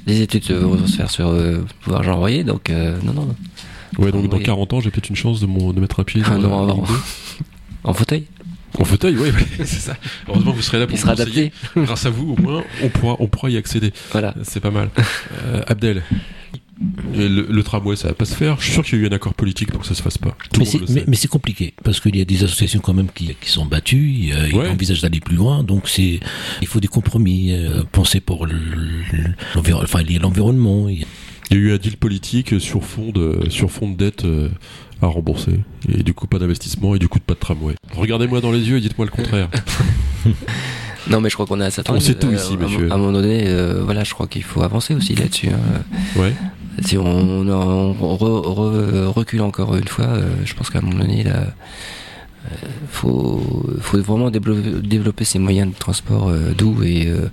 Les 0.08 0.22
études 0.22 0.50
euh, 0.52 0.60
vont 0.62 0.88
se 0.88 0.96
faire 0.96 1.12
sur 1.12 1.28
euh, 1.28 1.64
pouvoir 1.82 2.08
envoyer, 2.10 2.44
donc 2.44 2.70
euh, 2.70 2.98
non, 3.04 3.14
non. 3.14 3.36
Ouais, 4.00 4.12
donc 4.12 4.30
dans 4.30 4.38
Oui. 4.38 4.44
40 4.44 4.74
ans, 4.74 4.80
j'ai 4.82 4.90
peut-être 4.90 5.10
une 5.10 5.16
chance 5.16 5.40
de, 5.42 5.46
mon- 5.46 5.74
de 5.74 5.80
mettre 5.80 6.00
un 6.00 6.04
pied 6.04 6.22
Ah 6.26 6.38
non. 6.38 6.84
En 7.84 7.94
fauteuil, 7.94 8.26
En 8.80 8.84
fauteuil, 8.86 9.16
oui, 9.18 9.30
c'est 9.60 9.66
ça. 9.66 9.96
Heureusement 10.28 10.52
que 10.52 10.58
vous 10.58 10.62
serez 10.62 10.80
là 10.80 10.88
pour 10.88 10.96
il 10.96 11.00
sera 11.00 11.12
adapté. 11.14 11.52
Grâce 11.76 12.06
à 12.06 12.10
vous, 12.10 12.36
au 12.38 12.42
moins, 12.42 12.64
on 12.84 12.90
pourra, 12.90 13.16
on 13.20 13.28
pourra 13.28 13.50
y 13.50 13.58
accéder. 13.58 13.92
Voilà. 14.12 14.34
C'est 14.44 14.60
pas 14.60 14.72
mal. 14.72 14.90
Euh, 15.46 15.62
Abdel, 15.68 16.04
et 17.16 17.28
le, 17.28 17.48
le 17.50 17.64
tramway, 17.64 17.96
ça 17.96 18.10
va 18.10 18.14
pas 18.14 18.26
se 18.26 18.36
faire. 18.36 18.58
Je 18.60 18.66
suis 18.66 18.74
sûr 18.74 18.84
qu'il 18.84 19.00
y 19.00 19.02
a 19.02 19.06
eu 19.06 19.08
un 19.10 19.12
accord 19.16 19.34
politique 19.34 19.72
pour 19.72 19.82
que 19.82 19.88
ça 19.88 19.96
se 19.96 20.02
fasse 20.02 20.18
pas. 20.18 20.36
Tout 20.54 20.62
Mais 21.08 21.16
c'est, 21.16 21.28
compliqué 21.28 21.74
parce 21.84 22.00
qu'il 22.00 22.16
y 22.16 22.22
a 22.22 22.26
des 22.26 22.44
associations 22.44 22.80
quand 22.80 22.94
même 22.94 23.08
qui, 23.14 23.36
qui 23.40 23.50
sont 23.50 23.66
battues, 23.66 24.30
euh, 24.32 24.44
Ouais. 24.52 24.66
ils 24.68 24.72
envisagent 24.72 25.02
d'aller 25.02 25.20
plus 25.20 25.36
loin, 25.36 25.64
donc 25.64 25.88
c'est 25.90 26.20
il 26.62 26.68
faut 26.68 26.80
des 26.80 26.88
compromis, 26.88 27.52
euh, 27.54 27.82
penser 27.92 28.20
pour 28.20 28.46
le- 28.46 28.54
le- 28.54 29.24
l'environ- 29.56 29.82
enfin 29.84 30.02
il 30.02 30.12
y 30.12 30.16
a 30.16 30.20
l'environnement. 30.20 30.88
il 30.90 31.00
y 31.00 31.04
a- 31.04 31.08
Il 31.50 31.56
y 31.58 31.60
a 31.62 31.64
eu 31.64 31.72
un 31.74 31.78
deal 31.78 31.96
politique 31.96 32.60
sur 32.60 32.84
fond 32.84 33.12
de, 33.14 33.40
sur 33.50 33.72
fond 33.72 33.90
de 33.90 33.96
dette 33.96 34.26
euh, 34.26 34.50
à 35.02 35.08
rembourser. 35.08 35.62
Et 35.88 36.04
du 36.04 36.14
coup, 36.14 36.28
pas 36.28 36.40
d'investissement 36.40 36.94
et 36.94 37.00
du 37.00 37.08
coup, 37.08 37.20
pas 37.20 37.36
de 37.36 37.40
tramway. 37.40 37.76
Regardez-moi 37.96 38.42
dans 38.42 38.52
les 38.52 38.68
yeux 38.70 38.78
et 38.78 38.82
dites-moi 38.82 39.06
le 39.06 39.12
contraire. 39.12 39.50
Non, 41.10 41.22
mais 41.22 41.30
je 41.30 41.36
crois 41.36 41.46
qu'on 41.46 41.62
est 41.62 41.66
à 41.66 41.72
s'attendre. 41.72 42.00
On 42.00 42.02
sait 42.02 42.16
tout 42.16 42.30
ici, 42.34 42.52
à 42.52 42.56
un- 42.56 42.58
monsieur. 42.58 42.92
À 42.92 42.96
un 42.96 42.98
moment 42.98 43.14
donné, 43.14 43.44
euh, 43.48 43.82
voilà, 43.84 44.04
je 44.04 44.14
crois 44.14 44.28
qu'il 44.28 44.44
faut 44.44 44.62
avancer 44.62 44.94
aussi 44.94 45.16
là-dessus. 45.16 45.48
hein. 45.48 46.20
Ouais. 46.20 46.34
Si 46.86 46.98
on, 46.98 47.06
on, 47.06 47.50
on 47.50 48.16
re- 48.18 48.46
re- 48.46 49.06
recule 49.08 49.42
encore 49.42 49.76
une 49.76 49.88
fois, 49.88 50.06
euh, 50.06 50.30
je 50.46 50.54
pense 50.54 50.70
qu'à 50.70 50.80
un 50.80 50.82
moment 50.82 51.00
donné, 51.00 51.24
là, 51.24 51.44
euh, 52.46 52.56
faut, 52.90 53.66
faut 53.82 54.02
vraiment 54.02 54.30
développer, 54.30 54.70
développer 54.88 55.26
ces 55.26 55.40
moyens 55.40 55.74
de 55.74 55.78
transport 55.78 56.30
euh, 56.30 56.52
doux 56.54 56.84
et, 56.84 57.08
euh, 57.08 57.30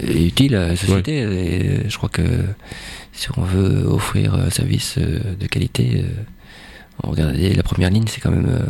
et 0.00 0.26
utiles 0.26 0.56
à 0.56 0.68
la 0.68 0.76
société. 0.76 1.18
Et 1.20 1.88
je 1.88 1.96
crois 1.96 2.08
que 2.08 2.22
si 3.12 3.28
on 3.36 3.42
veut 3.42 3.86
offrir 3.86 4.34
un 4.34 4.50
service 4.50 4.98
de 4.98 5.46
qualité, 5.46 6.02
euh, 6.04 6.06
regardez, 7.04 7.54
la 7.54 7.62
première 7.62 7.90
ligne, 7.90 8.06
c'est 8.08 8.20
quand 8.20 8.30
même 8.32 8.48
euh, 8.48 8.66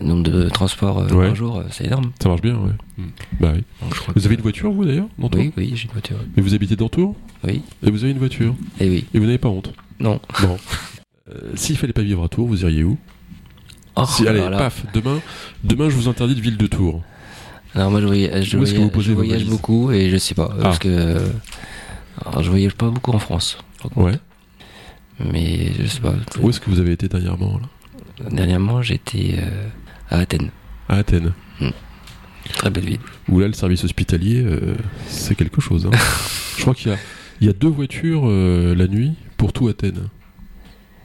nombre 0.00 0.22
de 0.22 0.48
transports 0.48 0.98
euh, 1.00 1.08
Ouais. 1.08 1.26
par 1.26 1.34
jour, 1.34 1.58
euh, 1.58 1.64
c'est 1.70 1.86
énorme. 1.86 2.12
Ça 2.22 2.28
marche 2.28 2.40
bien, 2.42 2.54
ouais. 2.56 2.72
Bah 3.40 3.52
oui. 3.54 3.62
Donc, 3.82 3.94
je 3.94 4.00
crois 4.00 4.14
Vous 4.14 4.20
que- 4.20 4.26
avez 4.26 4.34
une 4.36 4.40
voiture, 4.42 4.70
vous 4.72 4.84
d'ailleurs 4.84 5.08
dans 5.18 5.28
Oui, 5.34 5.52
oui, 5.56 5.72
j'ai 5.74 5.84
une 5.86 5.92
voiture. 5.92 6.16
Mais 6.36 6.42
vous 6.42 6.54
habitez 6.54 6.76
dans 6.76 6.88
Tours 6.88 7.14
Oui, 7.44 7.62
Et 7.82 7.90
vous 7.90 8.02
avez 8.04 8.12
une 8.12 8.18
voiture 8.18 8.54
et 8.80 8.88
oui. 8.88 9.06
Et 9.14 9.18
vous 9.18 9.26
n'avez 9.26 9.38
pas 9.38 9.48
honte 9.48 9.72
Non. 10.00 10.20
Bon. 10.42 10.56
Euh, 11.30 11.50
S'il 11.54 11.76
fallait 11.76 11.92
pas 11.92 12.02
vivre 12.02 12.22
à 12.24 12.28
Tours, 12.28 12.46
vous 12.46 12.62
iriez 12.62 12.84
où 12.84 12.96
Oh, 13.96 14.04
si, 14.06 14.26
Allez, 14.28 14.40
paf, 14.40 14.84
demain, 14.94 15.20
demain, 15.64 15.90
je 15.90 15.96
vous 15.96 16.08
interdis 16.08 16.34
de 16.36 16.40
ville 16.40 16.56
de 16.56 16.66
Tours. 16.68 17.02
Alors 17.74 17.90
moi 17.90 18.00
je 18.00 18.06
voyage, 18.06 18.44
je 18.48 18.56
vous 18.56 18.64
je 18.64 19.12
voyage 19.12 19.44
beaucoup 19.44 19.90
et 19.92 20.08
je 20.08 20.16
sais 20.16 20.34
pas 20.34 20.48
Ah. 20.58 20.62
parce 20.62 20.78
que 20.78 20.88
euh, 20.88 21.28
alors, 22.24 22.42
je 22.42 22.48
voyage 22.50 22.74
pas 22.74 22.88
beaucoup 22.90 23.10
en 23.10 23.18
France. 23.18 23.58
Ouais. 23.96 24.14
Mais 25.32 25.72
je 25.78 25.86
sais 25.86 26.00
pas. 26.00 26.14
Où 26.40 26.48
est-ce 26.50 26.60
que 26.60 26.70
vous 26.70 26.80
avez 26.80 26.92
été 26.92 27.08
dernièrement 27.08 27.58
là? 27.58 28.30
Dernièrement 28.30 28.82
j'étais 28.82 29.34
euh, 29.38 29.68
à 30.10 30.18
Athènes, 30.18 30.50
À 30.88 30.96
Athènes. 30.96 31.32
très 32.54 32.70
belle 32.70 32.84
ville. 32.86 33.00
Où 33.28 33.40
là, 33.40 33.46
le 33.46 33.52
service 33.52 33.84
hospitalier, 33.84 34.42
euh, 34.44 34.74
c'est 35.06 35.34
quelque 35.34 35.60
chose. 35.60 35.86
hein. 35.86 35.90
je 36.56 36.62
crois 36.62 36.74
qu'il 36.74 36.90
y 36.90 36.94
a, 36.94 36.98
il 37.40 37.46
y 37.46 37.50
a 37.50 37.52
deux 37.52 37.68
voitures 37.68 38.22
euh, 38.26 38.74
la 38.74 38.86
nuit 38.86 39.12
pour 39.36 39.52
tout 39.52 39.68
Athènes. 39.68 40.08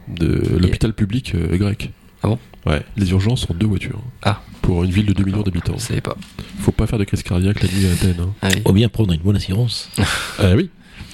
De 0.08 0.58
l'hôpital 0.60 0.94
public 0.94 1.34
euh, 1.36 1.56
grec. 1.58 1.92
Ah 2.24 2.28
bon? 2.30 2.40
Ouais, 2.66 2.84
les 2.98 3.12
urgences 3.12 3.42
sont 3.48 3.54
deux 3.54 3.66
voitures. 3.68 4.02
Ah. 4.22 4.42
pour 4.62 4.84
une 4.84 4.92
ville 4.92 5.06
de 5.06 5.14
2 5.14 5.24
millions 5.24 5.42
d'habitants. 5.44 5.76
Je 5.78 5.84
savais 5.84 6.02
pas. 6.02 6.16
Faut 6.60 6.72
pas 6.72 6.88
faire 6.88 7.00
de 7.00 7.04
crise 7.04 7.24
cardiaque 7.24 7.62
la 7.62 7.70
nuit 7.70 7.88
à 7.88 7.92
Athènes. 7.92 8.16
hein. 8.22 8.34
Ah 8.42 8.48
oui. 8.54 8.62
Ou 8.66 8.72
bien 8.74 8.88
prendre 8.90 9.12
une 9.14 9.22
bonne 9.22 9.36
assurance. 9.36 9.90
Ah 10.40 10.56
oui. 10.56 10.70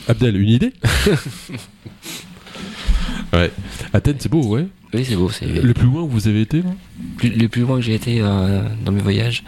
Abdel, 0.08 0.38
une 0.38 0.50
idée? 0.50 0.74
Ouais. 3.34 3.52
Athènes, 3.94 4.16
c'est 4.20 4.30
beau, 4.30 4.44
ouais. 4.44 4.66
Oui, 4.94 5.06
c'est 5.06 5.16
beau. 5.16 5.30
C'est 5.30 5.46
Le 5.46 5.74
plus 5.74 5.86
loin 5.86 6.02
où 6.02 6.08
vous 6.08 6.28
avez 6.28 6.42
été 6.42 6.64
plus- 7.18 7.30
le 7.30 7.48
plus 7.48 7.62
loin 7.62 7.76
que 7.78 7.84
j'ai 7.84 7.94
été 7.94 8.22
euh, 8.22 8.62
dans 8.84 8.92
mes 8.92 9.02
voyages. 9.02 9.44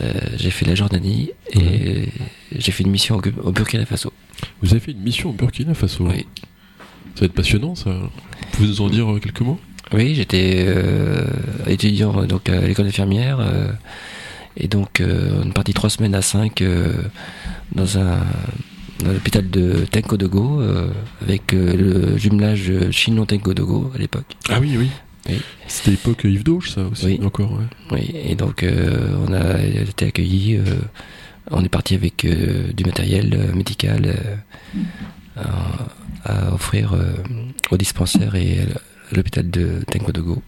euh, 0.00 0.12
j'ai 0.36 0.50
fait 0.50 0.64
la 0.64 0.76
Jordanie 0.76 1.30
et 1.52 2.08
j'ai 2.56 2.70
fait 2.70 2.84
une 2.84 2.90
mission 2.92 3.16
au, 3.16 3.22
au 3.48 3.52
Burkina 3.52 3.84
Faso. 3.84 4.12
Vous 4.62 4.70
avez 4.70 4.78
fait 4.80 4.92
une 4.92 5.00
mission 5.00 5.30
au 5.30 5.32
Burkina 5.32 5.74
Faso. 5.74 6.06
Oui. 6.06 6.24
Ça 7.16 7.22
va 7.22 7.26
être 7.26 7.32
passionnant, 7.32 7.74
ça. 7.74 7.90
Vous 7.90 8.08
pouvez 8.52 8.68
nous 8.68 8.80
en 8.80 8.88
dire 8.90 9.12
euh, 9.12 9.18
quelques 9.18 9.40
mots? 9.40 9.58
Oui, 9.92 10.14
j'étais 10.14 10.66
euh, 10.68 11.24
étudiant 11.66 12.24
donc 12.26 12.48
à 12.48 12.60
l'école 12.60 12.86
infirmière 12.86 13.40
et 14.56 14.68
donc 14.68 15.00
on 15.02 15.48
est 15.48 15.52
parti 15.52 15.72
trois 15.72 15.88
semaines 15.88 16.14
à 16.14 16.20
cinq 16.20 16.62
dans 17.74 17.98
un 17.98 18.18
dans 19.04 19.12
l'hôpital 19.12 19.48
de 19.48 19.84
Tenkodogo 19.90 20.60
euh, 20.60 20.90
avec 21.22 21.52
euh, 21.54 21.76
le 22.12 22.16
jumelage 22.18 22.72
Chinon 22.90 23.26
Tenkodogo 23.26 23.92
à 23.94 23.98
l'époque. 23.98 24.36
Ah 24.48 24.58
oui, 24.60 24.74
oui. 24.78 24.88
Oui. 25.28 25.40
C'était 25.66 25.90
l'époque 25.92 26.22
Yves 26.24 26.42
Dauche, 26.44 26.70
ça 26.70 26.82
aussi, 26.82 27.04
Oui. 27.06 27.20
encore, 27.24 27.52
ouais. 27.52 27.64
Oui, 27.90 28.10
et 28.14 28.34
donc 28.34 28.62
euh, 28.62 29.14
on 29.26 29.32
a 29.32 29.60
été 29.62 30.06
accueillis. 30.06 30.56
euh, 30.56 30.62
on 31.50 31.62
est 31.64 31.68
parti 31.68 31.94
avec 31.94 32.26
du 32.26 32.84
matériel 32.84 33.52
médical 33.54 34.14
à, 35.34 35.42
à 36.24 36.52
offrir 36.52 36.94
au 37.70 37.76
dispensaire 37.78 38.34
et 38.34 38.58
à 38.60 39.16
l'hôpital 39.16 39.48
de 39.50 39.82
Tenkodogo. 39.90 40.42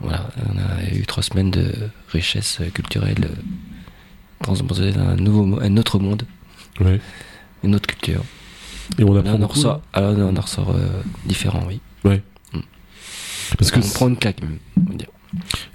Voilà, 0.00 0.28
on 0.48 0.58
a 0.58 0.92
eu 0.92 1.02
trois 1.06 1.22
semaines 1.22 1.52
de 1.52 1.70
richesse 2.12 2.58
culturelle 2.74 3.28
transposée 4.42 4.90
dans 4.92 5.02
un, 5.10 5.14
nouveau, 5.16 5.60
un 5.60 5.76
autre 5.76 6.00
monde, 6.00 6.24
Ouais. 6.80 7.00
Une 7.64 7.74
autre 7.74 7.86
culture. 7.86 8.22
Et 8.98 9.04
on 9.04 9.12
Là, 9.14 9.20
apprend 9.20 9.34
on 9.34 9.38
beaucoup, 9.38 9.52
ressort, 9.54 9.82
alors, 9.92 10.14
on 10.18 10.36
en 10.36 10.40
ressort 10.40 10.70
euh, 10.70 11.02
différent, 11.26 11.62
oui. 11.68 11.80
là 12.04 12.16
Parce 13.58 13.70
que 13.70 13.78
on 13.78 13.88
prend 13.88 14.08
une 14.08 14.16
claque, 14.16 14.42
même, 14.42 14.58
on 14.86 14.90
va 14.90 14.96
dire. 14.96 15.08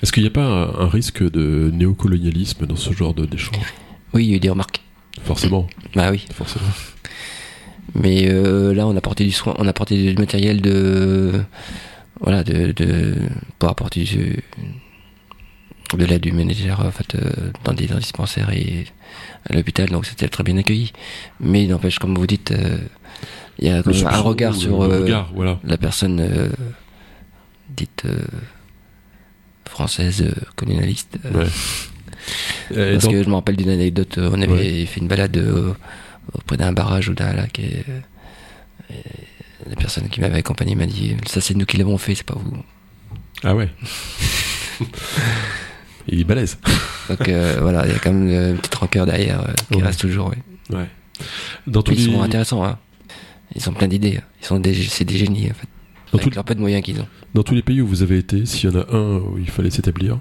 est-ce 0.01 0.11
qu'il 0.11 0.23
n'y 0.23 0.27
a 0.27 0.31
pas 0.31 0.43
un, 0.43 0.79
un 0.85 0.89
risque 0.89 1.23
de 1.29 1.71
néocolonialisme 1.73 2.65
dans 2.65 2.75
ce 2.75 2.91
genre 2.93 3.13
d'échange? 3.13 3.73
Oui, 4.13 4.25
il 4.25 4.29
y 4.31 4.33
a 4.33 4.35
eu 4.37 4.39
des 4.39 4.49
remarques. 4.49 4.81
Forcément, 5.23 5.67
Bah 5.95 6.11
oui. 6.11 6.25
forcément. 6.33 6.65
Mais 7.93 8.27
euh, 8.29 8.73
là, 8.73 8.85
on 8.87 8.95
a 8.97 9.01
porté 9.01 9.23
du 9.23 9.31
soin, 9.31 9.53
on 9.57 9.67
a 9.67 9.71
porté 9.73 10.13
du 10.13 10.19
matériel 10.19 10.59
de, 10.61 11.31
voilà, 12.19 12.43
de, 12.43 12.73
de 12.73 13.15
pour 13.59 13.69
apporter 13.69 14.03
du, 14.03 14.43
de 15.97 16.05
l'aide 16.05 16.25
humanitaire 16.25 16.79
en 16.81 16.91
fait 16.91 17.15
euh, 17.15 17.51
dans 17.63 17.73
des 17.73 17.87
dispensaires 17.87 18.49
et 18.51 18.85
à 19.49 19.53
l'hôpital, 19.53 19.89
donc 19.89 20.05
c'était 20.05 20.27
très 20.27 20.43
bien 20.43 20.57
accueilli. 20.57 20.91
Mais 21.39 21.65
n'empêche, 21.67 21.99
comme 21.99 22.15
vous 22.15 22.27
dites, 22.27 22.51
euh, 22.51 22.77
il 23.59 23.67
y 23.67 23.71
a 23.71 23.81
quand 23.83 23.91
un 24.05 24.19
regard 24.21 24.55
sur 24.55 24.81
euh, 24.81 25.01
regard, 25.01 25.31
voilà. 25.33 25.59
la 25.63 25.77
personne 25.77 26.51
dite 27.69 28.03
française 29.65 30.33
colonialiste. 30.55 31.17
Ouais. 31.33 31.45
Parce 32.93 33.07
que 33.07 33.23
je 33.23 33.29
me 33.29 33.35
rappelle 33.35 33.55
d'une 33.55 33.69
anecdote, 33.69 34.17
on 34.17 34.41
avait 34.41 34.51
Ouais. 34.51 34.85
fait 34.85 34.99
une 34.99 35.07
balade 35.07 35.37
auprès 36.33 36.57
d'un 36.57 36.73
barrage 36.73 37.09
ou 37.09 37.13
d'un 37.13 37.33
lac 37.33 37.59
et, 37.59 37.83
et 38.89 38.95
la 39.69 39.75
personne 39.75 40.09
qui 40.09 40.19
m'avait 40.21 40.39
accompagné 40.39 40.75
m'a 40.75 40.85
dit 40.87 41.15
ça 41.27 41.39
c'est 41.41 41.53
nous 41.55 41.65
qui 41.65 41.77
l'avons 41.77 41.97
fait, 41.97 42.15
c'est 42.15 42.25
pas 42.25 42.35
vous. 42.37 42.57
Ah 43.43 43.53
ouais. 43.55 43.69
Il 46.07 46.19
est 46.21 46.23
balèze. 46.23 46.57
Donc 47.09 47.27
euh, 47.27 47.57
voilà, 47.61 47.85
il 47.85 47.91
y 47.91 47.95
a 47.95 47.99
quand 47.99 48.11
même 48.13 48.27
une 48.51 48.57
petite 48.57 48.75
rancœur 48.75 49.05
derrière 49.05 49.41
euh, 49.41 49.53
qui 49.71 49.77
Ouais. 49.79 49.83
reste 49.83 50.01
toujours. 50.01 50.31
oui. 50.31 50.75
Ouais. 50.75 50.85
Dans 51.67 51.81
tous 51.81 51.93
Ils 51.93 52.07
les, 52.07 52.13
sont 52.13 52.21
intéressants, 52.21 52.63
hein. 52.65 52.77
ils 53.55 53.69
ont 53.69 53.73
plein 53.73 53.87
d'idées, 53.87 54.19
ils 54.41 54.45
sont 54.45 54.59
des, 54.59 54.73
c'est 54.73 55.05
des 55.05 55.17
génies 55.17 55.45
en 55.51 55.53
fait, 55.53 55.67
dans, 56.11 56.17
avec 56.19 56.29
tous- 56.29 56.35
leur 56.35 56.43
peu 56.43 56.55
de 56.55 56.59
moyens 56.59 56.83
qu'ils 56.83 56.99
ont. 56.99 57.07
dans 57.33 57.43
tous 57.43 57.55
les 57.55 57.61
pays 57.61 57.81
où 57.81 57.87
vous 57.87 58.01
avez 58.03 58.17
été, 58.17 58.45
s'il 58.45 58.69
y 58.69 58.73
en 58.75 58.79
a 58.79 58.85
un 58.95 59.17
où 59.19 59.37
il 59.39 59.49
fallait 59.49 59.69
s'établir, 59.69 60.19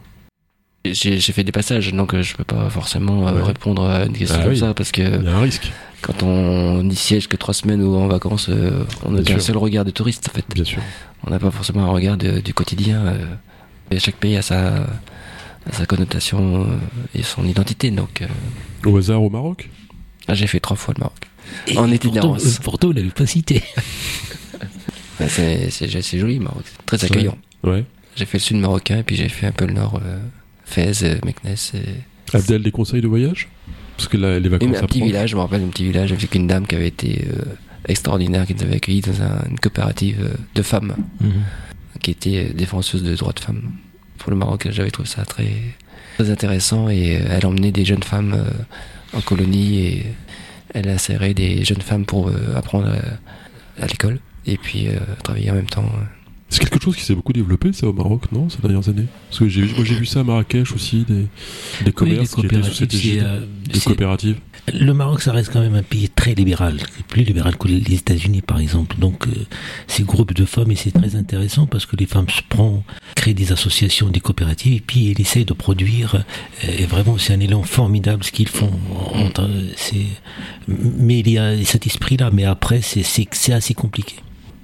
J'ai 0.85 1.19
j'ai 1.19 1.33
fait 1.33 1.43
des 1.45 1.51
passages, 1.53 1.93
donc 1.95 2.15
euh, 2.15 2.23
je 2.23 2.37
peux 2.37 2.45
pas 2.45 2.69
forcément 2.71 3.25
Ouais. 3.25 3.43
répondre 3.43 3.85
à 3.85 4.05
une 4.05 4.13
question 4.13 4.37
Ah 4.39 4.43
comme 4.45 4.53
oui. 4.53 4.59
ça 4.59 4.75
parce 4.75 4.93
que 4.93 5.03
il 5.03 5.25
y 5.25 5.29
a 5.29 5.35
un 5.37 5.41
risque, 5.41 5.73
quand 6.03 6.23
on 6.23 6.83
n'y 6.83 6.95
siège 6.97 7.27
que 7.27 7.37
trois 7.37 7.55
semaines 7.55 7.83
ou 7.83 7.95
en 7.97 8.07
vacances, 8.07 8.51
on 9.05 9.11
n'a 9.13 9.23
qu'un 9.23 9.39
seul 9.41 9.57
regard 9.57 9.85
de 9.87 9.91
touriste 9.91 10.29
en 10.31 10.35
fait. 10.37 10.45
bien 10.55 10.65
sûr. 10.65 10.83
On 11.27 11.31
n'a 11.31 11.39
pas 11.39 11.51
forcément 11.51 11.85
un 11.87 11.91
regard 11.91 12.17
de- 12.19 12.41
du 12.41 12.53
quotidien. 12.55 13.15
et 13.91 13.99
chaque 13.99 14.17
pays 14.17 14.37
a 14.37 14.43
sa, 14.43 14.87
sa 15.73 15.87
connotation 15.87 16.63
euh, 16.65 16.77
et 17.19 17.23
son 17.23 17.45
identité. 17.47 17.91
Donc, 17.91 18.23
euh, 18.23 18.27
Au 18.85 18.97
hasard 18.97 19.23
au 19.23 19.31
Maroc? 19.31 19.69
Là, 20.29 20.35
j'ai 20.35 20.47
fait 20.47 20.61
trois 20.61 20.77
fois 20.77 20.95
le 20.97 21.01
Maroc. 21.01 21.29
Et 21.69 21.73
En 21.73 21.75
pourtant, 21.83 21.93
itinérance. 21.95 22.45
euh, 22.47 22.59
Pourtant, 22.63 22.87
vous 22.89 22.93
l'avez 22.95 23.11
pas 23.11 23.27
cité. 23.27 23.63
Ouais, 25.21 25.29
C'est 25.71 26.19
joli, 26.19 26.39
le 26.39 26.45
Maroc. 26.45 26.65
C'est 26.67 26.87
très 26.99 27.05
accueillant. 27.05 27.39
Ouais. 27.63 27.85
J'ai 28.17 28.27
fait 28.27 28.39
le 28.39 28.43
sud 28.43 28.57
marocain 28.57 28.99
et 28.99 29.03
puis 29.05 29.15
j'ai 29.17 29.29
fait 29.29 29.47
un 29.47 29.53
peu 29.53 29.65
le 29.67 29.73
nord, 29.73 30.01
euh, 30.05 30.19
Fès, 30.65 31.03
euh, 31.05 31.17
Meknès. 31.25 31.73
Et... 31.75 32.37
Abdel, 32.37 32.63
des 32.63 32.71
conseils 32.73 33.01
de 33.01 33.07
voyage? 33.09 33.49
Parce 33.97 34.09
que 34.09 34.17
là, 34.17 34.41
les 34.41 34.49
vacances 34.49 34.77
un 34.77 34.87
petit 34.87 35.01
village, 35.03 35.31
je 35.31 35.37
me 35.37 35.41
rappelle 35.41 35.63
un 35.63 35.69
petit 35.69 35.85
village 35.85 36.11
avec 36.13 36.35
une 36.35 36.49
dame 36.49 36.67
qui 36.67 36.75
avait 36.75 36.89
été 36.89 37.27
euh, 37.31 37.43
extraordinaire, 37.87 38.45
qui 38.47 38.55
nous 38.57 38.63
avait 38.65 38.77
accueillis 38.77 39.03
dans 39.03 39.23
un- 39.23 39.45
une 39.49 39.59
coopérative 39.61 40.19
euh, 40.21 40.35
de 40.57 40.63
femmes, 40.63 40.97
qui 42.03 42.11
était 42.11 42.47
défenseuse 42.53 43.05
de 43.05 43.15
droits 43.15 43.33
de 43.33 43.41
femmes. 43.41 43.71
Pour 44.25 44.31
le 44.31 44.39
Maroc, 44.39 44.67
j'avais 44.71 44.91
trouvé 44.91 45.07
ça 45.07 45.23
très, 45.27 45.53
très 46.17 46.31
intéressant 46.31 46.89
et 46.89 47.19
euh, 47.19 47.27
elle 47.31 47.45
emmenait 47.45 47.73
des 47.73 47.85
jeunes 47.85 48.03
femmes 48.03 48.33
euh, 48.33 49.19
en 49.19 49.21
colonie 49.21 49.81
et 49.81 50.07
elle 50.73 50.89
insérait 50.89 51.35
des 51.35 51.63
jeunes 51.63 51.83
femmes 51.83 52.07
pour 52.07 52.29
euh, 52.29 52.57
apprendre 52.57 52.91
à, 53.79 53.87
l'école 53.87 54.19
et 54.47 54.57
puis 54.57 54.89
travailler 55.23 55.51
en 55.51 55.55
même 55.55 55.67
temps. 55.67 55.91
C'est 56.49 56.61
quelque 56.61 56.83
chose 56.83 56.97
qui 56.97 57.03
s'est 57.03 57.15
beaucoup 57.15 57.35
développé, 57.35 57.73
ça, 57.75 57.87
au 57.87 57.93
Maroc, 57.93 58.31
non, 58.33 58.49
ces 58.49 58.63
dernières 58.63 58.89
années? 58.89 59.07
Parce 59.29 59.41
que 59.41 59.49
j'ai 59.49 59.63
vu, 59.63 59.75
moi, 59.75 59.85
j'ai 59.85 59.95
vu 59.95 60.07
ça 60.07 60.21
à 60.21 60.25
Marrakech 60.25 60.73
aussi, 60.73 61.05
des, 61.07 61.27
des 61.85 61.93
commerces 61.93 62.35
qui 62.35 62.47
étaient 62.47 62.63
sous 62.63 62.73
cette 62.73 62.95
égide 62.95 63.25
euh, 63.25 63.41
de 63.41 63.75
c'est- 63.77 63.85
coopératives. 63.85 64.37
Le 64.73 64.93
Maroc, 64.95 65.21
ça 65.21 65.33
reste 65.33 65.53
quand 65.53 65.61
même 65.61 65.75
un 65.75 65.83
pays 65.83 66.09
très 66.09 66.35
libéral, 66.35 66.79
plus 67.09 67.23
libéral 67.23 67.57
que 67.59 67.69
les 67.69 67.95
États-Unis, 67.95 68.41
par 68.41 68.59
exemple. 68.61 68.97
Donc, 68.99 69.27
euh, 69.27 69.31
ces 69.89 70.05
groupes 70.05 70.33
de 70.33 70.47
femmes, 70.47 70.71
et 70.71 70.75
c'est 70.77 70.91
très 70.91 71.17
intéressant 71.17 71.67
parce 71.67 71.85
que 71.85 71.97
les 71.97 72.07
femmes 72.07 72.29
se 72.31 72.41
prennent, 72.49 72.83
créent 73.15 73.35
des 73.35 73.53
associations, 73.53 74.09
des 74.09 74.21
coopératives, 74.21 74.73
et 74.73 74.81
puis 74.81 75.11
elles 75.11 75.21
essayent 75.21 75.45
de 75.45 75.53
produire. 75.53 76.15
euh, 76.65 76.69
Et 76.79 76.87
vraiment, 76.87 77.19
c'est 77.19 77.35
un 77.35 77.41
élan 77.41 77.63
formidable 77.63 78.25
ce 78.25 78.33
qu'ils 78.33 78.49
font. 78.49 78.73
Entre- 79.15 79.51
mais 80.67 81.19
il 81.19 81.29
y 81.31 81.39
a 81.39 81.63
cet 81.65 81.87
esprit-là, 81.87 82.31
mais 82.33 82.45
après, 82.45 82.81
c'est, 82.81 83.05
assez 83.53 83.75
compliqué. 83.75 84.17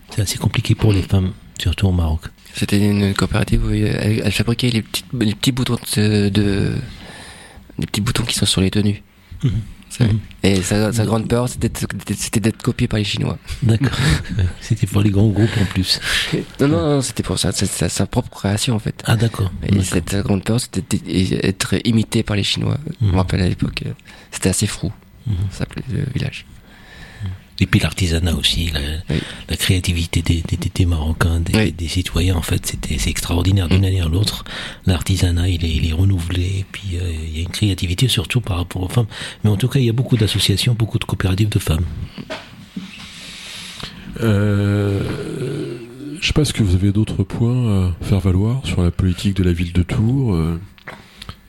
C'est 0.08 0.22
assez 0.22 0.38
compliqué 0.38 0.74
pour 0.74 0.92
les 0.94 1.02
femmes, 1.02 1.32
surtout 1.60 1.88
au 1.88 1.92
Maroc. 1.92 2.22
C'était 2.54 2.78
une 2.78 3.12
coopérative 3.14 3.64
où 3.66 3.70
elle, 3.70 4.22
elle 4.24 4.32
fabriquait 4.32 4.70
les 4.70 4.82
petits, 4.82 5.04
les 5.20 5.34
petits 5.34 5.52
boutons 5.52 5.76
de, 5.96 6.30
de- 6.30 6.74
les 7.78 7.86
petits 7.86 8.00
boutons 8.00 8.24
qui 8.24 8.34
sont 8.34 8.46
sur 8.46 8.60
les 8.62 8.70
tenues. 8.70 9.02
Mhm. 9.44 9.52
Mhm. 10.00 10.18
Et 10.42 10.62
sa, 10.62 10.92
sa 10.92 11.04
grande 11.04 11.28
peur, 11.28 11.48
c'était 11.48 11.68
d'être- 12.40 12.62
copié 12.62 12.88
par 12.88 12.98
les 12.98 13.04
Chinois. 13.04 13.38
D'accord. 13.62 13.90
C'était 14.60 14.86
pour 14.86 15.02
les 15.02 15.10
grands 15.10 15.28
groupes 15.28 15.50
en 15.60 15.64
plus. 15.66 16.00
Non, 16.60 16.68
non, 16.68 16.80
non, 16.80 17.02
c'était 17.02 17.22
pour 17.22 17.38
ça. 17.38 17.52
C'est 17.52 17.66
sa, 17.88 18.06
propre 18.06 18.30
création, 18.30 18.74
en 18.74 18.78
fait. 18.78 19.02
Ah, 19.06 19.16
d'accord. 19.16 19.50
Et 19.66 19.80
sa 19.82 20.00
grande 20.22 20.44
peur, 20.44 20.58
c'était 20.60 20.98
d'être 20.98 21.74
imité 21.84 22.22
par 22.22 22.36
les 22.36 22.42
Chinois. 22.44 22.78
Je 23.00 23.06
Mhm. 23.06 23.12
me 23.12 23.16
rappelle 23.18 23.40
à 23.42 23.48
l'époque, 23.48 23.82
euh, 23.86 23.90
c'était 24.30 24.48
assez 24.48 24.66
fou. 24.66 24.90
Mhm. 25.26 25.34
Ça 25.50 25.58
s'appelait 25.58 25.82
le 25.92 26.04
village. 26.14 26.46
Et 27.62 27.66
puis 27.66 27.78
l'artisanat 27.80 28.34
aussi, 28.34 28.70
la, 28.72 28.80
Oui. 29.10 29.20
la 29.48 29.56
créativité 29.56 30.22
des, 30.22 30.42
des, 30.48 30.56
des- 30.56 30.70
des 30.74 30.86
Marocains, 30.86 31.40
des, 31.40 31.52
Oui. 31.56 31.72
des 31.72 31.88
citoyens, 31.88 32.36
en 32.36 32.42
fait, 32.42 32.64
c'était 32.66 32.96
c'est 32.98 33.10
extraordinaire 33.10 33.68
d'une 33.68 33.84
année 33.84 34.00
à 34.00 34.06
l'autre. 34.08 34.44
L'artisanat, 34.86 35.48
il 35.48 35.64
est, 35.64 35.70
il 35.70 35.88
est 35.88 35.92
renouvelé, 35.92 36.42
et 36.60 36.66
puis 36.72 36.96
euh, 36.96 37.12
il 37.28 37.36
y 37.36 37.40
a 37.40 37.42
une 37.42 37.48
créativité 37.50 38.08
surtout 38.08 38.40
par 38.40 38.56
rapport 38.56 38.82
aux 38.82 38.88
femmes. 38.88 39.06
Mais 39.44 39.50
en 39.50 39.56
tout 39.56 39.68
cas, 39.68 39.78
il 39.78 39.84
y 39.84 39.90
a 39.90 39.92
beaucoup 39.92 40.16
d'associations, 40.16 40.74
beaucoup 40.74 40.98
de 40.98 41.04
coopératives 41.04 41.50
de 41.50 41.58
femmes. 41.58 41.84
Euh, 44.22 45.00
je 46.20 46.26
sais 46.26 46.32
pas, 46.32 46.44
que 46.44 46.62
vous 46.62 46.74
avez 46.74 46.92
d'autres 46.92 47.22
points 47.22 47.86
à 47.88 47.92
faire 48.04 48.20
valoir 48.20 48.60
sur 48.66 48.82
la 48.82 48.90
politique 48.90 49.34
de 49.36 49.42
la 49.44 49.52
ville 49.52 49.72
de 49.72 49.82
Tours 49.82 50.34
euh, 50.34 50.60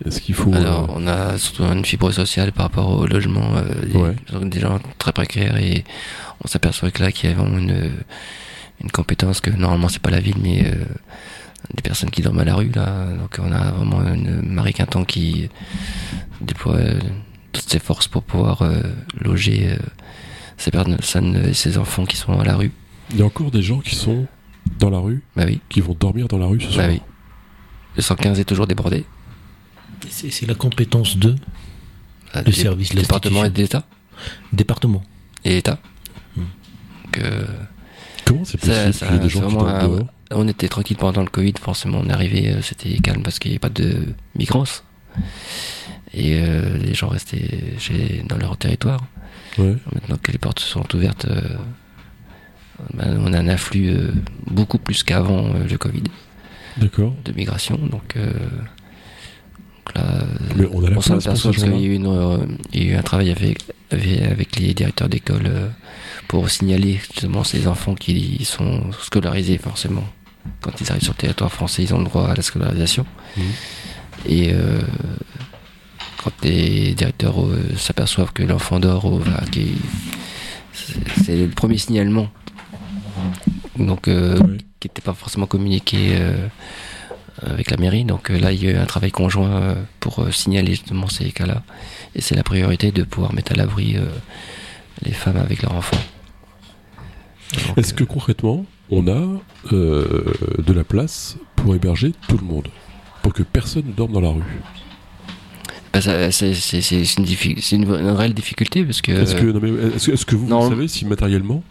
Est-ce 0.06 0.22
qu'il 0.22 0.36
faut... 0.36 0.54
Alors, 0.54 0.90
euh, 0.90 0.94
on 0.96 1.08
a 1.08 1.38
surtout 1.38 1.64
une 1.64 1.86
fibre 1.86 2.12
sociale 2.12 2.52
par 2.52 2.66
rapport 2.66 2.90
au 3.00 3.06
logement, 3.06 3.56
euh, 3.56 3.86
des, 3.86 3.98
Ouais. 3.98 4.16
des 4.46 4.60
gens 4.60 4.80
très 4.98 5.12
précaires 5.12 5.58
et 5.58 5.84
on 6.44 6.48
s'aperçoit 6.48 6.92
que 6.92 7.04
là, 7.04 7.12
qu'il 7.12 7.30
y 7.30 7.34
a 7.34 7.36
vraiment 7.36 7.58
une, 7.60 7.92
une 8.84 8.92
compétence 8.92 9.42
que 9.42 9.52
normalement 9.52 9.90
c'est 9.90 10.02
pas 10.02 10.10
la 10.10 10.20
ville, 10.20 10.38
mais 10.42 10.66
euh, 10.66 10.74
des 11.76 11.84
personnes 11.84 12.10
qui 12.10 12.22
dorment 12.24 12.40
à 12.40 12.46
la 12.46 12.56
rue 12.56 12.72
là. 12.74 13.06
Donc 13.20 13.38
on 13.40 13.52
a 13.52 13.72
vraiment 13.72 14.02
une 14.14 14.42
Marie 14.42 14.74
Quinton 14.74 15.06
qui 15.06 15.50
déploie 16.42 16.76
euh, 16.78 17.00
toutes 17.52 17.70
ses 17.70 17.80
forces 17.80 18.08
pour 18.08 18.24
pouvoir 18.24 18.64
euh, 18.64 18.82
loger 19.20 19.68
euh, 19.70 19.76
ces 20.58 20.72
personnes 20.72 21.44
et 21.50 21.54
ces 21.54 21.78
enfants 21.78 22.06
qui 22.06 22.18
sont 22.18 22.40
à 22.40 22.44
la 22.44 22.56
rue. 22.56 22.72
Il 23.12 23.20
y 23.20 23.22
a 23.22 23.26
encore 23.26 23.52
des 23.52 23.62
gens 23.62 23.80
qui 23.80 23.96
sont 23.96 24.26
dans 24.80 24.90
la 24.90 25.00
rue, 25.00 25.22
Bah 25.36 25.44
oui, 25.46 25.60
qui 25.70 25.82
vont 25.82 25.96
dormir 26.00 26.28
dans 26.28 26.38
la 26.40 26.46
rue 26.48 26.60
ce 26.62 26.72
soir. 26.72 26.88
bah 26.88 26.94
oui. 26.94 27.02
Le 27.98 28.02
115 28.02 28.40
est 28.40 28.46
toujours 28.46 28.68
débordé. 28.68 29.06
C'est 30.10 30.46
la 30.48 30.56
compétence 30.56 31.18
de 31.18 31.36
Ah, 32.34 32.42
le 32.46 32.52
service, 32.52 32.94
Département 32.96 33.44
et 33.46 33.50
d'État 33.50 33.84
département. 34.54 35.04
et 35.44 35.58
État. 35.58 35.80
Donc, 36.38 37.18
euh, 37.18 37.46
Comment 38.26 38.46
c'est 38.46 38.64
Ça- 38.64 38.86
possible 38.86 38.94
ça- 38.94 39.16
ait 39.16 39.20
des 39.20 39.30
gens 39.30 39.48
qui 39.50 39.56
un- 39.58 39.88
dehors 39.88 40.08
on 40.34 40.48
était 40.48 40.70
tranquille 40.70 40.96
pendant 40.96 41.22
le 41.24 41.28
Covid, 41.28 41.54
forcément 41.62 42.00
on 42.00 42.08
est 42.08 42.14
arrivé, 42.14 42.50
euh, 42.50 42.62
c'était 42.62 42.96
calme 43.00 43.22
parce 43.24 43.38
qu'il 43.40 43.52
n'y 43.52 43.56
avait 43.56 43.60
pas 43.60 43.68
de 43.70 44.14
migrants. 44.36 44.64
Et 46.14 46.40
euh, 46.40 46.78
les 46.78 46.94
gens 46.94 47.10
restaient 47.10 47.74
chez, 47.80 48.24
dans 48.30 48.38
leur 48.38 48.56
territoire. 48.56 49.02
Ouais. 49.58 49.76
Maintenant 49.94 50.18
que 50.22 50.32
les 50.32 50.38
portes 50.38 50.60
sont 50.60 50.86
ouvertes, 50.96 51.26
euh, 51.26 51.42
ben, 52.94 53.20
on 53.26 53.34
a 53.34 53.40
un 53.40 53.48
afflux 53.50 53.90
euh, 53.90 54.14
beaucoup 54.48 54.78
plus 54.78 55.04
qu'avant 55.04 55.48
euh, 55.54 55.68
le 55.70 55.78
Covid 55.78 56.04
D'accord. 56.78 57.14
de 57.26 57.34
migration. 57.34 57.76
Donc, 57.78 58.16
euh, 58.16 58.32
donc 58.32 58.34
là, 59.96 60.04
Mais 60.56 60.66
on 60.72 60.84
a 60.84 60.90
la 60.90 60.98
on 60.98 61.02
place 61.02 61.24
parce 61.24 61.42
qu'il 61.42 61.82
y 61.82 61.86
a 61.86 61.88
eu, 61.88 61.96
une, 61.96 62.08
euh, 62.08 62.38
il 62.74 62.84
y 62.84 62.90
a 62.90 62.94
eu 62.94 62.96
un 62.96 63.02
travail 63.02 63.32
avec, 63.32 64.60
les 64.60 64.74
directeurs 64.74 65.10
d'école 65.10 65.48
euh, 65.48 65.68
pour 66.28 66.50
signaler 66.50 66.94
justement 66.94 67.44
ces 67.44 67.68
enfants 67.68 67.96
qui 67.96 68.44
sont 68.46 68.92
scolarisés 69.00 69.58
forcément. 69.58 70.04
Quand 70.62 70.72
ils 70.80 70.90
arrivent 70.90 71.04
sur 71.04 71.14
le 71.14 71.18
territoire 71.18 71.52
français, 71.52 71.84
ils 71.84 71.94
ont 71.94 72.00
le 72.00 72.06
droit 72.06 72.30
à 72.30 72.36
la 72.36 72.42
scolarisation. 72.42 73.06
Mhm. 73.38 73.44
Et 74.28 74.54
euh, 74.54 74.82
quand 76.24 76.32
les 76.44 76.94
directeurs 76.94 77.44
euh, 77.44 77.76
s'aperçoivent 77.78 78.32
que 78.34 78.44
l'enfant 78.44 78.80
dort, 78.80 79.22
c'est 81.24 81.36
le 81.36 81.48
premier 81.50 81.78
signalement. 81.78 82.28
Donc, 83.78 84.08
euh, 84.08 84.38
qui 84.80 84.88
n'était 84.88 85.02
pas 85.02 85.14
forcément 85.14 85.48
communiqué 85.48 85.98
euh, 86.12 86.48
avec 87.42 87.72
la 87.72 87.78
mairie. 87.78 88.04
Donc 88.06 88.30
euh, 88.30 88.40
là, 88.40 88.52
il 88.52 88.64
y 88.64 88.68
a 88.68 88.72
eu 88.72 88.78
un 88.78 88.86
travail 88.86 89.12
conjoint 89.12 89.52
euh, 89.52 89.76
pour 90.00 90.20
euh, 90.20 90.32
signaler 90.32 90.72
justement 90.72 91.08
ces 91.08 91.32
cas-là. 91.32 91.64
Et 92.16 92.22
c'est 92.22 92.36
la 92.36 92.44
priorité 92.44 92.92
de 92.92 93.04
pouvoir 93.04 93.34
mettre 93.34 93.52
à 93.54 93.56
l'abri 93.56 93.96
euh, 93.98 94.06
les 95.04 95.12
femmes 95.14 95.38
avec 95.38 95.62
leurs 95.62 95.74
enfants. 95.74 95.98
Est-ce 97.78 97.94
que 97.94 98.04
concrètement, 98.04 98.66
on 98.90 99.08
a 99.08 99.40
euh, 99.74 100.34
de 100.58 100.74
la 100.74 100.84
place 100.84 101.38
pour 101.56 101.76
héberger 101.76 102.14
tout 102.28 102.38
le 102.38 102.46
monde 102.46 102.68
Pour 103.22 103.34
que 103.34 103.44
personne 103.44 103.88
ne 103.88 103.92
dorme 103.94 104.14
dans 104.14 104.22
la 104.22 104.30
rue? 104.30 104.44
C'est 105.94 107.72
une, 107.76 107.92
réelle 107.92 108.34
difficulté 108.34 108.84
parce. 108.86 109.00
Est-ce 109.00 109.36
que- 109.36 110.12
est-ce 110.12 110.26
que 110.26 110.36
vous, 110.36 110.48
non. 110.48 110.62
vous 110.62 110.70
savez 110.70 110.88
si 110.88 111.06
matériellement, 111.06 111.64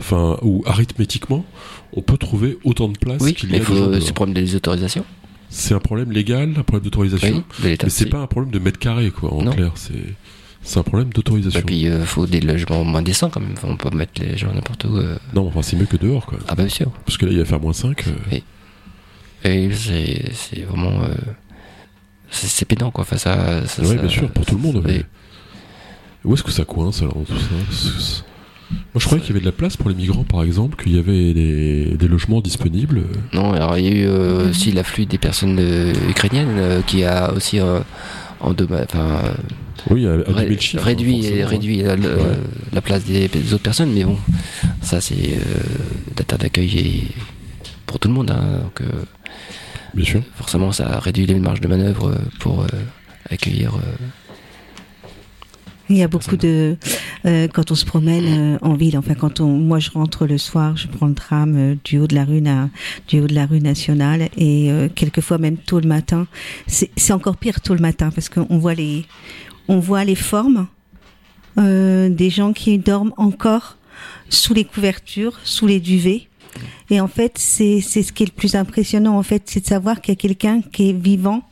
enfin, 0.00 0.38
ou 0.42 0.62
arithmétiquement, 0.66 1.44
on 1.92 2.02
peut 2.02 2.16
trouver 2.16 2.58
autant 2.64 2.88
de 2.88 2.98
place 2.98 3.20
oui, 3.22 3.34
qu'il 3.34 3.50
y 3.52 3.56
a 3.56 3.58
de 3.60 3.64
c'est 4.00 4.08
le 4.08 4.12
problème 4.14 4.34
des 4.34 4.54
autorisations. 4.56 5.04
C'est 5.48 5.74
un 5.74 5.80
problème 5.80 6.12
légal, 6.12 6.54
un 6.56 6.62
problème 6.62 6.84
d'autorisation 6.84 7.36
Oui, 7.58 7.62
de 7.64 7.68
l'État. 7.68 7.86
Mais 7.86 7.90
c'est 7.90 8.04
oui. 8.04 8.10
pas 8.10 8.18
un 8.18 8.26
problème 8.26 8.52
de 8.52 8.58
mètre 8.60 8.78
carré, 8.78 9.10
quoi, 9.10 9.34
en 9.34 9.42
Non. 9.42 9.50
clair. 9.52 9.72
C'est, 9.74 9.94
c'est 10.62 10.78
un 10.78 10.82
problème 10.84 11.10
d'autorisation. 11.12 11.58
Et 11.60 11.62
puis 11.64 11.80
il 11.82 12.04
faut 12.04 12.26
des 12.26 12.40
logements 12.40 12.84
moins 12.84 13.02
décents 13.02 13.30
quand 13.30 13.40
même. 13.40 13.54
On 13.64 13.76
peut 13.76 13.90
pas 13.90 13.96
mettre 13.96 14.20
les 14.22 14.36
gens 14.36 14.52
n'importe 14.54 14.84
où. 14.84 14.96
euh. 14.96 15.16
Non, 15.34 15.48
enfin, 15.48 15.62
c'est 15.62 15.76
mieux 15.76 15.86
que 15.86 15.96
dehors, 15.96 16.26
quoi. 16.26 16.38
Ah 16.46 16.54
bah 16.54 16.62
bien 16.64 16.68
sûr. 16.68 16.90
Parce 17.04 17.18
que 17.18 17.26
là, 17.26 17.32
il 17.32 17.38
va 17.38 17.44
faire 17.44 17.60
moins 17.60 17.72
5. 17.72 18.04
Et 19.44 19.70
c'est 19.72 20.62
vraiment. 20.68 21.02
euh, 21.02 21.14
c'est 22.30 22.64
pédant 22.66 22.90
quoi. 22.92 23.02
Enfin, 23.02 23.16
ça, 23.16 23.66
ça- 23.66 23.82
oui, 23.82 23.96
bien 23.96 24.08
sûr, 24.08 24.30
pour 24.30 24.46
tout 24.46 24.54
le 24.54 24.60
monde. 24.60 24.76
oui. 24.76 24.82
mais 24.98 25.04
Où 26.24 26.34
est-ce 26.34 26.42
que 26.44 26.52
ça 26.52 26.64
coince, 26.64 27.02
alors, 27.02 27.16
tout 27.26 27.34
ça? 27.72 28.22
Moi, 28.92 29.00
je 29.00 29.04
croyais 29.06 29.22
qu'il 29.22 29.30
y 29.30 29.36
avait 29.36 29.40
de 29.40 29.46
la 29.46 29.52
place 29.52 29.76
pour 29.76 29.88
les 29.88 29.94
migrants, 29.94 30.24
par 30.24 30.42
exemple, 30.42 30.82
qu'il 30.82 30.96
y 30.96 30.98
avait 30.98 31.32
des, 31.32 31.96
des 31.96 32.08
logements 32.08 32.40
disponibles. 32.40 33.02
Non, 33.32 33.52
alors 33.52 33.78
il 33.78 33.84
y 33.84 33.88
a 33.88 33.92
eu 33.92 34.06
euh, 34.08 34.50
aussi 34.50 34.72
l'afflux 34.72 35.06
des 35.06 35.18
personnes 35.18 35.58
euh, 35.60 35.92
ukrainiennes 36.08 36.56
euh, 36.58 36.82
qui 36.82 37.04
a 37.04 37.32
aussi 37.32 37.60
euh, 37.60 37.78
endommagé- 38.42 38.84
enfin, 38.84 39.20
Oui, 39.90 40.06
à, 40.08 40.14
à 40.14 40.32
ré- 40.32 40.46
10 40.46 40.48
000 40.48 40.60
chiffres. 40.60 40.82
réduit, 40.84 41.26
hein, 41.40 41.46
réduit 41.46 41.82
la, 41.82 41.94
le- 41.94 42.16
Ouais. 42.16 42.36
la 42.72 42.80
place 42.80 43.04
des, 43.04 43.28
des 43.28 43.54
autres 43.54 43.62
personnes, 43.62 43.92
mais 43.94 44.02
bon, 44.02 44.18
ça 44.82 45.00
c'est 45.00 45.38
la 46.18 46.24
terre 46.24 46.38
d'accueil 46.38 47.04
pour 47.86 48.00
tout 48.00 48.08
le 48.08 48.14
monde, 48.14 48.32
hein, 48.32 48.58
donc 48.62 48.82
Bien 49.94 50.04
sûr. 50.04 50.22
forcément 50.34 50.72
ça 50.72 50.98
réduit 50.98 51.26
les 51.26 51.34
marges 51.36 51.60
de 51.60 51.68
manœuvre 51.68 52.16
pour 52.40 52.66
accueillir. 53.30 53.72
Il 55.90 55.96
y 55.96 56.04
a 56.04 56.08
beaucoup 56.08 56.36
de 56.36 56.76
euh, 57.26 57.48
quand 57.52 57.72
on 57.72 57.74
se 57.74 57.84
promène 57.84 58.54
euh, 58.54 58.58
en 58.62 58.74
ville. 58.74 58.96
Enfin, 58.96 59.14
quand 59.14 59.40
on, 59.40 59.48
moi, 59.48 59.80
je 59.80 59.90
rentre 59.90 60.24
le 60.24 60.38
soir, 60.38 60.76
je 60.76 60.86
prends 60.86 61.08
le 61.08 61.14
tram 61.14 61.56
euh, 61.56 61.74
du 61.84 61.98
haut 61.98 62.06
de 62.06 62.14
la 62.14 62.24
rue, 62.24 62.40
na- 62.40 62.70
du 63.08 63.18
haut 63.18 63.26
de 63.26 63.34
la 63.34 63.44
rue 63.44 63.58
nationale, 63.60 64.28
et 64.36 64.70
euh, 64.70 64.88
quelquefois 64.88 65.38
même 65.38 65.56
tôt 65.56 65.80
le 65.80 65.88
matin. 65.88 66.28
C'est 66.68 67.12
encore 67.12 67.36
pire 67.36 67.60
tôt 67.60 67.74
le 67.74 67.80
matin 67.80 68.10
parce 68.14 68.28
qu'on 68.28 68.58
voit 68.58 68.74
les, 68.74 69.04
on 69.66 69.80
voit 69.80 70.04
les 70.04 70.14
formes 70.14 70.68
euh, 71.58 72.08
des 72.08 72.30
gens 72.30 72.52
qui 72.52 72.78
dorment 72.78 73.12
encore 73.16 73.76
sous 74.28 74.54
les 74.54 74.64
couvertures, 74.64 75.40
sous 75.42 75.66
les 75.66 75.80
duvets. 75.80 76.28
Et 76.88 77.00
en 77.00 77.08
fait, 77.08 77.32
c'est 77.36 77.80
c'est 77.80 78.04
ce 78.04 78.12
qui 78.12 78.22
est 78.22 78.26
le 78.26 78.32
plus 78.32 78.54
impressionnant. 78.54 79.18
En 79.18 79.24
fait, 79.24 79.42
c'est 79.46 79.60
de 79.60 79.66
savoir 79.66 80.00
qu'il 80.00 80.12
y 80.12 80.16
a 80.16 80.20
quelqu'un 80.20 80.60
qui 80.62 80.90
est 80.90 80.92
vivant 80.92 81.42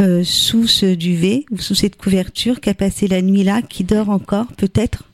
euh, 0.00 0.22
sous 0.24 0.66
ce 0.66 0.94
duvet 0.94 1.44
ou 1.50 1.58
sous 1.58 1.74
cette 1.74 1.96
couverture 1.96 2.60
qui 2.60 2.70
a 2.70 2.74
passé 2.74 3.08
la 3.08 3.20
nuit 3.22 3.42
là, 3.44 3.62
qui 3.62 3.84
dort 3.84 4.10
encore 4.10 4.46
peut-être. 4.56 5.04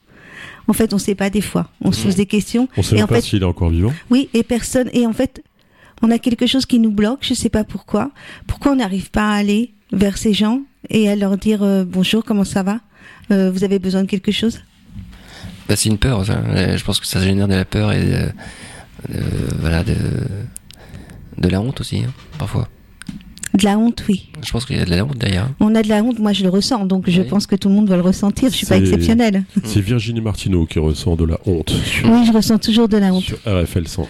En 0.66 0.72
fait, 0.72 0.92
on 0.92 0.96
ne 0.96 1.00
sait 1.00 1.14
pas 1.14 1.28
des 1.30 1.40
fois. 1.42 1.70
On 1.82 1.92
se 1.92 2.02
pose 2.04 2.16
des 2.16 2.26
questions. 2.26 2.68
On 2.76 2.82
sait 2.82 2.94
Et 2.94 2.96
même 2.96 3.04
en 3.04 3.08
pas 3.08 3.20
s'il 3.20 3.42
est 3.42 3.46
encore 3.46 3.68
vivant. 3.70 3.92
Oui, 4.10 4.28
et 4.34 4.42
personne. 4.42 4.88
Et 4.94 5.06
en 5.06 5.12
fait, 5.12 5.42
on 6.02 6.10
a 6.10 6.18
quelque 6.18 6.46
chose 6.46 6.64
qui 6.64 6.78
nous 6.78 6.90
bloque. 6.90 7.18
Je 7.22 7.30
ne 7.32 7.36
sais 7.36 7.50
pas 7.50 7.64
pourquoi. 7.64 8.10
Pourquoi 8.46 8.72
on 8.72 8.76
n'arrive 8.76 9.10
pas 9.10 9.28
à 9.28 9.34
aller 9.34 9.72
vers 9.92 10.16
ces 10.16 10.32
gens 10.32 10.62
et 10.88 11.08
à 11.10 11.16
leur 11.16 11.36
dire 11.36 11.62
euh, 11.62 11.84
bonjour, 11.86 12.24
comment 12.24 12.44
ça 12.44 12.62
va? 12.62 12.80
Euh, 13.30 13.50
Vous 13.50 13.62
avez 13.64 13.78
besoin 13.78 14.02
de 14.02 14.08
quelque 14.08 14.32
chose 14.32 14.60
bah, 15.68 15.76
c'est 15.76 15.88
une 15.88 15.96
peur. 15.98 16.26
ça. 16.26 16.76
Je 16.76 16.84
pense 16.84 17.00
que 17.00 17.06
ça 17.06 17.20
génère 17.22 17.48
de 17.48 17.54
la 17.54 17.64
peur 17.64 17.90
et 17.92 18.04
de, 18.04 19.14
de- 19.14 19.24
voilà 19.60 19.82
de 19.82 19.94
de 21.38 21.48
la 21.48 21.60
honte 21.62 21.80
aussi 21.80 22.00
hein, 22.00 22.12
parfois. 22.38 22.68
De 23.54 23.64
la 23.64 23.78
honte, 23.78 24.04
oui. 24.08 24.28
Je 24.44 24.50
pense 24.50 24.64
qu'il 24.66 24.76
y 24.76 24.80
a 24.80 24.84
de 24.84 24.90
la 24.90 25.04
honte 25.04 25.16
derrière. 25.16 25.44
hein. 25.44 25.54
On 25.60 25.74
a 25.76 25.82
de 25.82 25.88
la 25.88 26.02
honte. 26.02 26.18
Moi, 26.18 26.32
je 26.32 26.42
le 26.42 26.48
ressens. 26.48 26.86
Donc, 26.86 27.08
je 27.08 27.20
Oui. 27.22 27.28
pense 27.28 27.46
que 27.46 27.54
tout 27.54 27.68
le 27.68 27.74
monde 27.76 27.88
va 27.88 27.94
le 27.94 28.02
ressentir. 28.02 28.50
Je 28.50 28.56
suis 28.56 28.66
pas 28.66 28.76
exceptionnelle. 28.78 29.44
C'est 29.62 29.80
Virginie 29.80 30.20
Martineau 30.20 30.66
qui 30.66 30.80
ressent 30.80 31.14
de 31.14 31.24
la 31.24 31.38
honte 31.46 31.70
sur, 31.70 32.10
Oui, 32.10 32.26
je 32.26 32.32
ressens 32.32 32.58
toujours 32.58 32.88
de 32.88 32.96
la 32.96 33.12
honte. 33.14 33.22
sur 33.22 33.38
RFL 33.46 33.86
101. 33.86 34.06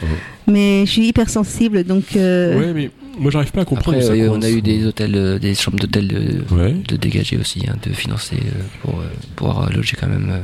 Mais 0.50 0.86
je 0.86 0.90
suis 0.92 1.06
hypersensible, 1.08 1.84
donc. 1.84 2.04
euh, 2.16 2.58
Ouais, 2.58 2.72
mais 2.72 2.90
moi, 3.18 3.30
j'arrive 3.30 3.52
pas 3.52 3.60
à 3.60 3.64
comprendre. 3.66 3.98
Après, 3.98 4.18
euh, 4.18 4.30
on 4.32 4.40
a 4.40 4.50
eu 4.50 4.62
des 4.62 4.86
hôtels, 4.86 5.14
euh, 5.14 5.38
des 5.38 5.54
chambres 5.54 5.78
d'hôtel 5.78 6.08
de, 6.08 6.54
Ouais. 6.54 6.74
de 6.88 6.96
dégager 6.96 7.36
aussi, 7.36 7.60
hein, 7.68 7.76
de 7.86 7.92
financer 7.92 8.36
euh, 8.36 8.62
pour 8.82 8.98
euh, 9.00 9.04
pouvoir 9.36 9.70
loger 9.72 9.96
quand 10.00 10.08
même. 10.08 10.28
euh. 10.32 10.40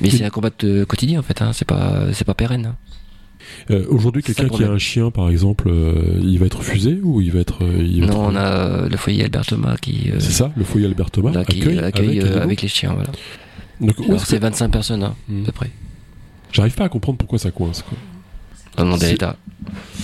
Mais 0.00 0.08
Oui. 0.10 0.16
c'est 0.16 0.24
un 0.24 0.30
combat 0.30 0.48
de 0.58 0.84
quotidien 0.84 1.20
en 1.20 1.22
fait. 1.22 1.42
Hein, 1.42 1.50
c'est 1.52 1.66
pas, 1.68 2.04
c'est 2.14 2.24
pas 2.24 2.32
pérenne. 2.32 2.64
hein. 2.64 2.76
Euh, 3.70 3.84
Aujourd'hui, 3.88 4.22
C'est 4.24 4.34
quelqu'un 4.34 4.56
qui 4.56 4.64
a 4.64 4.70
un 4.70 4.78
chien, 4.78 5.10
par 5.10 5.28
exemple, 5.30 5.68
euh, 5.68 6.20
il 6.22 6.38
va 6.38 6.46
être 6.46 6.58
refusé 6.58 6.98
ou 7.02 7.20
il 7.20 7.30
va 7.32 7.40
être. 7.40 7.62
euh, 7.64 7.76
il 7.78 8.00
va 8.00 8.06
Non, 8.06 8.12
être- 8.30 8.32
on 8.32 8.36
a 8.36 8.88
le 8.88 8.96
foyer 8.96 9.24
Albert 9.24 9.46
Thomas 9.46 9.76
qui, 9.80 10.10
euh, 10.10 10.16
C'est 10.18 10.32
ça, 10.32 10.52
le 10.56 10.64
foyer 10.64 10.86
Albert 10.86 11.10
Thomas 11.10 11.32
là, 11.32 11.44
qui 11.44 11.60
accueille, 11.60 11.78
accueille 11.78 12.20
avec, 12.20 12.58
euh, 12.60 12.62
les 12.62 12.68
chiens. 12.68 12.92
Voilà. 12.94 13.10
Donc, 13.80 13.98
est-ce 14.00 14.22
que- 14.24 14.28
c'est 14.28 14.38
25 14.38 14.68
personnes 14.70 15.02
hein, 15.02 15.14
Hmm. 15.28 15.42
à 15.42 15.46
peu 15.46 15.52
près. 15.52 15.70
J'arrive 16.52 16.74
pas 16.74 16.84
à 16.84 16.88
comprendre 16.88 17.18
pourquoi 17.18 17.38
ça 17.38 17.50
coince. 17.50 17.82
Quoi. 17.82 17.96
Dans 18.76 18.90
le 18.92 18.98
C'est- 18.98 19.12
l'État. 19.12 19.36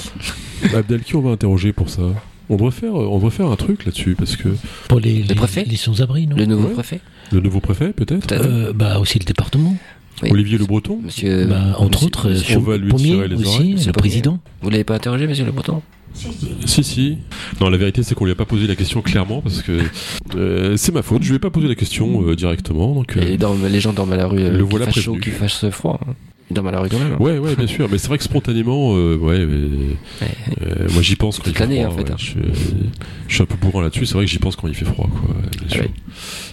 Abdel, 0.74 1.00
qui 1.02 1.16
on 1.16 1.20
va 1.20 1.30
interroger 1.30 1.72
pour 1.72 1.88
ça 1.90 2.02
on 2.48 2.54
devrait, 2.54 2.70
faire, 2.70 2.94
on 2.94 3.16
devrait 3.16 3.32
faire 3.32 3.48
un 3.50 3.56
truc 3.56 3.84
là-dessus, 3.84 4.14
parce 4.14 4.36
que 4.36 4.48
Pour 4.88 5.00
les, 5.00 5.24
les, 5.24 5.34
préfet 5.34 5.64
les 5.64 5.74
sans-abri, 5.74 6.28
non? 6.28 6.36
Le 6.36 6.46
nouveau 6.46 6.68
Ouais. 6.68 6.74
préfet, 6.74 7.00
le 7.32 7.40
nouveau 7.40 7.58
préfet, 7.58 7.92
peut-être? 7.92 8.24
Peut-être. 8.28 8.46
Euh, 8.46 8.72
Bah 8.72 9.00
aussi 9.00 9.18
le 9.18 9.24
département. 9.24 9.76
Oui. 10.22 10.30
Olivier 10.32 10.56
Le 10.58 10.64
Breton 10.64 10.98
Monsieur. 11.02 11.44
bah, 11.46 11.74
entre 11.78 11.90
monsieur- 11.90 12.06
autres, 12.06 12.30
monsieur- 12.30 12.56
on 12.56 12.60
va 12.60 12.76
lui 12.78 12.88
Pommier 12.90 13.04
tirer 13.04 13.28
les 13.28 13.34
aussi, 13.36 13.46
oreilles. 13.46 13.76
Le 13.86 13.92
président. 13.92 14.38
Vous 14.62 14.70
l'avez 14.70 14.84
pas 14.84 14.94
interrogé, 14.94 15.26
monsieur 15.26 15.44
Le 15.44 15.52
Breton? 15.52 15.82
Si, 16.64 16.82
si. 16.82 17.18
Non, 17.60 17.68
la 17.68 17.76
vérité, 17.76 18.02
c'est 18.02 18.14
qu'on 18.14 18.24
lui 18.24 18.32
a 18.32 18.36
pas 18.36 18.46
posé 18.46 18.66
la 18.66 18.74
question 18.74 19.02
clairement, 19.02 19.42
parce 19.42 19.60
que 19.60 19.80
euh, 20.34 20.74
c'est 20.78 20.92
ma 20.92 21.02
faute, 21.02 21.22
je 21.22 21.28
lui 21.28 21.36
ai 21.36 21.38
pas 21.38 21.50
posé 21.50 21.68
la 21.68 21.74
question 21.74 22.26
euh, 22.26 22.34
directement. 22.34 22.94
Donc, 22.94 23.14
euh, 23.18 23.36
dorment- 23.36 23.66
les 23.66 23.80
gens 23.80 23.92
dorment 23.92 24.14
à 24.14 24.16
la 24.16 24.26
rue. 24.26 24.40
euh, 24.40 24.50
le 24.56 24.64
qui 24.64 24.70
voilà 24.70 24.86
fasse 24.86 24.94
chaud, 24.94 25.12
prévenu. 25.12 25.20
qui 25.32 25.38
fasse 25.38 25.68
froid. 25.68 26.00
hein. 26.08 26.14
Même. 26.50 27.12
hein. 27.12 27.16
Ouais, 27.18 27.38
ouais, 27.38 27.56
bien 27.56 27.66
sûr, 27.66 27.88
mais 27.90 27.98
c'est 27.98 28.08
vrai 28.08 28.18
que 28.18 28.24
spontanément, 28.24 28.94
euh, 28.96 29.16
ouais, 29.16 29.44
mais, 29.46 30.26
euh, 30.62 30.88
moi 30.92 31.02
j'y 31.02 31.16
pense 31.16 31.38
quand 31.38 31.50
il 31.50 31.54
fait 31.56 31.66
froid. 31.66 31.86
en 31.86 31.90
fait, 31.96 32.02
ouais. 32.04 32.10
hein. 32.12 32.16
je, 32.18 32.34
je 33.28 33.34
suis 33.34 33.42
un 33.42 33.46
peu 33.46 33.56
bourrin 33.56 33.82
là-dessus, 33.82 34.06
c'est 34.06 34.14
vrai 34.14 34.24
que 34.24 34.30
j'y 34.30 34.38
pense 34.38 34.54
quand 34.56 34.68
il 34.68 34.74
fait 34.74 34.84
froid, 34.84 35.08
quoi. 35.10 35.34
Ah 35.72 35.78
ouais. 35.78 35.90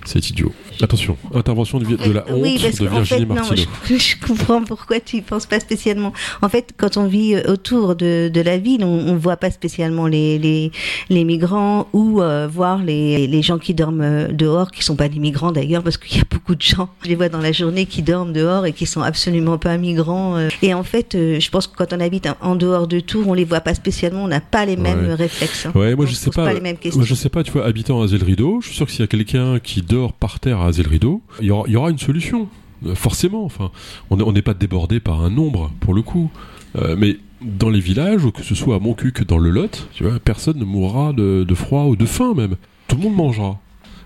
C'est 0.05 0.29
idiot. 0.29 0.51
Attention, 0.81 1.15
intervention 1.33 1.77
de, 1.79 1.85
la 2.11 2.25
honte 2.29 2.41
oui, 2.41 2.59
parce 2.61 2.75
de 2.79 2.87
Virginie 2.87 3.19
fait, 3.21 3.25
non, 3.27 3.35
Martineau. 3.35 3.61
je, 3.85 3.95
je 3.97 4.15
comprends 4.25 4.63
pourquoi 4.63 4.99
tu 4.99 5.17
y 5.17 5.21
penses 5.21 5.45
pas 5.45 5.59
spécialement. 5.59 6.11
En 6.41 6.49
fait, 6.49 6.73
quand 6.75 6.97
on 6.97 7.05
vit 7.05 7.35
euh, 7.35 7.51
autour 7.53 7.95
de, 7.95 8.29
de 8.33 8.41
la 8.41 8.57
ville, 8.57 8.83
on, 8.83 8.87
on 9.07 9.15
voit 9.15 9.37
pas 9.37 9.51
spécialement 9.51 10.07
les, 10.07 10.39
les, 10.39 10.71
les 11.09 11.23
migrants 11.23 11.87
ou 11.93 12.21
euh, 12.21 12.47
voir 12.51 12.79
les, 12.83 13.27
les 13.27 13.41
gens 13.43 13.59
qui 13.59 13.73
dorment 13.75 14.01
euh, 14.01 14.27
dehors, 14.29 14.71
qui 14.71 14.83
sont 14.83 14.95
pas 14.95 15.07
des 15.09 15.19
migrants 15.19 15.51
d'ailleurs, 15.51 15.83
parce 15.83 15.97
qu'il 15.97 16.17
y 16.17 16.21
a 16.21 16.25
beaucoup 16.29 16.55
de 16.55 16.61
gens, 16.61 16.89
je 17.03 17.09
les 17.09 17.15
vois 17.15 17.29
dans 17.29 17.39
la 17.39 17.51
journée, 17.51 17.85
qui 17.85 18.01
dorment 18.01 18.33
dehors 18.33 18.65
et 18.65 18.73
qui 18.73 18.87
sont 18.87 19.01
absolument 19.01 19.59
pas 19.59 19.77
migrant. 19.83 20.35
euh, 20.37 20.49
et 20.63 20.73
en 20.73 20.81
fait, 20.83 21.13
euh, 21.13 21.39
je 21.39 21.49
pense 21.51 21.67
que 21.67 21.75
quand 21.75 21.93
on 21.93 21.99
habite 21.99 22.27
en- 22.41 22.55
dehors 22.55 22.87
de 22.87 22.99
Tours, 22.99 23.27
on 23.27 23.33
les 23.35 23.45
voit 23.45 23.61
pas 23.61 23.73
spécialement, 23.75 24.23
on 24.23 24.27
n'a 24.27 24.41
pas 24.41 24.65
les 24.65 24.77
mêmes 24.77 25.05
Ouais. 25.07 25.13
réflexes. 25.13 25.65
hein. 25.67 25.71
Ouais, 25.75 25.95
moi 25.95 26.05
On 26.05 26.07
je 26.07 26.15
sais 26.15 26.31
pas. 26.31 26.51
les 26.53 26.59
mêmes 26.61 26.77
questions. 26.77 26.99
Moi, 26.99 27.05
je 27.07 27.13
sais 27.13 27.29
pas, 27.29 27.43
tu 27.43 27.51
vois, 27.51 27.65
habitant 27.65 28.01
à 28.01 28.05
Azel 28.05 28.23
Rideau, 28.23 28.59
je 28.61 28.67
suis 28.67 28.75
sûr 28.75 28.85
que 28.87 28.91
s'il 28.91 29.01
y 29.01 29.03
a 29.03 29.07
quelqu'un 29.07 29.59
qui 29.59 29.81
dort 29.83 30.13
par 30.13 30.39
terre 30.39 30.59
à 30.61 30.67
Azel 30.67 30.87
Rideau, 30.87 31.21
il 31.41 31.47
y 31.47 31.51
aura, 31.51 31.65
il 31.67 31.73
y 31.73 31.75
aura 31.75 31.89
une 31.91 31.99
solution. 31.99 32.47
Euh, 32.85 32.95
Forcément. 32.95 33.45
Enfin, 33.45 33.69
on 34.09 34.19
est- 34.19 34.23
on 34.23 34.31
n'est 34.33 34.41
pas 34.41 34.53
débordé 34.55 34.99
par 34.99 35.21
un 35.21 35.29
nombre, 35.29 35.71
pour 35.79 35.93
le 35.93 36.01
coup. 36.01 36.31
Euh, 36.77 36.95
mais 36.97 37.17
dans 37.41 37.69
les 37.69 37.79
villages, 37.79 38.23
ou 38.25 38.31
que 38.31 38.41
ce 38.43 38.55
soit 38.55 38.75
à 38.75 38.79
Montcuq, 38.79 39.25
dans 39.27 39.37
le 39.37 39.49
Lot, 39.49 39.87
tu 39.93 40.03
vois, 40.03 40.19
personne 40.19 40.57
ne 40.57 40.65
mourra 40.65 41.13
de, 41.13 41.43
de 41.47 41.55
froid 41.55 41.83
ou 41.83 41.95
de 41.95 42.05
faim 42.05 42.33
même. 42.35 42.55
Tout 42.87 42.95
le 42.97 43.03
monde 43.03 43.15
mangera. 43.15 43.59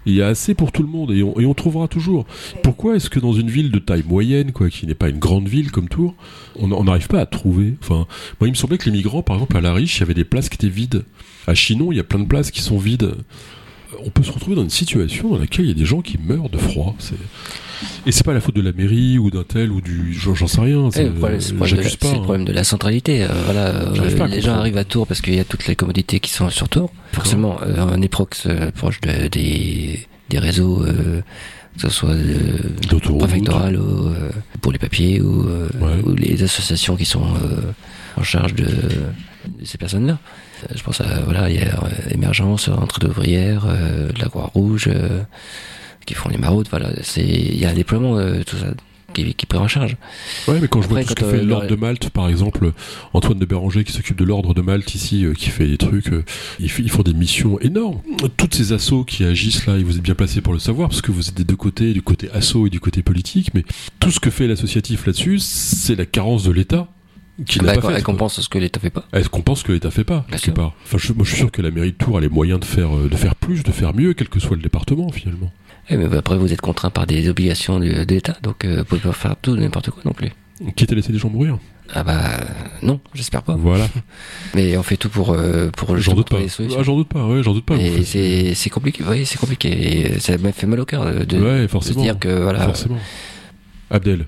Il 0.08 0.14
y 0.14 0.22
a 0.22 0.28
assez 0.28 0.54
pour 0.54 0.72
tout 0.72 0.84
le 0.84 0.88
monde 0.88 1.12
et 1.12 1.22
on, 1.22 1.38
et 1.38 1.46
on 1.46 1.54
trouvera 1.54 1.90
toujours. 1.90 2.26
Pourquoi 2.64 2.96
est-ce 2.96 3.10
que 3.10 3.20
dans 3.20 3.34
une 3.34 3.50
ville 3.50 3.72
de 3.72 3.80
taille 3.80 4.06
moyenne, 4.08 4.54
quoi, 4.54 4.70
qui 4.70 4.88
n'est 4.88 4.96
pas 4.96 5.10
une 5.10 5.20
grande 5.20 5.50
ville 5.50 5.70
comme 5.70 5.90
Tours, 5.90 6.16
on 6.58 6.72
on 6.72 6.86
n'arrive 6.86 7.10
pas 7.10 7.20
à 7.20 7.26
trouver? 7.26 7.74
Enfin, 7.82 8.08
moi, 8.40 8.48
il 8.48 8.52
me 8.52 8.56
semblait 8.56 8.78
que 8.78 8.86
les 8.86 8.92
migrants, 8.92 9.22
par 9.22 9.36
exemple, 9.36 9.58
à 9.58 9.62
La 9.62 9.74
Riche, 9.74 9.98
il 9.98 10.00
y 10.00 10.04
avait 10.04 10.14
des 10.14 10.24
places 10.24 10.48
qui 10.48 10.56
étaient 10.56 10.74
vides. 10.74 11.04
À 11.46 11.54
Chinon, 11.56 11.92
il 11.92 11.98
y 11.98 12.00
a 12.00 12.06
plein 12.06 12.20
de 12.20 12.26
places 12.26 12.52
qui 12.52 12.62
sont 12.62 12.78
vides. 12.78 13.16
On 14.06 14.10
peut 14.10 14.24
se 14.24 14.32
retrouver 14.32 14.56
dans 14.56 14.64
une 14.64 14.70
situation 14.70 15.30
dans 15.30 15.40
laquelle 15.40 15.66
il 15.66 15.70
y 15.70 15.72
a 15.72 15.78
des 15.78 15.86
gens 15.86 16.02
qui 16.02 16.18
meurent 16.18 16.50
de 16.50 16.58
froid. 16.58 16.96
Et 18.06 18.12
c'est 18.12 18.24
pas 18.26 18.34
la 18.34 18.42
faute 18.42 18.56
de 18.56 18.62
la 18.62 18.72
mairie 18.72 19.18
ou 19.18 19.30
d'un 19.30 19.44
tel 19.44 19.72
ou 19.72 19.82
du. 19.82 20.14
J'en, 20.14 20.36
sais 20.48 20.62
rien. 20.62 20.90
C'est- 20.92 21.04
le 21.06 21.12
problème, 21.14 21.40
c'est 21.42 21.52
le 21.52 21.58
problème 21.58 21.80
le 21.82 22.08
hein. 22.08 22.22
problème 22.24 22.46
de 22.46 22.52
la 22.54 22.64
centralité. 22.64 23.24
euh, 23.24 23.28
voilà, 23.46 23.68
euh, 23.68 24.28
les 24.28 24.42
gens 24.42 24.56
arrivent 24.56 24.78
à 24.78 24.84
Tours 24.86 25.08
parce 25.08 25.22
qu'il 25.22 25.36
y 25.36 25.40
a 25.40 25.44
toutes 25.44 25.68
les 25.68 25.76
commodités 25.76 26.20
qui 26.20 26.32
sont 26.32 26.50
sur 26.50 26.70
Tours. 26.70 26.92
Forcément, 27.14 27.58
euh, 27.62 27.80
un 27.82 28.02
éprox 28.02 28.48
proche 28.76 29.00
de- 29.02 29.28
des, 29.28 30.08
des 30.30 30.40
réseaux, 30.40 30.84
que 30.86 31.82
ce 31.82 31.90
soit 31.90 32.10
euh, 32.10 33.18
préfectoral 33.20 33.76
ou 33.78 34.08
euh, 34.08 34.32
pour 34.62 34.72
les 34.72 34.80
papiers 34.80 35.22
ou, 35.22 35.48
euh, 35.48 35.70
Ouais. 35.80 36.02
ou 36.04 36.14
les 36.16 36.42
associations 36.44 36.96
qui 36.96 37.06
sont 37.06 37.24
en 38.16 38.24
charge 38.24 38.56
de, 38.56 38.66
de 38.66 39.66
ces 39.66 39.78
personnes-là. 39.78 40.18
Je 40.76 40.82
pense 40.82 41.02
à 41.02 41.22
voilà, 41.24 41.50
il 41.50 41.56
y 41.58 41.60
a 41.60 41.80
émergence, 42.10 42.68
entrée 42.68 43.06
d'ouvrière, 43.06 43.66
euh, 43.68 44.12
de 44.12 44.20
la 44.20 44.28
Croix-Rouge, 44.28 44.90
qui 46.08 46.16
font 46.16 46.30
les 46.30 46.40
maraudes. 46.40 46.68
Voilà, 46.72 46.90
c'est 47.04 47.24
il 47.24 47.60
y 47.60 47.66
a 47.66 47.70
un 47.70 47.74
déploiement 47.74 48.18
euh, 48.18 48.42
tout 48.44 48.58
ça 48.58 48.74
qui, 49.14 49.34
qui 49.34 49.46
pris 49.46 49.58
en 49.58 49.68
charge. 49.68 49.98
Ouais, 50.48 50.60
mais 50.60 50.68
quand 50.68 50.82
je 50.82 50.88
vois 50.88 51.04
tout 51.04 51.10
ce 51.10 51.16
que 51.16 51.26
fait 51.26 51.38
euh, 51.38 51.44
l'ordre 51.44 51.68
de 51.68 51.76
Malte, 51.76 52.10
par 52.10 52.30
exemple, 52.30 52.72
Antoine 53.14 53.40
de 53.40 53.46
Béranger 53.46 53.84
qui 53.84 53.92
s'occupe 53.92 54.18
de 54.18 54.24
l'ordre 54.24 54.54
de 54.54 54.62
Malte 54.62 54.96
ici, 54.96 55.26
euh, 55.26 55.34
qui 55.34 55.50
fait 55.50 55.68
des 55.68 55.78
trucs, 55.78 56.12
euh, 56.12 56.24
ils, 56.60 56.72
ils 56.80 56.90
font 56.90 57.04
des 57.04 57.14
missions 57.14 57.60
énormes. 57.60 58.00
Toutes 58.38 58.56
ces 58.56 58.74
assos 58.74 59.04
qui 59.04 59.24
agissent 59.24 59.66
là, 59.66 59.78
et 59.78 59.84
vous 59.84 59.98
êtes 59.98 60.04
bien 60.04 60.16
placé 60.16 60.42
pour 60.42 60.54
le 60.54 60.60
savoir, 60.60 60.90
parce 60.90 61.02
que 61.02 61.12
vous 61.12 61.30
êtes 61.30 61.36
des 61.36 61.44
deux 61.44 61.56
côtés, 61.56 61.94
du 61.94 62.02
côté 62.02 62.30
asso 62.34 62.66
et 62.66 62.70
du 62.70 62.80
côté 62.80 63.02
politique, 63.02 63.54
mais 63.54 63.64
tout 64.00 64.12
ce 64.12 64.20
que 64.20 64.30
fait 64.30 64.48
l'associatif 64.48 65.06
là-dessus, 65.06 65.40
c'est 65.40 65.96
la 65.96 66.06
carence 66.06 66.44
de 66.44 66.52
l'État 66.52 66.88
qui 67.46 67.60
Bah, 67.60 67.74
elle, 67.74 67.80
pas 67.82 67.88
fait. 67.90 67.94
elle 67.96 68.04
quoi. 68.04 68.14
compense 68.14 68.42
ce 68.42 68.50
que 68.50 68.58
l'État 68.58 68.80
fait 68.80 68.90
pas. 68.90 69.06
Elle 69.12 69.30
compense 69.30 69.60
ce 69.60 69.64
que 69.66 69.72
l'État 69.72 69.92
fait 69.92 70.04
pas, 70.04 70.20
Bien 70.28 70.38
quelque 70.38 70.44
sûr. 70.46 70.54
part. 70.54 70.74
Enfin, 70.86 70.98
je, 71.00 71.14
moi, 71.14 71.24
je 71.24 71.30
suis 71.30 71.38
sûr 71.40 71.52
que 71.52 71.62
la 71.62 71.72
mairie 71.72 71.92
de 71.92 71.98
Tours 71.98 72.18
a 72.18 72.22
les 72.22 72.30
moyens 72.30 72.60
de 72.60 72.66
faire, 72.66 72.96
euh, 72.96 73.10
de 73.10 73.16
faire 73.16 73.36
plus, 73.36 73.64
de 73.64 73.72
faire 73.72 73.94
mieux, 73.96 74.14
quel 74.14 74.30
que 74.30 74.40
soit 74.40 74.56
le 74.56 74.62
département, 74.62 75.10
finalement. 75.12 75.52
Eh, 75.90 75.98
mais 75.98 76.18
après, 76.18 76.38
vous 76.38 76.52
êtes 76.52 76.62
contraint 76.62 76.90
par 76.90 77.06
des 77.08 77.30
obligations 77.30 77.80
de, 77.80 78.04
de 78.04 78.14
l'État, 78.14 78.36
donc 78.44 78.66
euh, 78.66 78.80
vous 78.80 78.86
pouvez 78.86 79.02
pas 79.02 79.14
faire 79.14 79.36
tout 79.42 79.56
n'importe 79.56 79.90
quoi 79.92 80.02
non 80.06 80.14
plus. 80.14 80.30
Quitte 80.76 80.92
à 80.92 80.96
laisser 80.96 81.12
des 81.14 81.20
gens 81.20 81.30
mourir? 81.30 81.58
Ah 81.94 82.04
bah 82.04 82.20
non, 82.82 83.00
j'espère 83.14 83.44
pas. 83.44 83.56
Voilà. 83.56 83.88
Mais 84.56 84.76
on 84.76 84.84
fait 84.84 84.98
tout 84.98 85.08
pour 85.08 85.30
euh, 85.32 85.70
pour 85.70 85.90
J'en 85.92 85.96
justement 85.98 86.16
doute 86.18 86.30
pas. 86.30 86.38
Ah, 86.78 86.84
j'en 86.84 86.96
doute 86.98 87.08
pas, 87.08 87.26
ouais, 87.26 87.44
j'en 87.44 87.54
doute 87.54 87.64
pas. 87.66 87.76
Et 87.78 88.04
c'est 88.04 88.56
c'est 88.56 88.70
compliqué, 88.70 89.04
oui, 89.08 89.26
c'est 89.26 89.38
compliqué. 89.40 89.70
Et 90.16 90.20
ça 90.20 90.38
m'a 90.40 90.52
fait 90.52 90.68
mal 90.68 90.80
au 90.82 90.86
cœur 90.86 91.06
de, 91.06 91.24
de- 91.24 91.68
se 91.82 91.94
dire 91.94 92.20
que 92.20 92.28
voilà. 92.42 92.60
Forcément. 92.66 92.98
Abdel. 93.90 94.28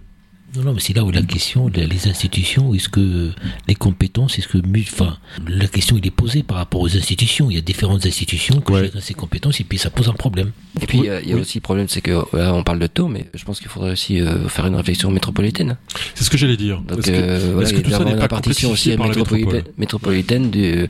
Non, 0.55 0.63
non, 0.63 0.73
mais 0.73 0.79
c'est 0.79 0.95
là 0.95 1.03
où 1.03 1.11
la 1.11 1.21
question, 1.21 1.67
les- 1.67 2.07
institutions, 2.07 2.73
est-ce 2.73 2.89
que 2.89 3.31
les 3.67 3.75
compétences, 3.75 4.39
est-ce 4.39 4.47
que, 4.47 4.57
enfin, 4.81 5.17
la 5.47 5.67
question 5.67 5.97
il 5.97 6.07
est 6.07 6.11
posée 6.11 6.43
par 6.43 6.57
rapport 6.57 6.81
aux 6.81 6.95
institutions. 6.97 7.51
Il 7.51 7.55
y 7.55 7.57
a 7.57 7.61
différentes 7.61 8.05
institutions 8.05 8.59
qui 8.61 8.71
Ouais. 8.71 8.89
gèrent 8.91 9.01
ces 9.03 9.13
compétences 9.13 9.59
et 9.59 9.63
puis 9.63 9.77
ça 9.77 9.89
pose 9.89 10.07
un 10.09 10.13
problème. 10.13 10.51
Et 10.81 10.87
puis 10.87 10.99
Oui, 11.01 11.09
euh, 11.09 11.19
il 11.23 11.29
y 11.29 11.33
a 11.33 11.35
oui. 11.35 11.41
aussi 11.41 11.57
le 11.59 11.61
problème, 11.61 11.87
c'est 11.87 12.01
que 12.01 12.11
là 12.35 12.53
on 12.53 12.63
parle 12.63 12.79
de 12.79 12.87
taux, 12.87 13.07
mais 13.07 13.25
je 13.33 13.43
pense 13.45 13.59
qu'il 13.59 13.67
faudrait 13.69 13.91
aussi 13.91 14.19
euh, 14.21 14.47
faire 14.49 14.65
une 14.65 14.75
réflexion 14.75 15.11
métropolitaine. 15.11 15.77
C'est 16.15 16.23
ce 16.23 16.29
que 16.29 16.37
j'allais 16.37 16.57
dire. 16.57 16.81
Donc 16.81 16.99
Est-ce 16.99 17.07
que, 17.11 17.15
euh, 17.15 17.49
voilà, 17.53 17.67
est-ce 17.69 17.75
il 17.77 17.83
que 17.83 17.87
tout 17.89 17.93
a 17.93 17.97
ça 17.97 18.03
n'est 18.05 18.11
une 18.11 18.15
pas 18.17 18.21
répartition 18.23 18.71
aussi 18.71 18.89
par 18.95 19.07
la 19.07 19.09
métropolitaine, 19.09 19.63
métropole 19.77 20.13
métropolitaine 20.13 20.49
de, 20.51 20.87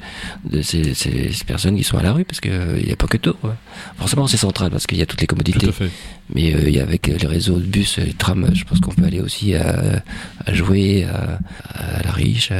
de 0.49 0.61
ces, 0.61 0.93
ces, 0.93 1.31
personnes 1.45 1.75
qui 1.75 1.83
sont 1.83 1.97
à 1.97 2.03
la 2.03 2.13
rue, 2.13 2.23
parce 2.25 2.39
qu'il 2.39 2.51
n'y 2.85 2.91
a 2.91 2.95
pas 2.95 3.07
que 3.07 3.17
taux. 3.17 3.33
quoi. 3.33 3.57
Forcément, 3.97 4.27
c'est 4.27 4.37
central, 4.37 4.69
parce 4.71 4.87
qu'il 4.87 4.97
y 4.97 5.01
a 5.01 5.05
toutes 5.05 5.21
les 5.21 5.27
Tout 5.27 5.35
commodités. 5.35 5.67
à 5.67 5.71
fait. 5.71 5.89
Mais 6.33 6.53
euh, 6.53 6.81
avec 6.81 7.07
les 7.07 7.27
réseaux 7.27 7.59
de 7.59 7.65
bus 7.65 7.99
de 7.99 8.11
trams, 8.11 8.49
je 8.53 8.63
pense 8.63 8.79
qu'on 8.79 8.93
peut 8.93 9.05
aller 9.05 9.19
aussi 9.19 9.55
à, 9.55 10.03
jouer 10.47 11.05
à, 11.05 11.39
à 11.73 12.03
la 12.03 12.11
riche, 12.11 12.51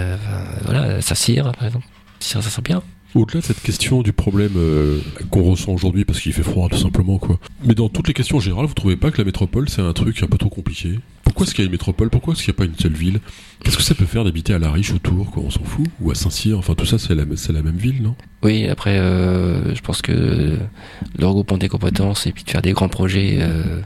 voilà, 0.65 0.95
à 0.95 1.01
Saint-Cyr, 1.01 1.51
par 1.51 1.67
exemple. 1.67 1.85
Ça 2.19 2.41
sent 2.41 2.61
bien. 2.61 2.81
Au-delà 3.15 3.39
de 3.39 3.45
cette 3.45 3.61
question 3.61 4.01
du 4.01 4.13
problème 4.13 4.53
euh, 4.57 4.99
qu'on 5.31 5.43
ressent 5.43 5.71
aujourd'hui 5.71 6.05
parce 6.05 6.19
qu'il 6.19 6.33
fait 6.33 6.43
froid 6.43 6.69
tout 6.69 6.77
simplement 6.77 7.17
quoi. 7.17 7.39
Mais 7.65 7.73
dans 7.73 7.89
toutes 7.89 8.07
les 8.07 8.13
questions 8.13 8.39
générales, 8.39 8.67
vous 8.67 8.73
trouvez 8.73 8.97
pas 8.97 9.11
que 9.11 9.17
la 9.17 9.25
métropole 9.25 9.67
c'est 9.69 9.81
un 9.81 9.93
truc 9.93 10.21
un 10.21 10.27
peu 10.27 10.37
trop 10.37 10.49
compliqué? 10.49 10.99
Pourquoi 11.23 11.45
est-ce 11.45 11.55
qu'il 11.55 11.63
y 11.63 11.65
a 11.65 11.67
une 11.67 11.71
métropole? 11.71 12.09
Pourquoi 12.09 12.33
est-ce 12.33 12.43
qu'il 12.43 12.51
n'y 12.53 12.57
a 12.57 12.59
pas 12.59 12.65
une 12.65 12.77
seule 12.77 12.93
ville? 12.93 13.19
Qu'est-ce 13.63 13.77
que 13.77 13.83
ça 13.83 13.95
peut 13.95 14.05
faire 14.05 14.23
d'habiter 14.23 14.53
à 14.53 14.59
La 14.59 14.71
Riche 14.71 14.91
ou 14.91 14.99
Tours 14.99 15.31
quoi 15.31 15.43
On 15.43 15.49
s'en 15.49 15.63
fout? 15.63 15.85
Ou 16.01 16.11
à 16.11 16.15
Saint-Cyr 16.15 16.57
Enfin 16.57 16.75
tout 16.75 16.85
ça 16.85 16.97
c'est 16.99 17.15
la, 17.15 17.25
même 17.25 17.77
ville 17.77 18.01
non? 18.01 18.15
Oui, 18.43 18.67
après, 18.67 18.99
euh, 18.99 19.73
je 19.75 19.81
pense 19.81 20.01
que 20.01 20.57
le 21.17 21.25
regroupement 21.25 21.57
des 21.57 21.67
compétences 21.67 22.27
et 22.27 22.31
puis 22.31 22.43
de 22.43 22.49
faire 22.49 22.61
des 22.61 22.73
grands 22.73 22.89
projets 22.89 23.39
euh, 23.41 23.81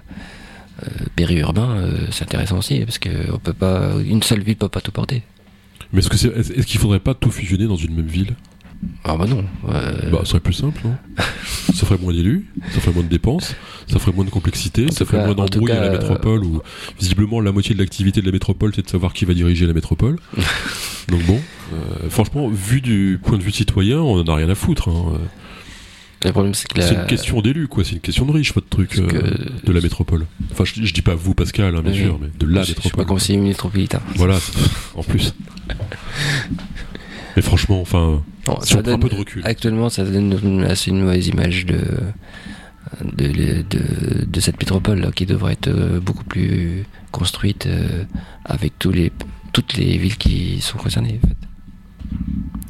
euh, 0.82 0.88
périurbains, 1.16 1.78
euh, 1.78 2.08
c'est 2.12 2.24
intéressant 2.24 2.58
aussi, 2.58 2.80
parce 2.80 2.98
que 2.98 3.10
on 3.32 3.38
peut 3.38 3.54
pas, 3.54 3.92
une 4.04 4.24
seule 4.24 4.42
ville 4.42 4.56
peut 4.56 4.70
pas 4.70 4.82
tout 4.82 4.92
porter. 4.92 5.22
Mais 5.92 6.00
est-ce 6.00 6.10
que 6.10 6.18
c'est, 6.18 6.30
est-ce 6.30 6.52
est-ce 6.52 6.66
qu'il 6.66 6.80
faudrait 6.80 7.00
pas 7.00 7.14
tout 7.14 7.30
fusionner 7.30 7.68
dans 7.68 7.76
une 7.76 7.96
même 7.96 8.08
ville? 8.08 8.36
Ah 9.04 9.16
bah 9.18 9.26
non. 9.28 9.44
euh, 9.70 10.10
Bah 10.12 10.20
ça 10.24 10.32
serait 10.32 10.40
plus 10.40 10.54
simple 10.54 10.80
non? 10.86 10.96
Ça 11.74 11.86
ferait 11.88 11.98
moins 12.00 12.14
d'élus, 12.14 12.46
ça 12.72 12.80
ferait 12.82 12.94
moins 12.94 13.04
de 13.04 13.08
dépenses, 13.10 13.56
ça 13.88 13.98
ferait 13.98 14.12
moins 14.16 14.26
de 14.26 14.30
complexité, 14.30 14.92
ça 14.92 15.06
ferait 15.06 15.18
cas- 15.20 15.26
moins 15.26 15.34
d'embrouilles 15.36 15.72
à 15.72 15.80
la 15.80 15.88
euh, 15.88 15.92
métropole 15.94 16.44
où 16.44 16.62
visiblement 17.00 17.40
la 17.42 17.52
moitié 17.52 17.74
de 17.74 17.80
l'activité 17.80 18.22
de 18.22 18.26
la 18.26 18.32
métropole 18.32 18.72
c'est 18.76 18.84
de 18.86 18.90
savoir 18.90 19.14
qui 19.14 19.26
va 19.26 19.34
diriger 19.34 19.66
la 19.66 19.74
métropole. 19.74 20.18
Donc 21.10 21.24
bon, 21.26 21.40
euh, 21.74 22.10
franchement, 22.10 22.50
vu 22.50 22.82
du 22.82 23.20
point 23.24 23.38
de 23.38 23.44
vue 23.44 23.52
citoyen, 23.52 24.00
on 24.00 24.20
en 24.22 24.28
a 24.28 24.36
rien 24.36 24.50
à 24.50 24.56
foutre. 24.56 24.90
hein. 24.90 25.18
le 26.24 26.32
problème, 26.32 26.54
c'est 26.54 26.68
que 26.68 26.78
la, 26.80 26.88
C'est 26.88 26.96
une 26.96 27.06
question 27.06 27.42
d'élu, 27.42 27.68
quoi. 27.68 27.84
C'est 27.84 27.94
une 27.94 28.00
question 28.02 28.26
de 28.26 28.32
riche, 28.32 28.54
votre 28.54 28.70
truc 28.70 28.90
que- 28.92 29.02
euh, 29.02 29.32
de 29.64 29.72
la 29.72 29.82
métropole. 29.82 30.26
Enfin, 30.52 30.64
je, 30.66 30.84
je 30.86 30.94
dis 30.94 31.02
pas 31.02 31.16
vous, 31.16 31.34
Pascal, 31.34 31.76
hein, 31.76 31.82
bien 31.82 31.92
Oui. 31.92 31.98
sûr, 32.00 32.20
mais 32.22 32.28
de 32.40 32.46
la 32.54 32.62
je, 32.62 32.68
je 32.68 32.72
suis 32.74 32.76
pas 32.76 32.84
métropole. 32.90 33.06
conseiller 33.08 33.40
métropolitain. 33.40 34.02
Voilà, 34.16 34.38
en 34.96 35.04
plus. 35.04 35.34
Mais 37.36 37.42
franchement, 37.42 37.82
enfin, 37.82 38.22
Ça 38.64 38.82
prend 38.82 38.91
un 38.94 39.00
peu 39.00 39.10
de 39.10 39.16
recul. 39.16 39.41
Actuellement, 39.46 39.89
ça 39.89 40.04
donne 40.04 40.38
une- 40.44 40.64
assez 40.64 40.91
une 40.91 41.02
mauvaise 41.02 41.28
image 41.28 41.66
de, 41.66 41.80
de, 43.16 43.64
de, 44.26 44.39
cette 44.39 44.60
métropole 44.60 45.00
là, 45.00 45.12
qui 45.12 45.26
devrait 45.26 45.54
être 45.54 45.68
euh, 45.70 46.00
beaucoup 46.00 46.24
plus 46.26 46.84
construite 47.12 47.66
euh, 47.66 48.04
avec 48.46 48.78
tous 48.80 48.91
les, 48.91 49.12
toutes 49.54 49.76
les 49.78 49.98
villes 49.98 50.18
qui 50.18 50.60
sont 50.62 50.78
concernées. 50.78 51.20
en 51.24 51.28
fait. 51.28 51.38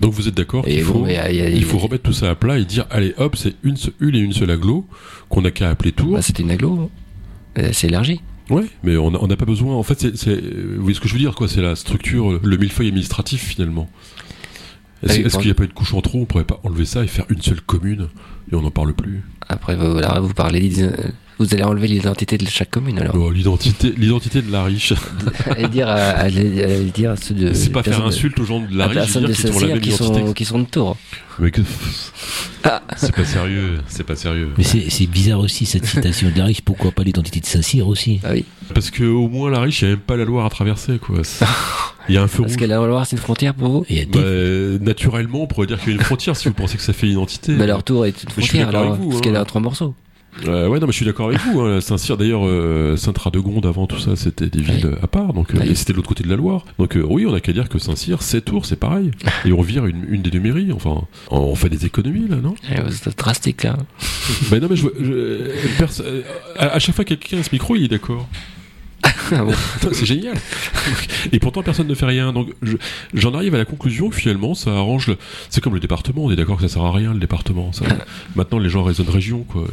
Donc 0.01 0.13
vous 0.13 0.27
êtes 0.27 0.35
d'accord 0.35 0.65
qu'il 0.65 0.83
bon, 0.83 0.93
faut, 0.93 1.05
mais, 1.05 1.17
il 1.29 1.35
y 1.37 1.41
a- 1.41 1.49
il 1.49 1.63
faut 1.63 1.77
remettre 1.77 2.03
tout 2.03 2.13
ça 2.13 2.29
à 2.29 2.35
plat 2.35 2.59
et 2.59 2.65
dire, 2.65 2.85
allez, 2.89 3.13
hop, 3.17 3.35
c'est 3.35 3.55
une, 3.63 3.75
une 3.99 4.15
et 4.15 4.19
une 4.19 4.33
seule 4.33 4.51
aglo 4.51 4.87
qu'on 5.29 5.41
n'a 5.41 5.51
qu'à 5.51 5.69
appeler 5.69 5.91
Tours. 5.91 6.13
Bah, 6.13 6.21
C'était 6.21 6.43
une 6.43 6.51
aglo, 6.51 6.91
euh, 7.57 7.69
c'est 7.73 7.87
élargi. 7.87 8.21
Ouais, 8.49 8.65
mais 8.83 8.97
on 8.97 9.09
n'a 9.27 9.35
pas 9.37 9.45
besoin. 9.45 9.73
En 9.75 9.83
fait, 9.83 9.99
c'est, 10.01 10.17
c'est- 10.17 10.35
vous 10.35 10.81
voyez 10.81 10.93
ce 10.95 10.99
que 10.99 11.07
je 11.07 11.13
veux 11.13 11.19
dire, 11.19 11.33
quoi 11.33 11.47
C'est 11.47 11.61
la 11.61 11.75
structure, 11.77 12.39
le 12.43 12.57
millefeuille 12.57 12.89
administratif 12.89 13.41
finalement. 13.41 13.89
Est-ce 15.03 15.37
qu'il 15.37 15.45
n'y 15.45 15.51
a 15.51 15.55
pas 15.55 15.63
une 15.63 15.73
couche 15.73 15.93
en 15.93 16.01
trop? 16.01 16.19
On 16.19 16.25
pourrait 16.25 16.43
pas 16.43 16.59
enlever 16.63 16.85
ça 16.85 17.03
et 17.03 17.07
faire 17.07 17.25
une 17.29 17.41
seule 17.41 17.61
commune 17.61 18.09
et 18.51 18.55
on 18.55 18.61
n'en 18.61 18.71
parle 18.71 18.93
plus. 18.93 19.23
Après, 19.49 19.75
vous, 19.75 19.99
là, 19.99 20.19
vous 20.19 20.33
parlez, 20.33 20.71
vous 21.43 21.53
allez 21.53 21.63
enlever 21.63 21.87
l'identité 21.87 22.37
de 22.37 22.45
chaque 22.47 22.69
commune 22.71 22.99
alors. 22.99 23.15
Oh, 23.17 23.31
l'identité, 23.31 23.93
l'identité 23.97 24.41
de 24.41 24.51
la 24.51 24.63
riche. 24.63 24.93
et 25.57 25.67
dire 25.67 25.87
à, 25.87 25.93
à- 25.93 26.23
à 26.25 26.29
dire 26.29 27.11
à 27.11 27.15
ceux 27.17 27.33
de. 27.33 27.53
c'est 27.53 27.69
pas 27.71 27.83
faire 27.83 28.01
de- 28.01 28.07
insulte 28.07 28.39
aux 28.39 28.45
gens 28.45 28.59
de 28.61 28.75
la 28.75 28.87
riche, 28.87 29.11
dire 29.11 29.21
de 29.21 29.51
ont 29.51 29.59
la 29.59 29.67
même 29.67 29.79
qui 29.79 29.91
sont, 29.91 30.33
qui 30.33 30.45
sont 30.45 30.59
de 30.59 30.65
Tours. 30.65 30.97
Mais 31.39 31.51
que- 31.51 31.61
Ah. 32.63 32.81
c'est 32.95 33.13
pas 33.13 33.25
sérieux, 33.25 33.79
c'est 33.87 34.03
pas 34.05 34.15
sérieux. 34.15 34.49
Mais 34.57 34.63
c'est 34.63 34.89
c'est 34.89 35.07
bizarre 35.07 35.39
aussi 35.39 35.65
cette 35.65 35.85
citation 35.85 36.29
de 36.29 36.37
la 36.37 36.45
riche. 36.45 36.61
Pourquoi 36.61 36.91
pas 36.91 37.03
l'identité 37.03 37.39
de 37.39 37.45
Saint-Cyr 37.45 37.87
aussi? 37.87 38.19
Ah 38.23 38.29
oui. 38.33 38.45
Parce 38.73 38.89
que 38.91 39.03
au 39.03 39.27
moins 39.27 39.49
la 39.49 39.59
riche, 39.59 39.81
il 39.81 39.85
n'y 39.85 39.91
a 39.91 39.95
même 39.95 40.03
pas 40.05 40.15
la 40.15 40.25
Loire 40.25 40.45
à 40.45 40.49
traverser, 40.49 40.97
quoi. 40.99 41.21
Il 42.09 42.15
y 42.15 42.17
a 42.17 42.21
un 42.21 42.27
feu 42.27 42.39
Parce 42.43 42.53
rouge. 42.53 42.59
que 42.61 42.65
la 42.65 42.75
Loire, 42.85 43.05
c'est 43.07 43.15
une 43.15 43.21
frontière 43.21 43.53
pour 43.53 43.69
vous? 43.69 43.85
Bah, 44.11 44.19
naturellement, 44.81 45.43
on 45.43 45.47
pourrait 45.47 45.67
dire 45.67 45.79
qu'il 45.79 45.89
y 45.93 45.95
a 45.95 45.95
une 45.99 46.03
frontière 46.03 46.35
si 46.35 46.49
vous 46.49 46.53
pensez 46.53 46.75
que 46.75 46.83
ça 46.83 46.91
fait 46.91 47.07
une 47.07 47.13
identité. 47.13 47.53
Mais 47.53 47.65
leur 47.65 47.81
tour 47.83 48.05
est 48.05 48.23
une 48.23 48.29
frontière 48.29 48.67
alors, 48.69 48.95
vous, 48.95 49.05
parce 49.07 49.17
hein. 49.17 49.21
qu'elle 49.21 49.35
est 49.35 49.39
en 49.39 49.45
trois 49.45 49.61
morceaux. 49.61 49.95
Euh, 50.47 50.67
ouais, 50.67 50.79
non, 50.79 50.87
mais 50.87 50.91
je 50.91 50.97
suis 50.97 51.05
d'accord 51.05 51.27
avec 51.27 51.39
vous. 51.41 51.61
Hein. 51.61 51.79
Saint-Cyr, 51.81 52.17
d'ailleurs, 52.17 52.45
euh, 52.45 52.97
Saint-Radegonde, 52.97 53.65
avant 53.65 53.85
tout 53.87 53.99
ça, 53.99 54.15
c'était 54.15 54.47
des 54.49 54.61
villes 54.61 54.87
Oui. 54.91 54.97
à 55.01 55.07
part. 55.07 55.33
Donc, 55.33 55.53
euh, 55.53 55.59
Oui. 55.61 55.69
et 55.69 55.75
c'était 55.75 55.93
de 55.93 55.97
l'autre 55.97 56.09
côté 56.09 56.23
de 56.23 56.29
la 56.29 56.35
Loire. 56.35 56.65
Donc, 56.79 56.97
euh, 56.97 57.05
oui, 57.07 57.25
on 57.25 57.33
a 57.33 57.39
qu'à 57.39 57.53
dire 57.53 57.69
que 57.69 57.77
Saint-Cyr, 57.79 58.21
c'est 58.21 58.41
Tours, 58.41 58.65
c'est 58.65 58.75
pareil. 58.79 59.11
Et 59.45 59.53
on 59.53 59.61
vire 59.61 59.85
une, 59.85 60.05
une 60.09 60.21
des 60.21 60.31
deux 60.31 60.39
mairies. 60.39 60.71
Enfin, 60.71 61.03
on 61.29 61.55
fait 61.55 61.69
des 61.69 61.85
économies, 61.85 62.27
là, 62.27 62.37
non? 62.37 62.55
Eh, 62.71 62.75
C'est 62.91 63.17
drastique 63.17 63.63
là. 63.63 63.77
Ben 64.51 64.59
non, 64.61 64.67
mais 64.69 64.75
je, 64.75 64.87
je- 64.99 66.23
à 66.57 66.79
chaque 66.79 66.95
fois 66.95 67.05
que 67.05 67.13
quelqu'un 67.13 67.39
a 67.39 67.43
ce 67.43 67.49
micro, 67.51 67.75
il 67.75 67.83
est 67.83 67.87
d'accord. 67.87 68.27
Ah 69.31 69.43
bon 69.43 69.53
c'est 69.93 70.05
génial. 70.05 70.35
Et 71.31 71.39
pourtant, 71.39 71.63
personne 71.63 71.87
ne 71.87 71.95
fait 71.95 72.05
rien. 72.05 72.33
Donc, 72.33 72.49
je- 72.61 72.77
j'en 73.13 73.33
arrive 73.33 73.55
à 73.55 73.57
la 73.57 73.65
conclusion 73.65 74.09
que 74.09 74.15
finalement, 74.15 74.53
ça 74.53 74.71
arrange. 74.71 75.07
le- 75.07 75.17
C'est 75.49 75.61
comme 75.61 75.73
le 75.73 75.79
département. 75.79 76.25
On 76.25 76.31
est 76.31 76.35
d'accord 76.35 76.57
que 76.57 76.67
ça 76.67 76.73
sert 76.73 76.83
à 76.83 76.91
rien 76.91 77.13
le 77.13 77.19
département. 77.19 77.71
Ça- 77.73 77.85
Maintenant, 78.35 78.59
les 78.59 78.69
gens 78.69 78.83
raisonnent 78.83 79.09
région. 79.09 79.45
Quoi. 79.47 79.65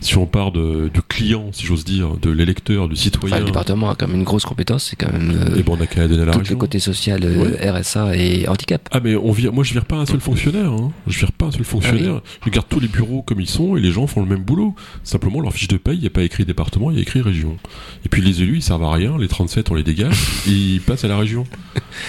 Si 0.00 0.16
on 0.16 0.26
part 0.26 0.50
de, 0.52 0.90
du 0.92 1.02
client, 1.02 1.50
si 1.52 1.66
j'ose 1.66 1.84
dire, 1.84 2.16
de 2.20 2.30
l'électeur, 2.30 2.88
du 2.88 2.96
citoyen, 2.96 3.34
Enfin, 3.36 3.40
le 3.40 3.46
département 3.46 3.90
a 3.90 3.94
quand 3.94 4.06
même 4.08 4.16
une 4.16 4.24
grosse 4.24 4.44
compétence, 4.44 4.84
c'est 4.90 4.96
quand 4.96 5.12
même 5.12 5.30
euh, 5.30 5.56
et 5.58 5.62
ben, 5.62 5.74
on 5.78 5.80
a 5.80 5.86
qu'à 5.86 6.08
donner 6.08 6.22
à 6.22 6.26
la 6.26 6.32
tout 6.32 6.38
le 6.38 6.42
région. 6.44 6.58
côté 6.58 6.78
social, 6.78 7.20
euh, 7.22 7.36
Ouais. 7.60 7.70
RSA 7.70 8.16
et 8.16 8.48
handicap. 8.48 8.88
Ah 8.92 9.00
mais 9.02 9.14
on 9.16 9.30
vire, 9.32 9.52
moi 9.52 9.62
je 9.64 9.72
vire 9.72 9.84
pas 9.84 9.96
un 9.96 10.06
seul 10.06 10.20
fonctionnaire, 10.20 10.72
hein. 10.72 10.90
je 11.06 11.18
vire 11.18 11.32
pas 11.32 11.46
un 11.46 11.50
seul 11.52 11.64
fonctionnaire, 11.64 12.20
je 12.44 12.50
garde 12.50 12.66
tous 12.68 12.80
les 12.80 12.88
bureaux 12.88 13.22
comme 13.22 13.40
ils 13.40 13.48
sont 13.48 13.76
et 13.76 13.80
les 13.80 13.92
gens 13.92 14.06
font 14.06 14.20
le 14.22 14.28
même 14.28 14.42
boulot. 14.42 14.74
Simplement 15.04 15.40
leur 15.40 15.52
fiche 15.52 15.68
de 15.68 15.76
paye, 15.76 15.96
il 15.96 16.00
n'y 16.00 16.06
a 16.06 16.10
pas 16.10 16.22
écrit 16.22 16.44
département, 16.44 16.90
il 16.90 16.96
y 16.96 17.00
a 17.00 17.02
écrit 17.02 17.20
région. 17.20 17.56
Et 18.04 18.08
puis 18.08 18.22
les 18.22 18.42
élus 18.42 18.49
ils 18.56 18.62
servent 18.62 18.84
à 18.84 18.92
rien, 18.92 19.16
les 19.18 19.28
37 19.28 19.70
on 19.70 19.74
les 19.74 19.82
dégage, 19.82 20.16
et 20.46 20.50
ils 20.50 20.80
passent 20.80 21.04
à 21.04 21.08
la 21.08 21.18
région. 21.18 21.44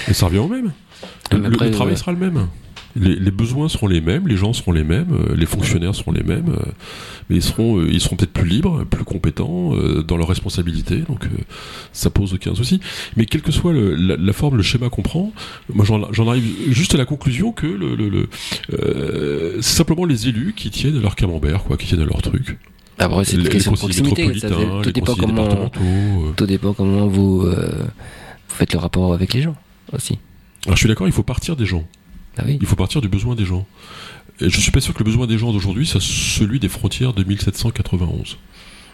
Et 0.08 0.14
ça 0.14 0.26
revient 0.28 0.40
au 0.40 0.48
même. 0.48 0.72
Le, 1.32 1.46
après, 1.48 1.72
travail 1.72 1.94
ouais. 1.94 2.00
sera 2.00 2.12
le 2.12 2.18
même. 2.20 2.48
Les, 2.98 3.16
les 3.16 3.32
besoins 3.32 3.70
seront 3.70 3.88
les 3.88 4.02
mêmes, 4.02 4.28
les 4.28 4.36
gens 4.36 4.52
seront 4.52 4.74
les 4.74 4.84
mêmes, 4.84 5.14
euh, 5.14 5.34
les 5.34 5.46
fonctionnaires 5.46 5.96
seront 5.96 6.12
les 6.12 6.24
mêmes, 6.24 6.50
euh, 6.50 6.72
mais 7.30 7.38
ils 7.38 7.42
seront, 7.42 7.80
euh, 7.80 7.88
ils 7.90 8.02
seront 8.02 8.18
peut-être 8.18 8.34
plus 8.34 8.50
libres, 8.50 8.84
plus 8.84 9.06
compétents 9.06 9.72
dans 10.06 10.18
leurs 10.18 10.28
responsabilités, 10.28 10.98
donc 11.08 11.26
ça 11.94 12.10
pose 12.10 12.34
aucun 12.34 12.54
souci. 12.54 12.82
Mais 13.16 13.26
quelle 13.26 13.44
que 13.44 13.54
soit 13.54 13.72
le- 13.72 13.96
la, 13.96 14.18
la 14.18 14.34
forme, 14.34 14.58
le 14.58 14.64
schéma 14.64 14.90
qu'on 14.90 15.04
prend, 15.04 15.32
moi 15.74 15.86
j'en 15.86 16.12
j'en 16.12 16.28
arrive 16.28 16.44
juste 16.70 16.94
à 16.94 16.98
la 16.98 17.06
conclusion 17.06 17.54
que 17.54 17.66
le, 17.66 17.96
le- 17.96 18.10
le- 18.10 18.30
euh, 18.74 19.54
c'est 19.62 19.78
simplement 19.78 20.04
les 20.04 20.28
élus 20.28 20.52
qui 20.54 20.70
tiennent 20.70 20.98
à 20.98 21.02
leur 21.02 21.16
camembert, 21.16 21.64
quoi, 21.64 21.78
qui 21.78 21.88
tiennent 21.88 22.02
à 22.02 22.06
leur 22.06 22.22
truc. 22.22 22.58
Après, 23.02 23.26
c'est 23.26 23.34
une 23.34 23.40
les, 23.40 23.44
les 23.46 23.50
question 23.50 23.72
de 23.74 23.78
proximité. 23.78 24.24
ça 24.40 24.48
métropolitains, 24.50 24.82
tout, 24.84 24.92
dépend 24.92 25.16
comment, 25.16 25.72
euh. 25.82 26.32
tout 26.36 26.46
dépend 26.46 26.74
comment 26.74 27.08
vous, 27.08 27.42
euh, 27.42 27.70
vous 28.48 28.56
faites 28.56 28.74
le 28.74 28.80
rapport 28.80 29.14
avec 29.14 29.34
les 29.34 29.42
gens 29.42 29.56
aussi. 29.94 30.20
Alors 30.66 30.76
je 30.76 30.82
suis 30.82 30.88
d'accord, 30.88 31.08
il 31.08 31.14
faut 31.14 31.24
partir 31.24 31.56
des 31.56 31.66
gens. 31.66 31.84
Ah 32.38 32.44
oui. 32.46 32.58
Il 32.62 32.68
faut 32.68 32.76
partir 32.76 33.02
du 33.02 33.08
besoin 33.10 33.36
des 33.36 33.46
gens. 33.46 33.66
Et 34.40 34.50
je 34.50 34.60
suis 34.60 34.72
pas 34.72 34.80
sûr 34.82 34.94
que 34.94 35.00
le 35.00 35.06
besoin 35.06 35.28
des 35.28 35.38
gens 35.38 35.52
d'aujourd'hui 35.52 35.86
soit 35.86 36.02
celui 36.02 36.60
des 36.60 36.70
frontières 36.70 37.14
de 37.14 37.24
1791. 37.24 38.38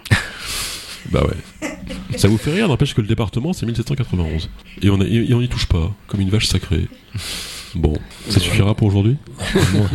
bah 1.11 1.23
ouais. 1.23 1.77
Ça 2.17 2.27
vous 2.27 2.37
fait 2.37 2.51
rire, 2.53 2.67
n'empêche 2.67 2.93
que 2.93 3.01
le 3.01 3.07
département 3.07 3.53
c'est 3.53 3.65
1791. 3.65 4.49
Et 4.81 4.89
on, 4.89 4.99
a- 5.01 5.05
et 5.05 5.33
on 5.33 5.41
y 5.41 5.47
touche 5.49 5.65
pas, 5.67 5.93
comme 6.07 6.21
une 6.21 6.29
vache 6.29 6.47
sacrée. 6.47 6.87
Bon, 7.77 7.93
ça 8.29 8.39
suffira 8.39 8.73
pour 8.75 8.87
aujourd'hui 8.87 9.15
Moi, 9.73 9.87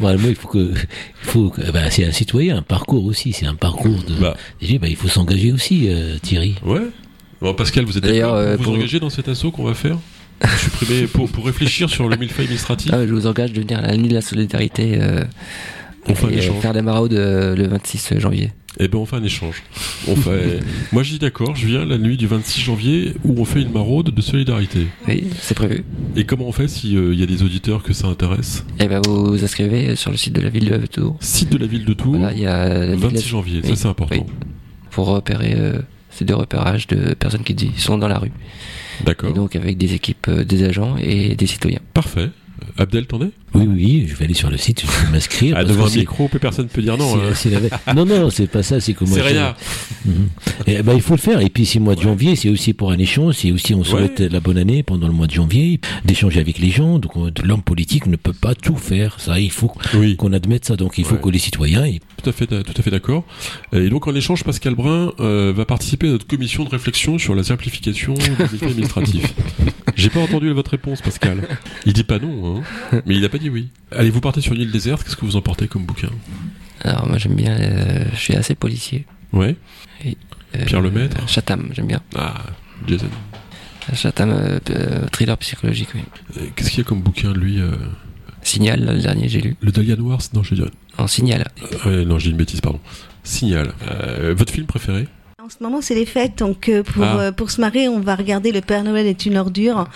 moi, 0.00 0.14
il 0.28 0.34
faut 0.34 0.48
que, 0.48 0.72
il 0.72 0.86
faut 1.28 1.50
que- 1.50 1.70
bah, 1.70 1.90
c'est 1.90 2.04
un 2.04 2.12
citoyen, 2.12 2.56
un 2.58 2.62
parcours 2.62 3.04
aussi, 3.04 3.32
c'est 3.32 3.46
un 3.46 3.54
parcours 3.54 4.02
de. 4.04 4.14
Bah 4.20 4.34
bah, 4.60 4.88
il 4.88 4.96
faut 4.96 5.08
s'engager 5.08 5.52
aussi, 5.52 5.86
euh, 5.88 6.16
Thierry. 6.22 6.54
ouais. 6.64 6.80
Bon, 7.40 7.54
Pascal, 7.54 7.84
vous 7.86 7.96
êtes 7.96 8.02
D'ailleurs, 8.04 8.32
d'accord 8.34 8.48
euh, 8.48 8.56
pour 8.56 8.64
vous 8.64 8.70
pour- 8.72 8.78
engager 8.78 9.00
dans 9.00 9.08
cet 9.10 9.28
assaut 9.28 9.50
qu'on 9.50 9.64
va 9.64 9.72
faire 9.74 9.96
Pour 10.40 10.50
supprimer, 10.50 11.06
pour, 11.06 11.28
pour 11.30 11.46
réfléchir 11.46 11.88
sur 11.88 12.08
le 12.08 12.16
millefeuille 12.16 12.44
administratif 12.44 12.90
Ah, 12.94 13.06
je 13.06 13.12
vous 13.14 13.26
engage 13.26 13.52
de 13.52 13.60
venir 13.60 13.78
à 13.78 13.86
la 13.86 13.96
nuit 13.96 14.08
de 14.08 14.14
la 14.14 14.20
solidarité 14.20 14.98
euh, 15.00 15.24
On 16.06 16.12
et, 16.28 16.38
euh, 16.48 16.52
faire 16.60 16.74
des 16.74 16.82
maraudes 16.82 17.14
euh, 17.14 17.54
le 17.56 17.66
26 17.66 18.18
janvier. 18.18 18.52
Eh 18.78 18.88
ben 18.88 18.98
on 18.98 19.06
fait 19.06 19.16
un 19.16 19.24
échange. 19.24 19.62
On 20.06 20.14
fait... 20.16 20.60
Moi 20.92 21.02
je 21.02 21.10
dis 21.10 21.18
d'accord, 21.18 21.56
je 21.56 21.66
viens 21.66 21.84
la 21.84 21.98
nuit 21.98 22.16
du 22.16 22.26
26 22.26 22.60
janvier 22.60 23.14
où 23.24 23.40
on 23.40 23.44
fait 23.44 23.62
une 23.62 23.72
maraude 23.72 24.10
de 24.14 24.20
solidarité. 24.22 24.86
Oui, 25.08 25.24
c'est 25.40 25.54
prévu. 25.56 25.84
Et 26.16 26.24
comment 26.24 26.46
on 26.46 26.52
fait 26.52 26.68
s'il 26.68 27.14
y 27.14 27.22
a 27.22 27.26
des 27.26 27.42
auditeurs 27.42 27.82
que 27.82 27.92
ça 27.92 28.06
intéresse? 28.06 28.64
Et 28.78 28.86
ben 28.86 29.00
vous 29.04 29.26
vous 29.32 29.44
inscrivez 29.44 29.96
sur 29.96 30.10
le 30.10 30.16
site 30.16 30.34
de 30.34 30.40
la 30.40 30.50
ville 30.50 30.68
de 30.70 30.86
Tours. 30.86 31.16
Site 31.20 31.50
de 31.50 31.58
la 31.58 31.66
ville 31.66 31.84
de 31.84 31.92
Tours, 31.94 32.16
Voilà, 32.16 32.32
il 32.32 32.40
y 32.40 32.46
a 32.46 32.86
ville 32.86 32.96
26 33.00 33.28
janvier, 33.28 33.62
ça 33.62 33.74
c'est 33.74 33.88
important. 33.88 34.14
oui. 34.14 34.22
pour 34.90 35.08
repérer 35.08 35.54
euh, 35.56 35.78
c'est 36.10 36.24
des 36.24 36.34
repérages 36.34 36.86
de 36.86 37.14
personnes 37.14 37.42
qui 37.44 37.72
sont 37.76 37.98
dans 37.98 38.08
la 38.08 38.18
rue. 38.18 38.32
D'accord. 39.04 39.30
Et 39.30 39.32
donc 39.32 39.56
avec 39.56 39.78
des 39.78 39.94
équipes, 39.94 40.26
euh, 40.28 40.44
des 40.44 40.64
agents 40.64 40.96
et 41.00 41.34
des 41.34 41.46
citoyens. 41.46 41.80
Parfait. 41.94 42.30
Abdel, 42.78 43.06
t'en 43.06 43.20
es? 43.22 43.30
Oui, 43.52 43.66
oui, 43.68 44.06
je 44.08 44.14
vais 44.14 44.26
aller 44.26 44.34
sur 44.34 44.48
le 44.50 44.56
site, 44.56 44.82
je 44.82 44.86
vais 45.06 45.12
m'inscrire. 45.12 45.56
Ah, 45.60 45.64
devant 45.64 45.86
un 45.86 45.90
micro, 45.94 46.28
personne 46.40 46.66
ne 46.66 46.70
peut 46.70 46.82
dire 46.82 46.96
non. 46.96 47.16
c'est- 47.34 47.54
hein. 47.54 47.60
la. 47.86 47.94
Non, 47.94 48.04
non, 48.06 48.30
c'est 48.30 48.46
pas 48.46 48.62
ça, 48.62 48.80
c'est 48.80 48.94
que 48.94 49.04
moi. 49.04 49.14
C'est 49.18 49.22
rien. 49.26 49.54
Mhm. 50.04 50.28
Eh 50.66 50.82
ben, 50.82 50.94
il 50.94 51.02
faut 51.02 51.14
le 51.14 51.20
faire. 51.20 51.40
Et 51.40 51.50
puis, 51.50 51.66
c'est 51.66 51.78
le 51.80 51.84
mois 51.84 51.96
de 51.96 52.00
janvier, 52.02 52.36
c'est 52.36 52.48
aussi 52.48 52.72
pour 52.72 52.92
un 52.92 52.98
échange, 52.98 53.34
c'est 53.36 53.50
aussi, 53.50 53.74
on 53.74 53.82
souhaite 53.84 54.20
Ouais. 54.20 54.28
la 54.28 54.40
bonne 54.40 54.58
année 54.58 54.82
pendant 54.82 55.08
le 55.08 55.12
mois 55.12 55.26
de 55.26 55.32
janvier, 55.32 55.80
d'échanger 56.04 56.38
avec 56.40 56.58
les 56.58 56.70
gens. 56.70 56.98
Donc, 56.98 57.16
on- 57.16 57.30
l'homme 57.42 57.62
politique 57.62 58.06
ne 58.06 58.16
peut 58.16 58.32
pas 58.32 58.54
tout 58.54 58.76
faire. 58.76 59.18
Ça, 59.18 59.40
il 59.40 59.50
faut 59.50 59.72
Oui, 59.94 60.16
qu'on 60.16 60.32
admette 60.32 60.64
ça. 60.64 60.76
Donc, 60.76 60.96
il 60.98 61.04
faut 61.04 61.16
Ouais. 61.16 61.20
que 61.20 61.28
les 61.28 61.38
citoyens, 61.38 61.86
ils- 61.86 62.00
tout 62.22 62.28
à 62.30 62.32
fait, 62.32 62.46
tout 62.46 62.74
à 62.76 62.82
fait 62.82 62.90
d'accord. 62.90 63.24
Et 63.72 63.88
donc 63.88 64.06
en 64.06 64.14
échange, 64.14 64.44
Pascal 64.44 64.74
Brun 64.74 65.12
euh, 65.20 65.52
va 65.56 65.64
participer 65.64 66.08
à 66.08 66.10
notre 66.12 66.26
commission 66.26 66.64
de 66.64 66.68
réflexion 66.68 67.18
sur 67.18 67.34
la 67.34 67.42
simplification 67.42 68.12
du 68.14 68.30
métier 68.52 68.68
administratif. 68.68 69.34
J'ai 70.00 70.10
pas 70.10 70.20
entendu 70.20 70.50
votre 70.52 70.70
réponse, 70.70 71.02
Pascal. 71.02 71.46
Il 71.86 71.92
dit 71.92 72.04
pas 72.04 72.18
non, 72.18 72.62
hein, 72.92 73.02
mais 73.06 73.14
il 73.16 73.24
a 73.24 73.28
pas 73.28 73.38
dit 73.38 73.50
oui. 73.50 73.68
Allez, 73.92 74.10
vous 74.10 74.20
partez 74.20 74.40
sur 74.40 74.54
une 74.54 74.62
île 74.62 74.72
déserte. 74.72 75.04
Qu'est-ce 75.04 75.16
que 75.16 75.24
vous 75.24 75.36
emportez 75.36 75.68
comme 75.68 75.84
bouquin? 75.84 76.10
Alors 76.82 77.06
moi 77.06 77.18
j'aime 77.18 77.34
bien, 77.34 77.52
euh, 77.52 78.04
je 78.12 78.18
suis 78.18 78.34
assez 78.34 78.54
policier. 78.54 79.04
Ouais. 79.32 79.56
Euh, 80.06 80.64
Pierre 80.64 80.80
Lemaître. 80.80 81.28
Chatham, 81.28 81.68
j'aime 81.72 81.86
bien. 81.86 82.00
Ah, 82.16 82.42
Jason. 82.86 83.10
Chatham, 83.94 84.30
euh, 84.30 84.58
euh, 84.70 85.06
thriller 85.08 85.36
psychologique, 85.38 85.90
oui. 85.94 86.02
Qu'est-ce 86.56 86.70
qu'il 86.70 86.78
y 86.78 86.82
a 86.82 86.84
comme 86.84 87.02
bouquin 87.02 87.32
lui 87.32 87.60
Signal, 88.42 88.84
le 88.84 89.02
dernier 89.02 89.28
j'ai 89.28 89.40
lu. 89.40 89.56
Le 89.60 89.70
Dahlia 89.70 89.96
Noir? 89.96 90.18
Non, 90.32 90.42
j'ai 90.42 90.56
dit. 90.56 90.62
En 90.96 91.06
Signal. 91.06 91.44
Non, 91.84 92.18
j'ai 92.18 92.30
une 92.30 92.36
bêtise, 92.36 92.60
pardon. 92.60 92.80
Signal. 93.22 93.74
Votre 94.34 94.52
film 94.52 94.66
préféré? 94.66 95.06
Ce 95.50 95.62
moment, 95.62 95.80
c'est 95.80 95.94
les 95.94 96.06
fêtes, 96.06 96.38
donc 96.38 96.68
euh, 96.68 96.82
pour, 96.82 97.02
Ah. 97.04 97.18
euh, 97.20 97.32
pour 97.32 97.50
se 97.50 97.60
marrer, 97.60 97.88
on 97.88 98.00
va 98.00 98.14
regarder 98.14 98.52
Le 98.52 98.60
Père 98.60 98.84
Noël 98.84 99.06
est 99.06 99.26
une 99.26 99.36
ordure. 99.36 99.86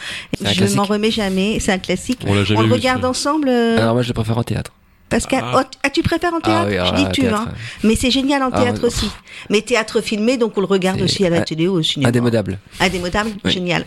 Je 0.40 0.74
m'en 0.76 0.84
remets 0.84 1.10
jamais, 1.10 1.58
c'est 1.60 1.72
un 1.72 1.78
classique. 1.78 2.20
On 2.26 2.34
le 2.34 2.42
vu, 2.42 2.56
regarde 2.56 3.04
ensemble, 3.04 3.48
euh, 3.48 3.78
Alors 3.78 3.94
moi 3.94 4.02
je 4.02 4.08
le 4.08 4.14
préfère 4.14 4.36
en 4.38 4.42
théâtre. 4.42 4.72
Pascal. 5.10 5.44
Ah. 5.44 5.56
Oh, 5.58 5.62
t- 5.62 5.78
ah, 5.84 5.90
tu 5.90 6.02
préfères 6.02 6.34
en 6.34 6.40
théâtre? 6.40 6.66
oui, 6.68 6.76
alors 6.76 6.88
Je 6.88 6.94
dis 6.96 7.04
là, 7.04 7.10
tu, 7.10 7.20
théâtre, 7.20 7.40
hein. 7.42 7.48
euh, 7.50 7.86
Mais 7.88 7.94
c'est 7.94 8.10
génial 8.10 8.42
en 8.42 8.48
Ah, 8.52 8.60
théâtre 8.62 8.86
aussi. 8.86 9.08
Mais 9.50 9.60
théâtre 9.60 10.00
filmé, 10.00 10.36
donc 10.38 10.56
on 10.56 10.60
le 10.60 10.66
regarde 10.66 11.00
aussi 11.02 11.24
à 11.24 11.30
la 11.30 11.42
télé 11.42 11.68
ou 11.68 11.74
au 11.74 11.82
cinéma. 11.82 12.08
Indémodable. 12.08 12.58
Indémodable, 12.80 13.30
Oui. 13.44 13.50
génial. 13.52 13.84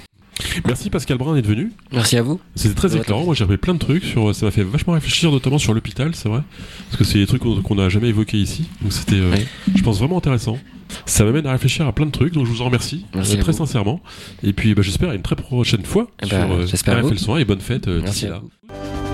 Merci 0.65 0.89
Pascal 0.89 1.17
Brun 1.17 1.35
d'être 1.35 1.47
venu. 1.47 1.71
Merci 1.91 2.17
à 2.17 2.21
vous. 2.21 2.39
C'était 2.55 2.75
très 2.75 2.95
éclairant. 2.95 3.23
Moi, 3.23 3.35
j'ai 3.35 3.43
appris 3.43 3.57
plein 3.57 3.73
de 3.73 3.79
trucs. 3.79 4.03
Sur, 4.03 4.33
ça 4.35 4.45
m'a 4.45 4.51
fait 4.51 4.63
vachement 4.63 4.93
réfléchir, 4.93 5.31
notamment 5.31 5.57
sur 5.57 5.73
l'hôpital, 5.73 6.13
c'est 6.15 6.29
vrai. 6.29 6.41
Parce 6.89 6.97
que 6.97 7.03
c'est 7.03 7.19
des 7.19 7.25
trucs 7.27 7.41
qu'on 7.41 7.75
n'a 7.75 7.89
jamais 7.89 8.09
évoqués 8.09 8.37
ici. 8.37 8.65
Donc, 8.81 8.93
c'était, 8.93 9.15
euh, 9.15 9.35
je 9.75 9.81
pense, 9.83 9.99
vraiment 9.99 10.17
intéressant. 10.17 10.57
Ça 11.05 11.23
m'amène 11.25 11.45
à 11.47 11.51
réfléchir 11.51 11.85
à 11.87 11.91
plein 11.93 12.05
de 12.05 12.11
trucs. 12.11 12.33
Donc, 12.33 12.45
je 12.45 12.51
vous 12.51 12.61
en 12.61 12.65
remercie 12.65 13.05
Merci 13.15 13.35
euh, 13.35 13.39
à 13.39 13.41
très 13.41 13.51
vous. 13.51 13.57
sincèrement. 13.57 14.01
Et 14.43 14.53
puis, 14.53 14.73
bah, 14.75 14.81
j'espère 14.83 15.09
à 15.09 15.15
une 15.15 15.21
très 15.21 15.35
prochaine 15.35 15.83
fois 15.83 16.07
Eh 16.21 16.27
sur 16.27 16.37
ben, 16.37 16.51
euh, 16.51 16.65
RFL 16.65 17.01
vous. 17.01 17.17
Soin 17.17 17.37
et 17.39 17.45
bonne 17.45 17.59
fête 17.61 17.87
euh, 17.87 17.99
Merci 18.03 18.25
d'ici 18.25 18.27
là. 18.27 18.41
vous. 18.41 19.06